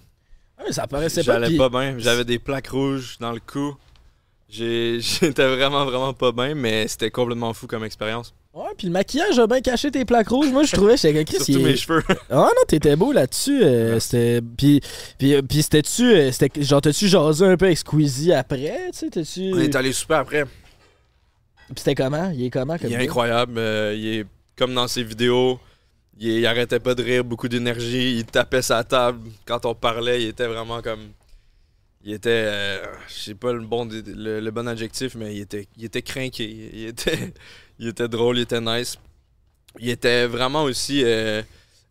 [0.58, 1.40] Ah, ça paraissait pas.
[1.40, 1.96] J'allais pas bien.
[1.98, 3.76] J'avais des plaques rouges dans le cou.
[4.48, 8.34] J'étais vraiment, vraiment pas bien, mais c'était complètement fou comme expérience.
[8.54, 10.52] Ouais, puis le maquillage a bien caché tes plaques rouges.
[10.52, 12.02] Moi, je trouvais, j'étais Chris, Surtout il mes cheveux.
[12.30, 13.62] Ah non, t'étais beau là-dessus.
[13.64, 14.40] euh, c'était.
[14.56, 14.80] Puis,
[15.18, 16.04] puis, puis c'était-tu.
[16.14, 18.90] euh, genre, t'as-tu jasé un peu avec Squeezie après?
[18.92, 19.50] Tu sais, t'as-tu.
[19.52, 20.44] On est allé super après.
[20.44, 22.30] Puis c'était comment?
[22.30, 23.54] Il est comment comme Il est incroyable.
[23.58, 24.26] euh, il est
[24.56, 25.58] comme dans ses vidéos.
[26.20, 28.18] Il, est- il arrêtait pas de rire, beaucoup d'énergie.
[28.18, 29.18] Il tapait sa table.
[29.46, 31.08] Quand on parlait, il était vraiment comme.
[32.04, 32.30] Il était.
[32.30, 36.02] euh, je sais pas le bon, le, le bon adjectif, mais il était, il était
[36.02, 36.44] craqué.
[36.72, 37.32] Il était,
[37.78, 38.98] il était drôle, il était nice.
[39.80, 41.02] Il était vraiment aussi.
[41.04, 41.42] euh,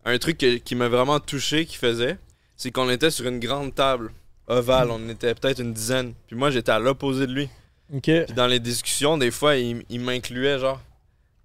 [0.05, 2.17] un truc que- qui m'a vraiment touché qu'il faisait,
[2.57, 4.11] c'est qu'on était sur une grande table
[4.47, 4.91] ovale.
[4.91, 6.13] On était peut-être une dizaine.
[6.27, 7.49] Puis moi, j'étais à l'opposé de lui.
[8.25, 10.81] Puis dans les discussions, des fois, il, il m'incluait, genre.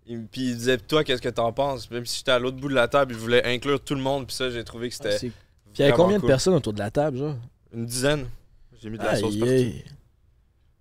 [0.06, 1.90] Il- puis il disait, toi, qu'est-ce que t'en penses?
[1.90, 4.26] Même si j'étais à l'autre bout de la table, il voulait inclure tout le monde.
[4.26, 5.32] Puis ça, j'ai trouvé que Ah, c'était Puis
[5.78, 7.36] il y avait combien de personnes autour de la table, genre?
[7.72, 8.26] une dizaine.
[8.80, 9.54] J'ai mis de la sauce partout.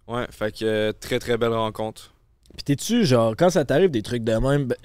[0.07, 2.13] Ouais, fait que euh, très très belle rencontre.
[2.57, 4.75] Puis t'es-tu, genre, quand ça t'arrive des trucs de même, ben,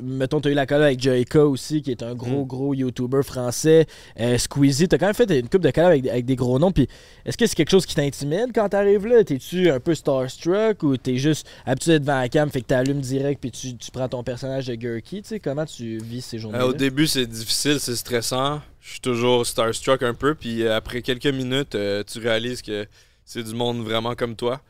[0.00, 2.46] mettons, t'as eu la collab avec Joyka aussi, qui est un gros, Mm.
[2.46, 3.86] gros YouTuber français.
[4.20, 6.70] Euh, Squeezie, t'as quand même fait une coupe de collab avec, avec des gros noms.
[6.70, 6.86] Puis
[7.24, 9.24] est-ce que c'est quelque chose qui t'intimide quand t'arrives là?
[9.24, 13.00] T'es-tu un peu starstruck ou t'es juste habitué d'être devant la cam, fait que t'allumes
[13.00, 15.22] direct, puis tu, tu prends ton personnage de Gurky?
[15.22, 16.64] Tu sais, comment tu vis ces journées-là?
[16.64, 18.60] Euh, au début, c'est difficile, c'est stressant.
[18.80, 20.36] Je suis toujours starstruck un peu.
[20.36, 22.86] Puis après quelques minutes, euh, tu réalises que
[23.24, 24.60] c'est du monde vraiment comme toi.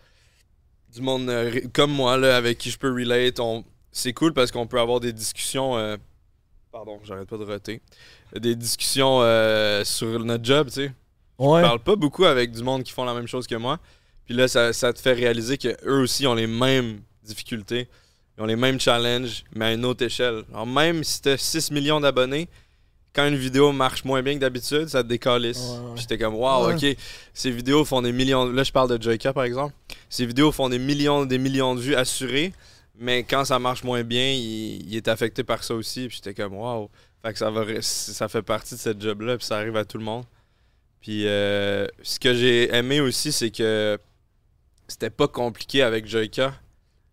[0.96, 3.38] Du monde euh, comme moi, là, avec qui je peux relate.
[3.38, 3.64] On...
[3.92, 5.76] C'est cool parce qu'on peut avoir des discussions.
[5.76, 5.98] euh,
[6.72, 7.82] Pardon, j'arrête pas de roter.
[8.34, 10.92] Des discussions euh, sur notre job, tu sais.
[11.38, 11.60] Ouais.
[11.60, 13.78] Je parle pas beaucoup avec du monde qui font la même chose que moi.
[14.24, 17.88] Puis là, ça, ça te fait réaliser qu'eux aussi ont les mêmes difficultés.
[18.38, 20.44] Ils ont les mêmes challenges, mais à une autre échelle.
[20.50, 22.48] Alors même si t'as 6 millions d'abonnés,
[23.16, 25.58] quand une vidéo marche moins bien que d'habitude, ça te décalisse.
[25.58, 26.74] Ouais, J'étais comme, waouh, Ouais.
[26.92, 26.96] ok,
[27.34, 28.44] ces vidéos font des millions.
[28.44, 29.74] Là, je parle de Joyka par exemple.
[30.08, 32.52] Ces vidéos font des millions, des millions de vues assurées,
[32.98, 36.06] mais quand ça marche moins bien, il, il est affecté par ça aussi.
[36.08, 36.88] Puis j'étais comme, waouh.
[37.24, 39.98] Fait que ça, va, ça fait partie de cette job-là, puis ça arrive à tout
[39.98, 40.24] le monde.
[41.00, 43.98] Puis euh, ce que j'ai aimé aussi, c'est que
[44.88, 46.54] c'était pas compliqué avec Joyka.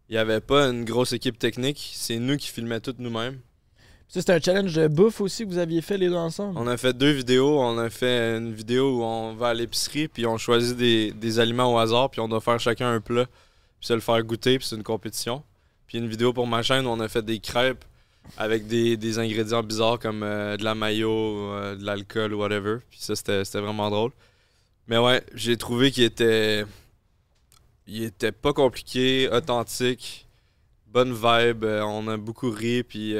[0.09, 1.91] Il y avait pas une grosse équipe technique.
[1.95, 3.39] C'est nous qui filmait tout nous-mêmes.
[4.13, 6.55] Ça, c'était un challenge de bouffe aussi que vous aviez fait les deux ensemble?
[6.59, 7.59] On a fait deux vidéos.
[7.59, 11.39] On a fait une vidéo où on va à l'épicerie, puis on choisit des, des
[11.39, 14.59] aliments au hasard, puis on doit faire chacun un plat, puis se le faire goûter,
[14.59, 15.41] puis c'est une compétition.
[15.87, 17.83] Puis une vidéo pour ma chaîne où on a fait des crêpes
[18.37, 22.81] avec des, des ingrédients bizarres comme euh, de la mayo, euh, de l'alcool whatever.
[22.91, 24.11] Puis ça, c'était vraiment drôle.
[24.87, 26.65] Mais ouais, j'ai trouvé qu'il était.
[27.87, 30.27] Il était pas compliqué, authentique,
[30.85, 31.63] bonne vibe.
[31.63, 33.15] euh, on a beaucoup ri, puis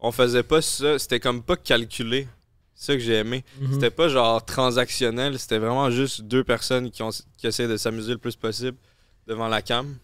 [0.00, 0.98] on faisait pas ça.
[0.98, 2.26] C'était comme pas calculé.
[2.74, 3.44] C'est ça que j'ai aimé.
[3.60, 3.74] Mhm.
[3.74, 8.12] C'était pas genre transactionnel, c'était vraiment juste deux personnes qui, ont, qui essaient de s'amuser
[8.12, 8.76] le plus possible
[9.26, 9.96] devant la cam.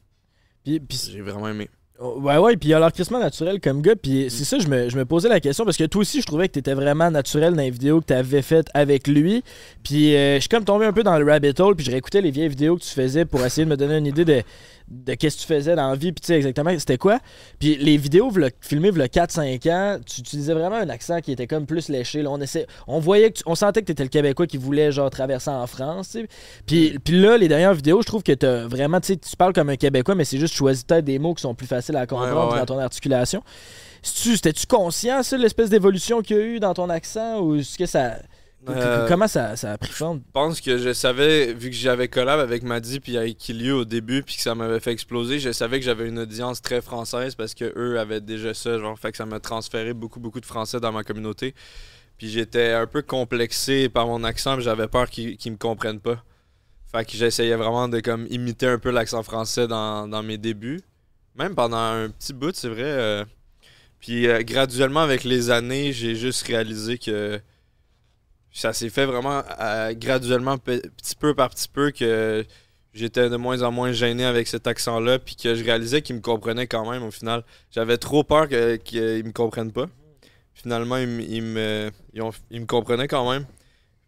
[0.64, 1.70] Puis- puis J'ai vraiment aimé.
[1.98, 3.96] Oh, Ouais, ouais, puis il a l'air crissement naturel comme gars.
[3.96, 6.26] Puis c'est ça, je me, je me posais la question parce que toi aussi, je
[6.26, 9.42] trouvais que t'étais vraiment naturel dans les vidéos que t'avais faites avec lui.
[9.82, 12.20] Puis euh, je suis comme tombé un peu dans le rabbit hole, puis je réécoutais
[12.20, 14.42] les vieilles vidéos que tu faisais pour essayer de me donner une idée de,
[14.88, 17.18] de qu'est-ce que tu faisais dans la vie, puis tu sais exactement c'était quoi.
[17.58, 21.46] Puis les vidéos v'là- filmées il 4-5 ans, tu utilisais vraiment un accent qui était
[21.46, 22.22] comme plus léché.
[22.22, 22.30] Là.
[22.30, 25.10] On, essaie, on voyait que tu- on sentait que t'étais le Québécois qui voulait genre
[25.10, 26.10] traverser en France.
[26.10, 26.28] tu sais.
[26.66, 29.52] Puis, puis là, les dernières vidéos, je trouve que t'as vraiment, tu sais, tu parles
[29.52, 31.96] comme un Québécois, mais c'est juste tu choisis peut-être des mots qui sont plus faciles
[31.96, 32.58] à comprendre Ouais, ouais, ouais.
[32.60, 33.42] dans ton articulation.
[34.02, 37.86] C'était-tu conscient, ça, l'espèce d'évolution qu'il y a eu dans ton accent ou est-ce que
[37.86, 38.16] ça.
[38.68, 40.18] Euh, Comment ça, ça a pris forme?
[40.26, 43.84] Je pense que je savais, vu que j'avais collab avec Maddy puis avec Killiu au
[43.84, 47.34] début, puis que ça m'avait fait exploser, je savais que j'avais une audience très française
[47.34, 50.46] parce que eux avaient déjà ça, genre, fait que ça m'a transféré beaucoup, beaucoup de
[50.46, 51.54] français dans ma communauté.
[52.18, 56.22] Puis j'étais un peu complexé par mon accent, j'avais peur qu'ils qu'ils me comprennent pas.
[56.90, 60.80] Fait que j'essayais vraiment de comme imiter un peu l'accent français dans, dans mes débuts.
[61.36, 62.82] Même pendant un petit bout, c'est vrai.
[62.84, 63.24] euh.
[64.00, 67.38] Puis euh, graduellement, avec les années, j'ai juste réalisé que
[68.58, 72.44] ça s'est fait vraiment euh, graduellement, pe- petit peu par petit peu, que
[72.94, 76.20] j'étais de moins en moins gêné avec cet accent-là, puis que je réalisais qu'ils me
[76.22, 77.44] comprenaient quand même au final.
[77.70, 79.86] J'avavais trop peur qu'ils me comprennent pas.
[80.54, 83.44] Finalement, ils, me- ils me, ils ont- ils me comprenaient quand même.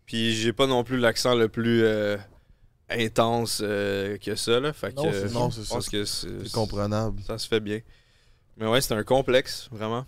[0.06, 2.16] Puis j'ai pas non plus l'accent le plus euh,
[2.88, 4.72] intense euh, que ça, là.
[4.72, 5.12] Fait que Non,
[5.50, 5.74] c'est- je ça.
[5.74, 7.20] pense que c'est- C'est comprenable.
[7.26, 7.80] ça se fait bien.
[8.56, 10.06] Mais ouais, c'est un complexe, vraiment.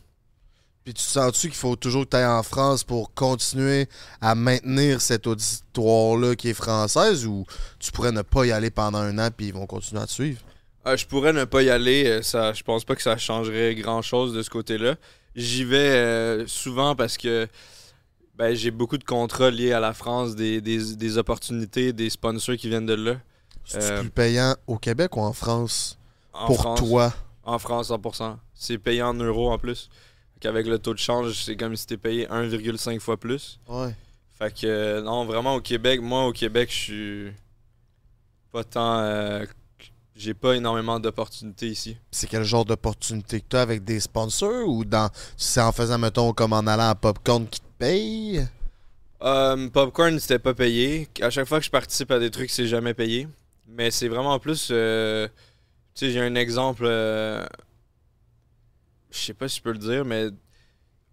[0.90, 3.88] Puis tu sens-tu qu'il faut toujours que tu ailles en France pour continuer
[4.20, 7.46] à maintenir cette auditoire-là qui est française ou
[7.78, 10.10] tu pourrais ne pas y aller pendant un an puis ils vont continuer à te
[10.10, 10.40] suivre?
[10.84, 12.06] Ah, je pourrais ne pas y aller.
[12.06, 14.96] euh, Ça, je pense pas que ça changerait grand chose de ce côté-là.
[15.36, 17.46] J'y vais euh, souvent parce que
[18.36, 22.56] ben, j'ai beaucoup de contrats liés à la France, des, des- des opportunités, des sponsors
[22.56, 23.16] qui viennent de là.
[23.64, 25.98] C'est Euh, plus payant au Québec ou en France?
[26.32, 27.12] En pour France, toi?
[27.44, 28.38] En France, 100%.
[28.54, 29.88] C'est payé en euros en plus.
[30.44, 33.58] Avec le taux de change, c'est comme si t'es payé 1,5 fois plus.
[33.68, 33.94] Ouais.
[34.38, 37.32] Fait que euh, non, vraiment au Québec, moi au Québec, je suis
[38.52, 38.98] pas tant.
[39.00, 39.44] euh,
[40.16, 41.96] j'ai pas énormément d'opportunités ici.
[42.10, 45.98] C'est quel genre d'opportunité que tu as avec des sponsors ou dans c'est en faisant,
[45.98, 48.46] mettons, comme en allant à Popcorn qui te paye?
[49.22, 51.08] Euh, popcorn, c'était pas payé.
[51.20, 53.28] À chaque fois que je participe à des trucs, c'est jamais payé.
[53.68, 54.68] Mais c'est vraiment plus.
[54.70, 55.28] euh,
[55.94, 56.84] tu sais, j'ai un exemple.
[59.12, 60.28] Je sais pas si je peux le dire, mais.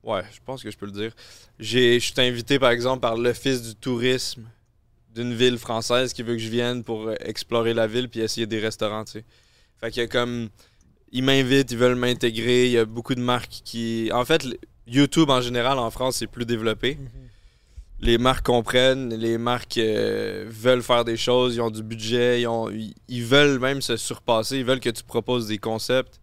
[0.04, 1.12] Ouais, je pense que je peux le dire.
[1.60, 4.44] Je suis invité, par exemple, par l'Office du tourisme
[5.14, 8.60] d'une ville française qui veut que je vienne pour explorer la ville puis essayer des
[8.60, 9.26] restaurants, tu sais.
[9.80, 10.50] Fait que comme.
[11.14, 12.66] Ils m'invitent, ils veulent m'intégrer.
[12.66, 14.10] Il y a beaucoup de marques qui.
[14.14, 14.46] En fait,
[14.86, 16.98] YouTube en général en France, c'est plus développé.
[18.00, 22.48] les marques comprennent, les marques euh, veulent faire des choses, ils ont du budget, ils,
[22.48, 26.20] ont- ils- ils veulent même se surpasser, ils veulent que tu proposes des concepts.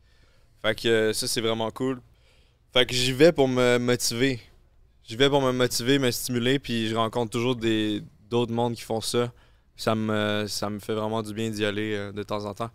[0.65, 2.01] Fait que euh, ça, c'est vraiment cool.
[2.73, 4.41] Fait que j'y vais pour me motiver.
[5.03, 8.81] J'y vais pour me motiver, me stimuler, puis je rencontre toujours des d'autres mondes qui
[8.81, 9.31] font ça.
[9.77, 12.71] Ça me, ça me fait vraiment du bien d'y aller euh, de temps en temps.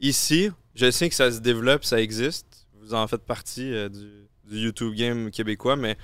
[0.00, 2.68] Ici, je sais que ça se développe, ça existe.
[2.80, 4.28] Vous en faites partie euh, du,
[4.60, 5.98] YouTube game québécois, mais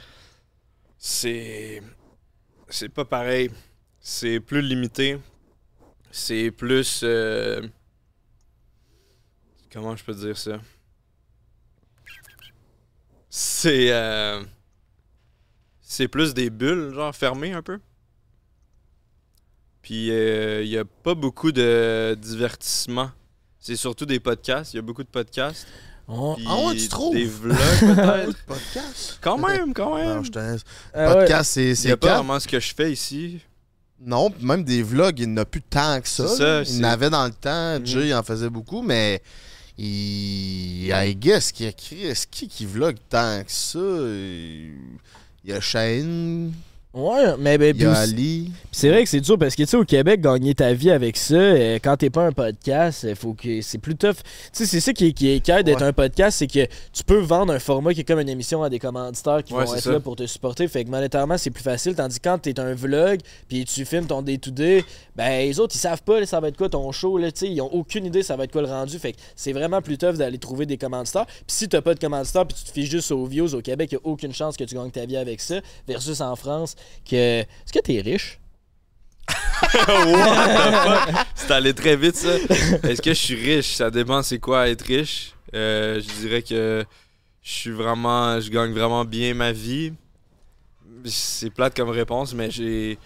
[0.99, 1.81] c'est.
[2.71, 3.53] C'est pas pareil.
[4.01, 5.17] C'est plus limité.
[6.11, 7.05] C'est plus.
[9.73, 10.59] Comment je peux dire ça?
[13.31, 13.93] C'est.
[13.93, 14.43] euh,
[15.81, 17.79] C'est plus des bulles, genre fermées un peu.
[19.83, 23.11] Puis il y a pas beaucoup de divertissement.
[23.59, 24.73] C'est surtout des podcasts.
[24.75, 25.67] Il y a beaucoup de podcasts.
[26.09, 27.15] On- Ah ouais, tu trouves?
[27.15, 28.37] Des vlogs peut-être.
[28.47, 29.19] Podcast?
[29.21, 30.17] quand même, quand même.
[30.17, 30.63] Non, je te laisse.
[30.93, 31.15] Ah ouais.
[31.21, 33.41] Podcast, c'est Il a pas vraiment ce que je fais ici.
[34.01, 36.63] Non, même des vlogs, il n'a plus tant que ça.
[36.67, 37.79] Il en avait dans le temps.
[37.79, 37.87] Mhm.
[37.87, 39.23] Jay il en faisait beaucoup, mais
[39.81, 40.93] il.
[40.93, 42.13] I guess qui a créé.
[42.31, 43.79] Qui qui vlog tant que ça?
[43.79, 46.53] Il y a Shane,
[46.93, 47.73] Ouais, mais ben,
[48.73, 51.17] c'est vrai que c'est dur parce que tu sais au Québec gagner ta vie avec
[51.17, 54.17] ça euh, quand t'es pas un podcast il faut que c'est plus tough.
[54.17, 55.87] Tu sais c'est ça qui est, qui est d'être Ouais.
[55.87, 58.69] un podcast c'est que tu peux vendre un format qui est comme une émission à
[58.71, 59.93] des commanditaires qui Ouais, vont être ça.
[59.93, 60.67] là pour te supporter.
[60.67, 64.07] Fait que monétairement c'est plus facile tandis que quand t'es un vlog puis tu filmes
[64.07, 64.85] ton day to day
[65.15, 67.47] ben les autres ils savent pas là, ça va être quoi ton show là tu
[67.47, 68.99] sais ils ont aucune idée ça va être quoi le rendu.
[68.99, 71.27] Fait que c'est vraiment plus tough d'aller trouver des commanditaires.
[71.27, 73.91] Puis si t'as pas de commanditaires puis tu te fiches juste aux views au Québec
[73.93, 76.75] il y a aucune chance que tu gagnes ta vie avec ça versus en France
[77.09, 78.39] que est-ce que t'es riche?
[79.63, 80.73] What the
[81.15, 81.27] fuck?
[81.35, 82.35] C'est allé très vite, ça.
[82.83, 83.75] Est-ce que je suis riche?
[83.75, 85.33] Ça dépend c'est quoi être riche.
[85.55, 86.85] Euh, je dirais que
[87.43, 88.41] je suis vraiment...
[88.41, 89.93] Je gagne vraiment bien ma vie.
[91.05, 92.99] C'est plate comme réponse, mais j'ai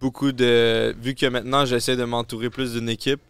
[0.00, 0.94] beaucoup de...
[1.00, 3.20] Vu que maintenant, j'essaie de m'entourer plus d'une équipe,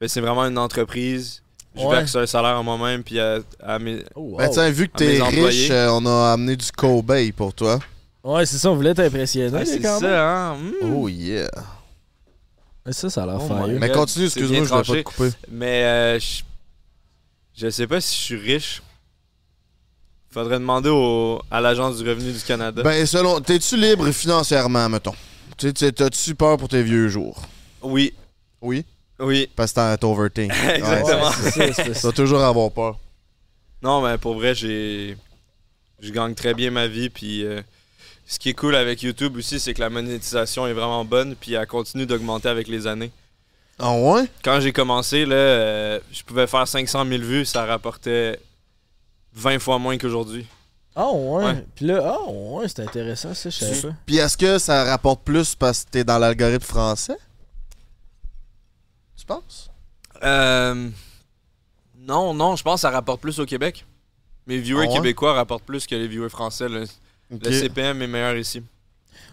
[0.00, 1.42] ben, c'est vraiment une entreprise.
[1.74, 1.96] Je Ouais.
[1.96, 4.02] verse un salaire à moi-même, puis à, à mes...
[4.14, 4.70] Oh, Ben, wow.
[4.70, 7.78] vu que t'es riche, euh, on a amené du Kobe pour toi.
[8.24, 9.56] Ouais, c'est ça, on voulait t'impressionner.
[9.56, 10.10] Ah, c'est quand même.
[10.10, 10.56] ça, hein?
[10.56, 10.92] Mm.
[10.94, 11.50] Oh yeah.
[12.84, 13.78] Mais Ça, ça a l'air Oh fire.
[13.78, 15.30] Mais continue, excuse-moi, je voulais pas te couper.
[15.50, 16.42] Mais euh, je...
[17.56, 18.82] je sais pas si je suis riche.
[20.30, 21.40] Faudrait demander au...
[21.50, 22.82] à l'Agence du revenu du Canada.
[22.82, 23.40] Ben, selon.
[23.40, 25.14] T'es-tu libre financièrement, mettons?
[25.56, 27.42] Tu sais, t'as-tu peur pour tes vieux jours?
[27.82, 28.14] Oui,
[28.60, 28.84] Oui?
[29.20, 30.52] oui, Parce que t'es overthink.
[30.74, 31.30] Exactement.
[31.30, 32.08] Ouais, ça, ça.
[32.08, 32.98] vas toujours avoir peur.
[33.82, 35.16] Non, mais pour vrai, j'ai.
[36.00, 37.08] Je gagne très bien ma vie.
[37.10, 37.60] Puis euh,
[38.28, 41.34] ce qui est cool avec YouTube aussi, c'est que la monétisation est vraiment bonne.
[41.34, 43.10] Puis elle continue d'augmenter avec les années.
[43.80, 44.24] Ah ouais?
[44.44, 47.44] Quand j'ai commencé, là, euh, je pouvais faire 500 000 vues.
[47.44, 48.38] Ça rapportait
[49.34, 50.46] 20 fois moins qu'aujourd'hui.
[50.94, 51.44] Ah ouais?
[51.44, 51.64] Ouais.
[51.76, 53.94] Puis là, ah ouais, c'est intéressant ça, je savais pas.
[54.04, 57.16] Puis est-ce que ça rapporte plus parce que t'es dans l'algorithme français?
[59.16, 59.70] Tu penses?
[60.22, 60.88] Euh,
[61.96, 63.84] Non, non, je pense que ça rapporte plus au Québec.
[64.46, 64.94] Mes viewers Ah ouais?
[64.96, 66.68] québécois rapportent plus que les viewers français.
[66.68, 66.84] Le,
[67.30, 68.62] Le CPM est meilleur ici.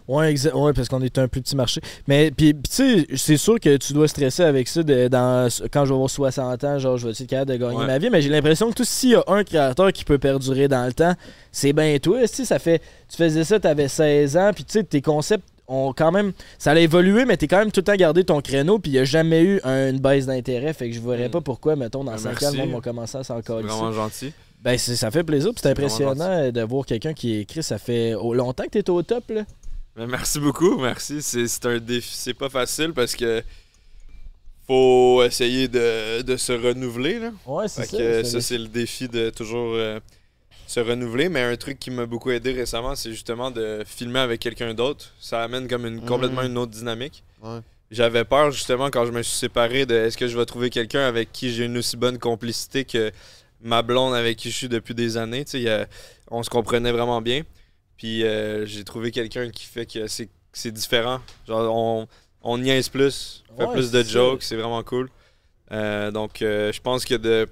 [0.07, 1.81] Ouais, exa- ouais, parce qu'on est un plus petit marché.
[2.07, 5.83] Mais puis, tu sais, c'est sûr que tu dois stresser avec ça de, dans, quand
[5.85, 7.87] je vais avoir 60 ans, genre je vais être capable de gagner Ouais.
[7.87, 10.67] ma vie, mais j'ai l'impression que tout s'il y a un créateur qui peut perdurer
[10.67, 11.15] dans le temps,
[11.51, 14.63] c'est bien toi, tu sais, ça fait tu faisais ça, tu avais 16 ans, puis
[14.63, 17.79] tu sais tes concepts ont quand même ça a évolué, mais t'es quand même tout
[17.79, 20.73] le temps gardé ton créneau, puis il y a jamais eu un- une baisse d'intérêt,
[20.73, 21.31] fait que je verrais Mm.
[21.31, 22.57] pas pourquoi mettons dans Ben, 5 ans merci.
[22.57, 24.31] le monde va commencer à s'en C'est vraiment gentil.
[24.65, 28.63] Ben ça fait plaisir, puis c'est impressionnant de voir quelqu'un qui écrit, ça fait longtemps
[28.65, 29.45] que t'es au top là.
[29.95, 31.21] Ben, merci beaucoup, merci.
[31.21, 32.13] C'est c'est un défi.
[32.13, 33.41] C'est pas facile parce que
[34.67, 37.19] faut essayer de, de se renouveler.
[37.19, 37.31] Là.
[37.45, 37.97] Ouais, c'est ça.
[37.97, 39.99] que c'est- ça, c'est le défi de toujours euh,
[40.67, 41.29] se renouveler.
[41.29, 45.13] Mais un truc qui m'a beaucoup aidé récemment, c'est justement de filmer avec quelqu'un d'autre.
[45.19, 47.23] Ça amène comme une, complètement une autre dynamique.
[47.43, 47.59] Ouais.
[47.91, 51.01] J'avais peur justement quand je me suis séparé de est-ce que je vais trouver quelqu'un
[51.07, 53.11] avec qui j'ai une aussi bonne complicité que
[53.65, 55.43] ma blonde avec qui je suis depuis des années.
[55.67, 55.87] A-
[56.31, 57.41] on se comprenait vraiment bien.
[57.97, 61.19] Puis euh, j'ai trouvé quelqu'un qui fait que c'est différent.
[61.47, 62.07] Genre, on,
[62.41, 65.09] on niaise plus, fait Ouais, plus de jokes, c'est vraiment cool.
[65.71, 67.47] Euh, donc, euh, je pense que de.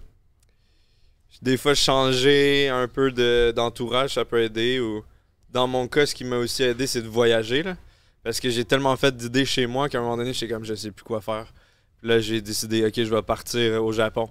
[1.41, 4.79] Des fois, changer un peu de- d'entourage, ça peut aider.
[4.79, 5.03] Ou
[5.49, 7.63] dans mon cas, ce qui m'a aussi aidé, c'est de voyager.
[7.63, 7.75] Là,
[8.23, 10.75] parce que j'ai tellement fait d'idées chez moi qu'à un moment donné, j'étais comme, je
[10.75, 11.51] sais plus quoi faire.
[11.97, 14.29] Puis là, j'ai décidé, ok, je vais partir au Japon.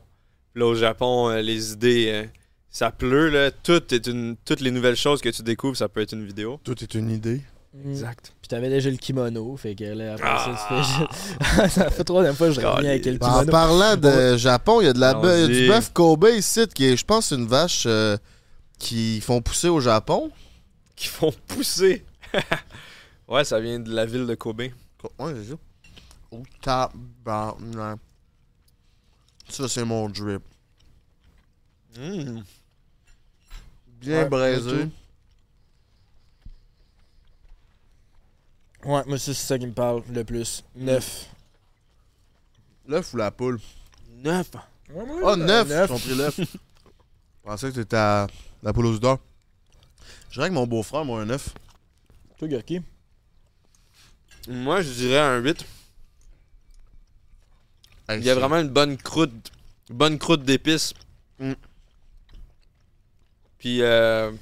[0.55, 2.25] Là, au Japon, euh, les idées, euh,
[2.71, 3.29] ça pleut.
[3.31, 6.25] Là, tout est une, toutes les nouvelles choses que tu découvres, ça peut être une
[6.27, 6.61] vidéo.
[6.65, 7.41] Tout est une idée.
[7.75, 7.91] Mm.
[7.91, 8.35] Exact.
[8.43, 10.45] Puis t'avais déjà le kimono, fait que là, après Ah.
[10.45, 10.83] ça, tu fais
[11.65, 13.51] juste- ça fait troisième fois que je reviens avec le Ben, en kimono.
[13.51, 15.15] parlant de Japon, il y a de la
[15.47, 18.19] du bœuf Kobe ici, qui est, je pense, une vache euh,
[18.79, 20.31] qui font pousser au Japon.
[20.97, 22.05] Qui font pousser.
[23.29, 24.61] Ouais, ça vient de la ville de Kobe.
[24.61, 24.73] Ouais,
[25.19, 25.55] c'est ça.
[26.33, 27.99] Oh, tabarnak.
[29.53, 30.43] Ça, c'est mon drip.
[31.99, 32.41] Mmh.
[34.01, 34.89] Bien Ouais, braisé.
[38.83, 40.65] Ouais, moi, ça, c'est ça qui me parle le plus.
[40.75, 41.27] 9.
[42.89, 43.61] L'œuf ou la poule?
[44.25, 44.51] 9.
[44.95, 45.69] Oh, neuf!
[45.69, 46.41] Ils ont pris l'œuf.
[46.41, 46.47] Je
[47.43, 48.29] pensais que t'étais à
[48.63, 49.19] la poule aux d'or.
[50.31, 51.51] Je dirais que mon beau-frère, moi, un œuf.
[52.39, 52.81] Toi, Gurki.
[54.49, 55.67] Moi, je dirais un 8.
[58.09, 59.53] Hey, Il y a vraiment une bonne croûte.
[59.91, 60.95] Une bonne croûte d'épices.
[61.39, 61.53] Mm.
[63.59, 64.33] Puis, euh,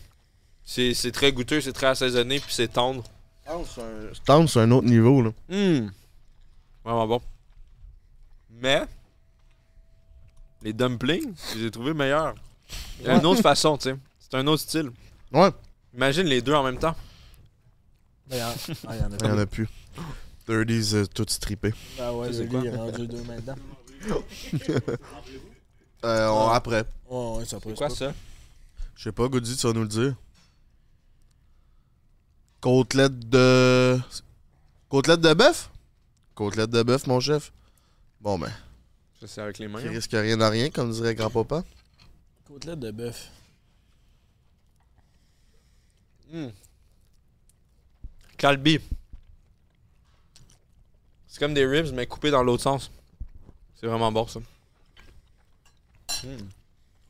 [0.65, 3.05] c'est c'est très goûteux, c'est très assaisonné, puis c'est tendre.
[4.13, 5.31] Stand, c'est un autre niveau, là.
[5.51, 5.91] Hum.
[6.85, 7.21] Vraiment bon.
[8.51, 8.83] Mais,
[10.63, 12.35] les dumplings, je les ai trouvés meilleurs.
[13.01, 13.97] Il y a une autre façon, tu sais.
[14.19, 14.91] C'est un autre style.
[15.33, 15.51] Ouais.
[15.95, 16.95] Imagine les deux en même temps.
[18.31, 18.47] Il y en
[18.87, 19.69] ah, il y en a Il y en a plus.
[20.49, 21.73] 30s, euh, tout strippé.
[21.99, 23.57] Ah ouais, gars, il est rendu deux maintenant.
[26.03, 26.87] Euh, on, après.
[27.11, 27.95] Ouais, ouais, ça C'est quoi pas.
[27.95, 28.15] ça?
[28.95, 30.15] Je sais pas, Goody, tu vas nous le dire.
[32.63, 33.99] Côtelette de.
[34.89, 35.71] Côtelette de bœuf?
[36.35, 37.53] Côtelette de bœuf, mon chef.
[38.19, 38.51] Bon, ben,
[39.21, 39.81] Ça, c'est avec les mains.
[39.83, 39.91] qui hein?
[39.91, 41.65] risque rien à rien, comme dirait grand-papa.
[42.47, 43.29] Côtelette de bœuf.
[46.33, 46.51] Hum.
[48.39, 48.79] Calbi.
[51.31, 52.91] C'est comme des ribs, mais coupés dans l'autre sens.
[53.77, 54.41] C'est vraiment bon, ça.
[56.25, 56.39] Hum.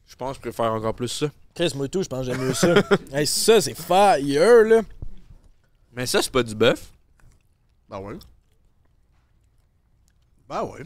[0.07, 1.27] Je pense que je préfère encore plus ça.
[1.55, 2.75] Chris, moi tout, je pense que j'aime mieux ça.
[3.13, 4.83] hey, ça, c'est fire, là.
[5.93, 6.93] Mais ça, c'est pas du bœuf.
[7.89, 8.19] Ben ouais.
[10.47, 10.85] Ben ouais.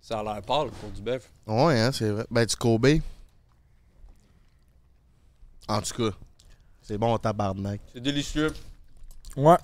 [0.00, 1.28] Ça a l'air pâle pour du bœuf.
[1.48, 2.26] Ouais, hein, c'est vrai.
[2.30, 2.86] Ben, du Kobe.
[5.66, 6.16] En tout cas,
[6.80, 7.80] c'est bon, tabarnak.
[7.92, 8.54] C'est délicieux.
[9.36, 9.58] Ouais.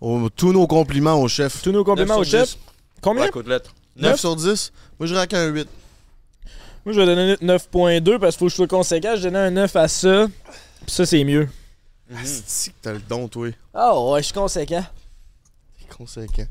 [0.00, 1.62] Oh, tous nos compliments au chef.
[1.62, 2.48] Tous nos compliments au 9 sur chef.
[2.56, 2.58] 10
[3.02, 3.24] Combien?
[3.24, 3.70] La côtelette.
[3.96, 4.20] 9 Neuf?
[4.20, 4.72] sur 10.
[4.98, 5.68] Moi, je raque un 8.
[6.84, 9.14] Moi, je vais donner 9.2 parce qu'il faut que je sois conséquent.
[9.16, 10.26] Je donnais un 9 à ça.
[10.86, 11.48] Pis ça, c'est mieux.
[12.08, 12.16] Mhm.
[12.16, 13.50] Asti que t'as le don, toi?
[13.74, 14.84] Ah ouais, je suis conséquent.
[15.78, 16.46] T'es conséquent.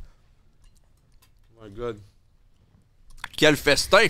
[1.58, 1.98] Oh my god.
[3.36, 4.08] Quel festin!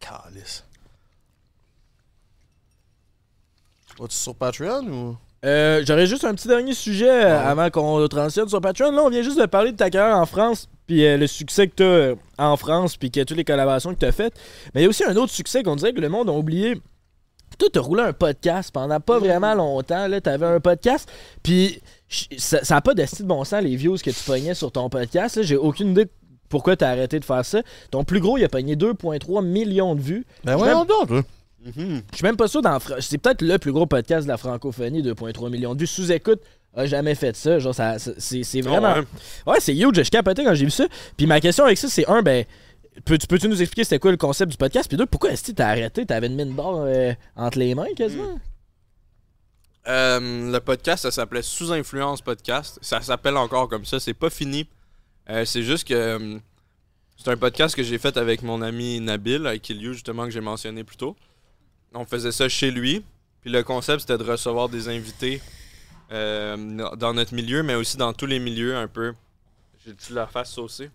[0.00, 0.64] Calice.
[3.98, 5.16] Vas-tu sur Patreon ou?
[5.44, 8.90] Euh, J'aurais juste un petit dernier sujet euh, avant qu'on transitionne sur Patreon.
[8.92, 11.68] Là, on vient juste de parler de ta carrière en France, puis euh, le succès
[11.68, 14.34] que tu as en France, puis que toutes les collaborations que tu as faites.
[14.74, 16.80] Mais il y a aussi un autre succès qu'on dirait que le monde a oublié.
[17.58, 20.06] Toi, tu as roulé un podcast pendant pas vraiment longtemps.
[20.22, 21.08] Tu avais un podcast,
[21.42, 21.80] puis
[22.36, 24.88] ça n'a pas de style de bon sens, les views que tu pognais sur ton
[24.88, 25.36] podcast.
[25.36, 25.42] là.
[25.42, 26.06] J'ai aucune idée
[26.48, 27.62] pourquoi tu as arrêté de faire ça.
[27.90, 30.24] Ton plus gros, il a pogné 2,3 millions de vues.
[30.44, 30.66] Ben ouais,
[31.08, 31.22] m'aime-
[31.64, 31.72] toi.
[31.84, 32.02] Mhm.
[32.12, 35.02] Je suis même pas sûr dans c'est peut-être le plus gros podcast de la francophonie
[35.02, 36.40] 2.3 millions de vues sous écoute
[36.74, 39.00] a jamais fait ça genre ça, c'est c'est vraiment Oh,
[39.50, 39.52] ouais.
[39.54, 40.86] ouais, c'est huge je capotais quand j'ai vu ça
[41.16, 42.44] puis ma question avec ça c'est un ben
[43.04, 44.88] peux-tu peux-tu nous expliquer c'était quoi le concept du podcast?
[44.88, 46.04] Puis deux pourquoi est-ce que t'as arrêté?
[46.04, 48.40] T'avais une mine d'or euh, entre les mains quasiment?
[49.86, 52.78] Euh, le podcast, ça s'appelait Sous Influence Podcast.
[52.82, 54.00] Ça s'appelle encore comme ça.
[54.00, 54.66] C'est pas fini.
[55.30, 56.38] Euh, c'est juste que
[57.16, 60.40] c'est un podcast que j'ai fait avec mon ami Nabil, avec Iliou, justement, que j'ai
[60.40, 61.16] mentionné plus tôt.
[61.94, 63.04] On faisait ça chez lui.
[63.40, 65.40] Puis le concept, c'était de recevoir des invités
[66.12, 66.56] euh,
[66.96, 69.14] dans notre milieu, mais aussi dans tous les milieux un peu.
[69.86, 70.90] J'ai-tu la face saucée?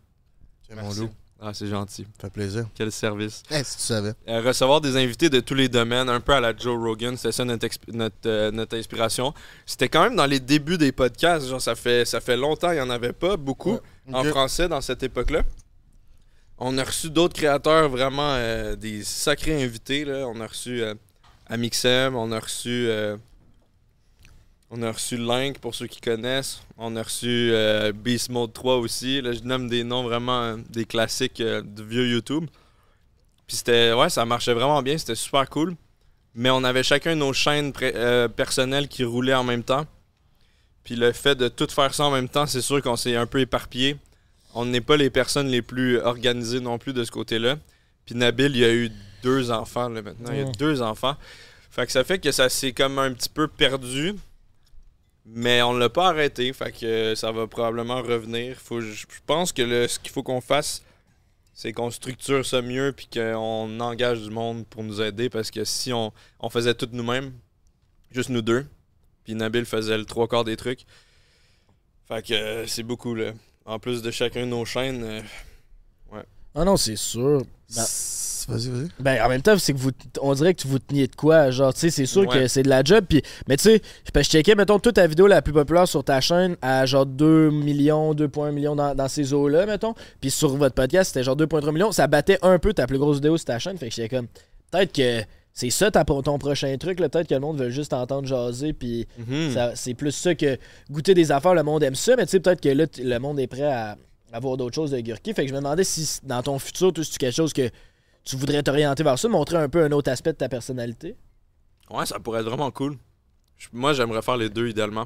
[0.68, 1.10] C'est mon loup.
[1.46, 2.04] Ah, c'est gentil.
[2.22, 2.66] Ça fait plaisir.
[2.74, 3.44] Quel service.
[3.52, 4.14] Eh, si tu savais.
[4.30, 7.34] Euh, recevoir des invités de tous les domaines, un peu à la Joe Rogan, c'était
[7.34, 9.34] ça notre, exp- notre, euh, notre inspiration.
[9.66, 12.76] C'était quand même dans les débuts des podcasts, genre ça fait, ça fait longtemps, il
[12.76, 13.78] n'y en avait pas beaucoup
[14.14, 15.42] en français dans cette époque-là.
[16.66, 20.06] On a reçu d'autres créateurs, vraiment euh, des sacrés invités.
[20.06, 20.26] Là.
[20.30, 20.94] On a reçu euh,
[21.48, 23.18] Amixem, on a reçu euh,
[24.70, 26.62] on a reçu Link pour ceux qui connaissent.
[26.78, 27.54] On a reçu
[27.96, 29.22] Beast Mode 3 aussi.
[29.22, 32.46] Là, je nomme des noms vraiment des classiques du vieux YouTube.
[33.46, 35.76] Puis c'était ouais, ça marchait vraiment bien, c'était super cool.
[36.34, 37.74] Mais on avait chacun nos chaînes
[38.38, 39.86] personnelles qui roulaient en même temps.
[40.86, 43.28] Puis le fait de tout faire ça en même temps, c'est sûr qu'on s'est un
[43.28, 43.98] peu éparpillé.
[44.54, 47.58] On n'est pas les personnes les plus organisées non plus de ce côté-là.
[48.06, 48.92] Puis Nabil, il a eu
[49.24, 50.32] deux enfants là, maintenant.
[50.32, 51.16] Il a deux enfants.
[51.72, 54.14] Fait que ça fait que ça s'est comme un petit peu perdu.
[55.26, 56.52] Mais on l'a pas arrêté.
[56.54, 58.58] Fait que ça va probablement revenir.
[58.58, 60.84] Faut, je je pense que le- ce qu'il faut qu'on fasse,
[61.54, 65.64] c'est qu'on structure ça mieux puis qu'on engage du monde pour nous aider parce que
[65.64, 67.32] si on, on faisait tout nous-mêmes,
[68.12, 68.66] juste nous deux,
[69.24, 70.82] puis Nabil faisait le trois quarts des trucs,
[72.08, 73.32] fait que c'est beaucoup là.
[73.66, 75.22] En plus de chacun de nos chaînes, euh,
[76.56, 77.42] ah non c'est sûr
[77.76, 77.86] Ben?
[78.48, 78.90] Vas-y, vas-y.
[79.00, 79.92] Ben, en même temps, c'est que vous,
[80.22, 81.50] on dirait que vous teniez de quoi.
[81.50, 83.06] Genre, tu sais, c'est sûr que c'est de la job.
[83.08, 83.82] Puis, mais tu sais,
[84.14, 86.86] parce que je checkais, mettons, toute ta vidéo la plus populaire sur ta chaîne à
[86.86, 89.96] genre 2 millions, 2,1 millions dans, dans ces eaux-là, mettons.
[90.20, 91.92] Puis sur votre podcast, c'était genre 2,3 millions.
[91.92, 93.78] Ça battait un peu ta plus grosse vidéo sur ta chaîne.
[93.78, 94.28] Fait que j'étais comme,
[94.72, 95.22] peut-être que
[95.54, 97.00] c'est ça ta- ton prochain truc.
[97.00, 97.10] là.
[97.10, 98.74] Peut-être que le monde veut juste entendre jaser.
[98.74, 99.72] Puis Mhm.
[99.76, 100.58] c'est plus ça que
[100.90, 101.54] goûter des affaires.
[101.54, 102.16] Le monde aime ça.
[102.16, 103.98] Mais tu sais, peut-être que là, le monde est prêt à
[104.32, 105.34] avoir d'autres choses de Gurki.
[105.34, 107.70] Fait que je me demandais si dans ton futur, toi, c'est quelque chose que
[108.24, 111.16] tu voudrais t'orienter vers ça, montrer un peu un autre aspect de ta personnalité?
[111.92, 112.98] Ouais, ça pourrait être vraiment cool.
[113.58, 115.06] Je- moi, j'aimerais faire les deux idéalement.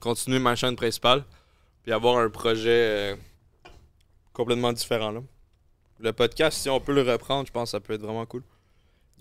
[0.00, 1.24] Continuer ma chaîne principale,
[1.82, 3.16] puis avoir un projet euh,
[4.32, 5.10] complètement différent.
[5.12, 5.20] Là.
[6.00, 8.42] Le podcast, si on peut le reprendre, je pense que ça peut être vraiment cool.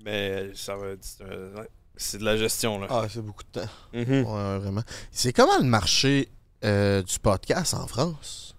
[0.03, 1.07] Mais ça va être.
[1.21, 1.63] euh,
[1.95, 2.80] c'est de la gestion.
[2.80, 2.88] Là.
[2.89, 3.69] Ah, c'est beaucoup de temps.
[3.93, 4.23] Mhm.
[4.25, 4.84] Ouais, ouais, vraiment.
[5.11, 6.30] C'est comment le marché
[6.65, 8.55] euh, du podcast en France?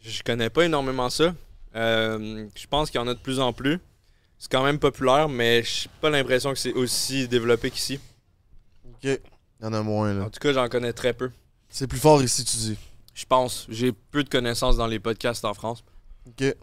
[0.00, 1.34] Je connais pas énormément ça.
[1.74, 3.78] Euh, je pense qu'il y en a de plus en plus.
[4.38, 7.98] C'est quand même populaire, mais j'ai pas l'impression que c'est aussi développé qu'ici.
[8.86, 9.04] Ok.
[9.04, 10.24] Il y en a moins, là.
[10.24, 11.30] En tout cas, j'en connais très peu.
[11.68, 12.76] C'est plus fort ici, tu dis.
[13.14, 13.66] Je pense.
[13.68, 15.82] J'ai peu de connaissances dans les podcasts en France.
[16.26, 16.54] Ok.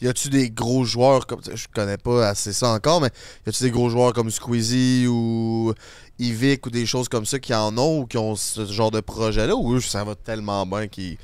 [0.00, 1.40] Y a-tu des gros joueurs comme.
[1.52, 3.10] Je connais pas assez ça encore, mais
[3.46, 5.74] y a-tu des gros joueurs comme Squeezie ou
[6.18, 9.00] Yvick ou des choses comme ça qui en ont ou qui ont ce genre de
[9.00, 9.54] projet-là?
[9.54, 11.18] Ou eux, ça va tellement bien qu'ils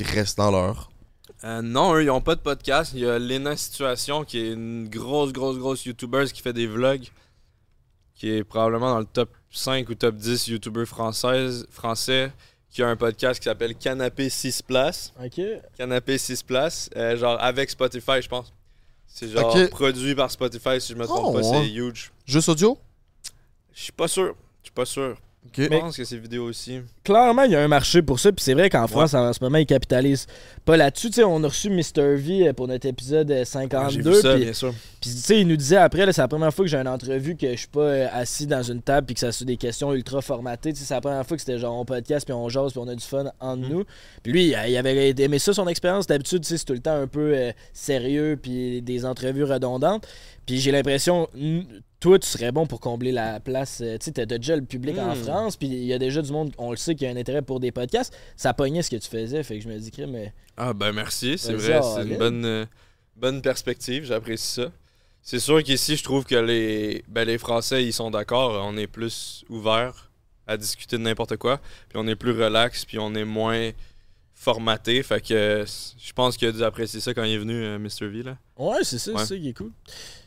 [0.00, 0.90] restent dans leur?
[1.44, 2.92] Euh, non, eux, ils ont pas de podcast.
[2.94, 6.68] Il y a Lena Situation, qui est une grosse, grosse, grosse YouTuber qui fait des
[6.68, 7.08] vlogs.
[8.14, 12.32] Qui est probablement dans le top 5 ou top 10 YouTubers français.
[12.72, 15.12] Qui a un podcast qui s'appelle Canapé 6 places.
[15.22, 15.40] Ok.
[15.76, 16.88] Canapé 6 places.
[16.96, 18.52] euh, genre avec Spotify, je pense.
[19.06, 21.46] C'est genre produit par Spotify, si je me trompe Oh, pas.
[21.58, 21.64] ouais.
[21.66, 22.10] C'est huge.
[22.24, 22.78] Juste audio?
[23.74, 24.34] Je suis pas sûr.
[24.62, 25.18] Je suis pas sûr.
[25.44, 25.54] Ok.
[25.60, 26.78] Je pense que c'est vidéo aussi.
[27.02, 28.30] Clairement, il y a un marché pour ça.
[28.30, 30.28] Puis c'est vrai qu'en France, en ce moment, ils capitalisent
[30.64, 31.08] pas là-dessus.
[31.08, 32.14] Tu sais, on a reçu Mr.
[32.14, 34.10] V euh, pour notre épisode euh, Ah, J'ai 52.
[34.10, 34.72] vu ça, puis- bien sûr.
[35.00, 36.86] Puis, tu sais, il nous disait après, là, c'est la première fois que j'ai une
[36.86, 39.56] entrevue que je suis pas euh, assis dans une table puis que ça soit des
[39.56, 40.72] questions ultra formatées.
[40.76, 42.94] C'est la première fois que c'était genre on podcast puis on jase puis on a
[42.94, 43.68] du fun entre Mhm.
[43.68, 43.84] nous.
[44.22, 46.06] Puis lui, euh, il avait aimé ça, son expérience.
[46.06, 50.06] D'habitude, c'est tout le temps un peu euh, sérieux puis des entrevues redondantes.
[50.46, 51.28] Puis j'ai l'impression,
[52.00, 53.80] toi, tu serais bon pour combler la place.
[53.80, 55.22] euh, Tu sais, t'as déjà le public en Mhm.
[55.22, 57.42] France puis il y a déjà du monde, on le sait, qui a un intérêt
[57.42, 58.12] pour des podcasts.
[58.36, 59.42] Ça pognait ce que tu faisais.
[59.44, 60.32] Fait que je me dis, mais.
[60.56, 62.66] Ah ben merci, c'est vrai, c'est une bonne, euh,
[63.16, 64.72] bonne perspective, j'apprécie ça.
[65.22, 68.88] C'est sûr qu'ici, je trouve que les, ben, les Français, ils sont d'accord, on est
[68.88, 70.10] plus ouverts
[70.48, 71.58] à discuter de n'importe quoi,
[71.88, 73.70] puis on est plus relax, puis on est moins
[74.34, 75.64] formaté, fait que
[75.98, 78.08] je pense qu'il a dû apprécier ça quand il est venu, euh, Mr.
[78.08, 78.36] V, là.
[78.58, 79.18] Ouais, c'est ça, Ouais.
[79.20, 79.70] c'est ça qui est cool.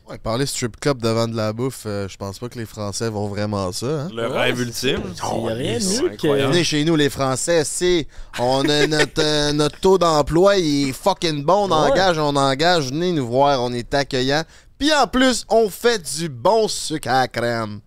[0.08, 3.08] Ouais, parler strip club devant de la bouffe, euh, je pense pas que les Français
[3.10, 3.86] vont vraiment ça.
[4.02, 4.08] Hein?
[4.14, 5.02] Le Ouais, rêve ultime.
[5.04, 6.46] Il y a rien de que.
[6.46, 8.06] Venez chez nous, les Français, c'est.
[8.38, 11.64] On a notre, euh, notre taux d'emploi, il est fucking bon.
[11.68, 11.90] On Ouais.
[11.90, 12.90] engage, on engage.
[12.90, 14.44] Venez nous voir, on est accueillant.
[14.78, 17.80] Puis en plus, on fait du bon sucre à la crème.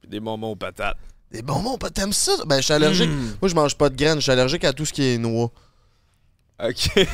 [0.00, 0.96] Puis des bonbons aux patates.
[1.30, 2.32] Des bonbons, pas t'aimes ça?
[2.44, 3.08] Ben, je suis allergique.
[3.10, 3.36] Mm.
[3.40, 4.16] Moi, je mange pas de graines.
[4.18, 5.52] Je suis allergique à tout ce qui est noix.
[6.62, 7.06] Ok.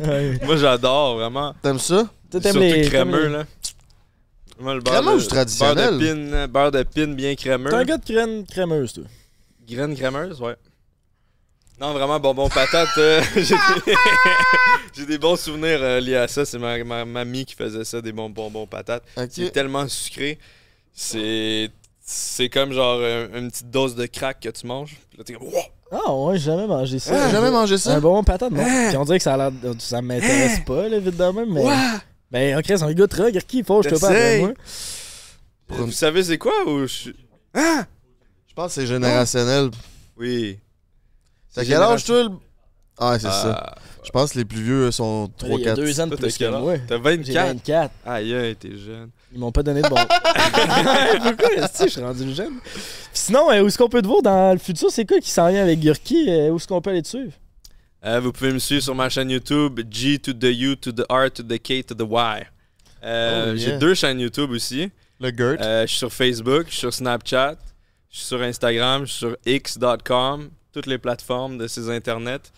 [0.44, 1.54] Moi, j'adore, vraiment.
[1.62, 2.08] T'aimes ça?
[2.30, 3.44] Toi, t'aimes Surtout les- crémeux, t'aimes les- là.
[4.60, 5.76] Moi, le beurre Crémeux de- ou traditionnel?
[5.76, 7.70] Beurre de pine, beurre de pine bien crémeux.
[7.70, 9.04] T'es un gars de crème crémeuse, toi.
[9.68, 10.56] Graines crémeuses, ouais.
[11.80, 12.88] Non, vraiment, bonbon patate.
[12.98, 13.94] euh, j'ai des...
[14.96, 16.44] j'ai des bons souvenirs euh, liés à ça.
[16.44, 19.04] C'est ma, ma mamie qui faisait ça, des bons bonbons patates.
[19.16, 19.28] Ok.
[19.30, 20.38] C'est tellement sucré.
[20.92, 21.70] C'est.
[22.10, 24.96] C'est comme genre euh, une petite dose de crack que tu manges.
[25.10, 25.46] Puis là, t'es comme.
[25.46, 25.62] Wow!
[25.92, 27.12] Ah ouais, j'ai jamais mangé ça.
[27.12, 27.94] T'as jamais mangé ça?
[27.94, 28.64] Un bon patate, non?
[28.88, 29.52] Puis on dirait que ça a l'air.
[29.52, 31.64] de- Ça m'intéresse pas, là, vite de même, mais.
[32.30, 33.46] Ben, ok, c'est un gars de truc.
[33.46, 34.52] Qui faut, je te parle moi.
[35.68, 37.10] Vous savez c'est quoi ou je...
[37.54, 39.70] Je pense que c'est générationnel.
[40.16, 40.58] Oui.
[41.54, 42.24] T'as quel âge, toi?
[42.24, 42.30] le-
[42.98, 43.74] Ah, c'est ça.
[43.74, 43.74] Ah,
[44.04, 45.76] Je pense que les plus vieux sont Il y a 3-4.
[45.76, 46.62] deux ans de toi, t'as plus que quel âge?
[46.62, 46.74] moi.
[46.86, 47.46] T'as J'ai 24.
[47.48, 47.90] 24.
[48.06, 49.10] Aïe, aïe, t'es jeune.
[49.32, 49.96] Ils m'ont pas donné de bon.
[51.22, 52.54] Pourquoi est-ce que je suis rendu jeune?
[52.64, 52.82] Puis
[53.12, 54.90] sinon, euh, où est-ce qu'on peut te voir dans le futur?
[54.90, 56.26] C'est quoi qui s'en vient avec Gurki?
[56.28, 57.32] Euh, où est-ce qu'on peut aller te suivre?
[58.04, 61.04] Euh, vous pouvez me suivre sur ma chaîne YouTube, G to the U to the
[61.10, 62.46] R to the K to the Y.
[63.04, 64.90] Euh, Oh, J'ai deux chaînes YouTube aussi.
[65.20, 65.56] Le Gert.
[65.60, 67.56] Euh, je suis sur Facebook, je suis sur Snapchat,
[68.10, 72.52] je suis sur Instagram, je suis sur x.com, toutes les plateformes de ces internets.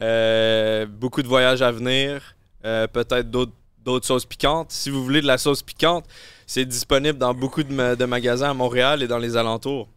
[0.00, 3.52] Euh, beaucoup de voyages à venir, peut-être d'autres
[3.84, 4.70] d'autres sauces piquantes.
[4.72, 6.06] Si vous voulez de la sauce piquante,
[6.46, 9.90] c'est disponible dans beaucoup de, ma- de magasins à Montréal et dans les alentours.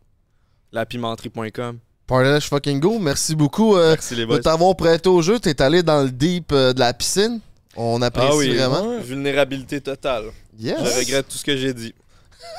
[0.74, 1.80] Lapimenterie.com.
[2.08, 3.00] Parlage fucking go.
[3.00, 4.40] Merci beaucoup euh, Merci les de boys.
[4.40, 5.40] t'avoir prêté au jeu.
[5.40, 7.40] T'es allé dans le deep euh, de la piscine.
[7.76, 8.88] On apprécie Ah oui, vraiment.
[8.88, 9.02] Ouais.
[9.02, 10.26] vulnérabilité totale.
[10.60, 10.78] Yes.
[10.84, 11.94] Je regrette tout ce que j'ai dit.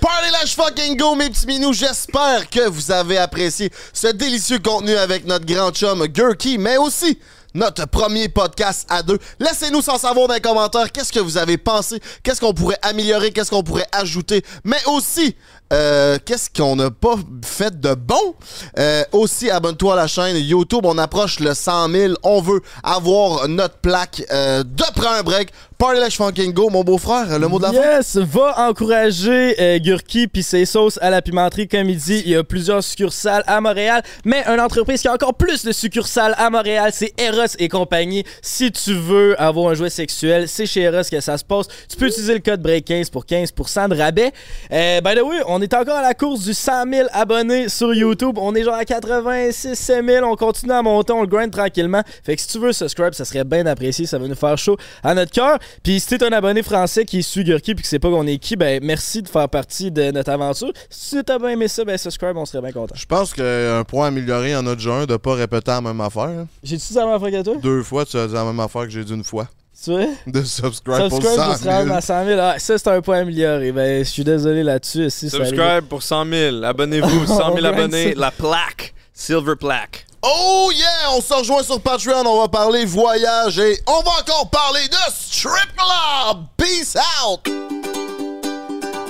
[0.00, 1.72] Parlage fucking go, mes petits minous.
[1.72, 7.18] J'espère que vous avez apprécié ce délicieux contenu avec notre grand chum Gurky, mais aussi
[7.54, 9.18] notre premier podcast à deux.
[9.40, 13.32] Laissez-nous sans savoir dans les commentaires qu'est-ce que vous avez pensé, qu'est-ce qu'on pourrait améliorer,
[13.32, 15.36] qu'est-ce qu'on pourrait ajouter, mais aussi
[15.72, 17.14] euh, qu'est-ce qu'on n'a pas
[17.44, 18.34] fait de bon?
[18.78, 20.84] Euh, aussi, abonne-toi à la chaîne YouTube.
[20.84, 22.14] On approche le 100 000.
[22.22, 25.52] On veut avoir notre plaque euh, de prendre un break.
[25.80, 27.70] Party Like Fucking Go, mon beau-frère, le mot de la.
[27.70, 32.20] Yes, va encourager euh, Gurki puis ses sauces à la pimenterie comme il dit.
[32.26, 35.72] Il y a plusieurs succursales à Montréal, mais une entreprise qui a encore plus de
[35.72, 38.24] succursales à Montréal, c'est Eros et compagnie.
[38.42, 41.66] Si tu veux avoir un jouet sexuel, c'est chez Eros que ça se passe.
[41.88, 44.32] Tu peux utiliser le code BREAK15 pour 15% de rabais.
[44.70, 47.94] Euh, by the way, on est encore à la course du 100 000 abonnés sur
[47.94, 48.36] YouTube.
[48.36, 50.26] On est genre à 86 000.
[50.30, 52.02] On continue à monter, on le grind tranquillement.
[52.22, 54.04] Fait que si tu veux subscribe, ça serait bien apprécié.
[54.04, 55.58] Ça va nous faire chaud à notre cœur.
[55.82, 58.38] Puis si t'es un abonné français qui suit Gurki puis que c'est pas qu'on est
[58.38, 60.72] qui, ben merci de faire partie de notre aventure.
[60.88, 62.94] Si t'as bien aimé ça, ben subscribe, on serait bien content.
[62.96, 66.22] Je pense qu'un point amélioré en a déjà un de pas répéter la même affaire.
[66.24, 66.46] hein.
[66.62, 67.54] J'ai-tu dit la même fois que toi?
[67.62, 69.48] Deux fois, tu as dit la même affaire que j'ai dit une fois.
[69.82, 70.04] Tu vois?
[70.26, 71.96] De subscribe, Subscribe pour pour 100 se rendre 000.
[71.96, 72.40] à 100 000.
[72.42, 73.72] Ah, ça, c'est un point amélioré.
[73.72, 75.08] Ben, je suis désolé là-dessus.
[75.08, 76.62] Si ça arrive- Subscribe pour 100 000.
[76.64, 77.26] Abonnez-vous.
[77.26, 78.14] 100 On 000 grind abonnés.
[78.14, 78.92] La plaque.
[79.20, 80.06] Silver plaque.
[80.22, 81.10] Oh yeah!
[81.14, 84.96] On se rejoint sur Patreon, on va parler voyage et on va encore parler de
[85.12, 86.46] strip club!
[86.56, 87.46] Peace out!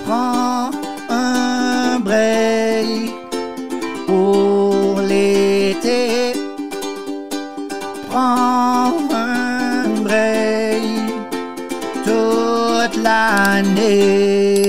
[0.04, 0.72] Prends
[1.08, 3.12] un break
[4.08, 6.32] pour l'été.
[8.10, 10.82] Prends un break
[12.04, 14.59] toute l'année.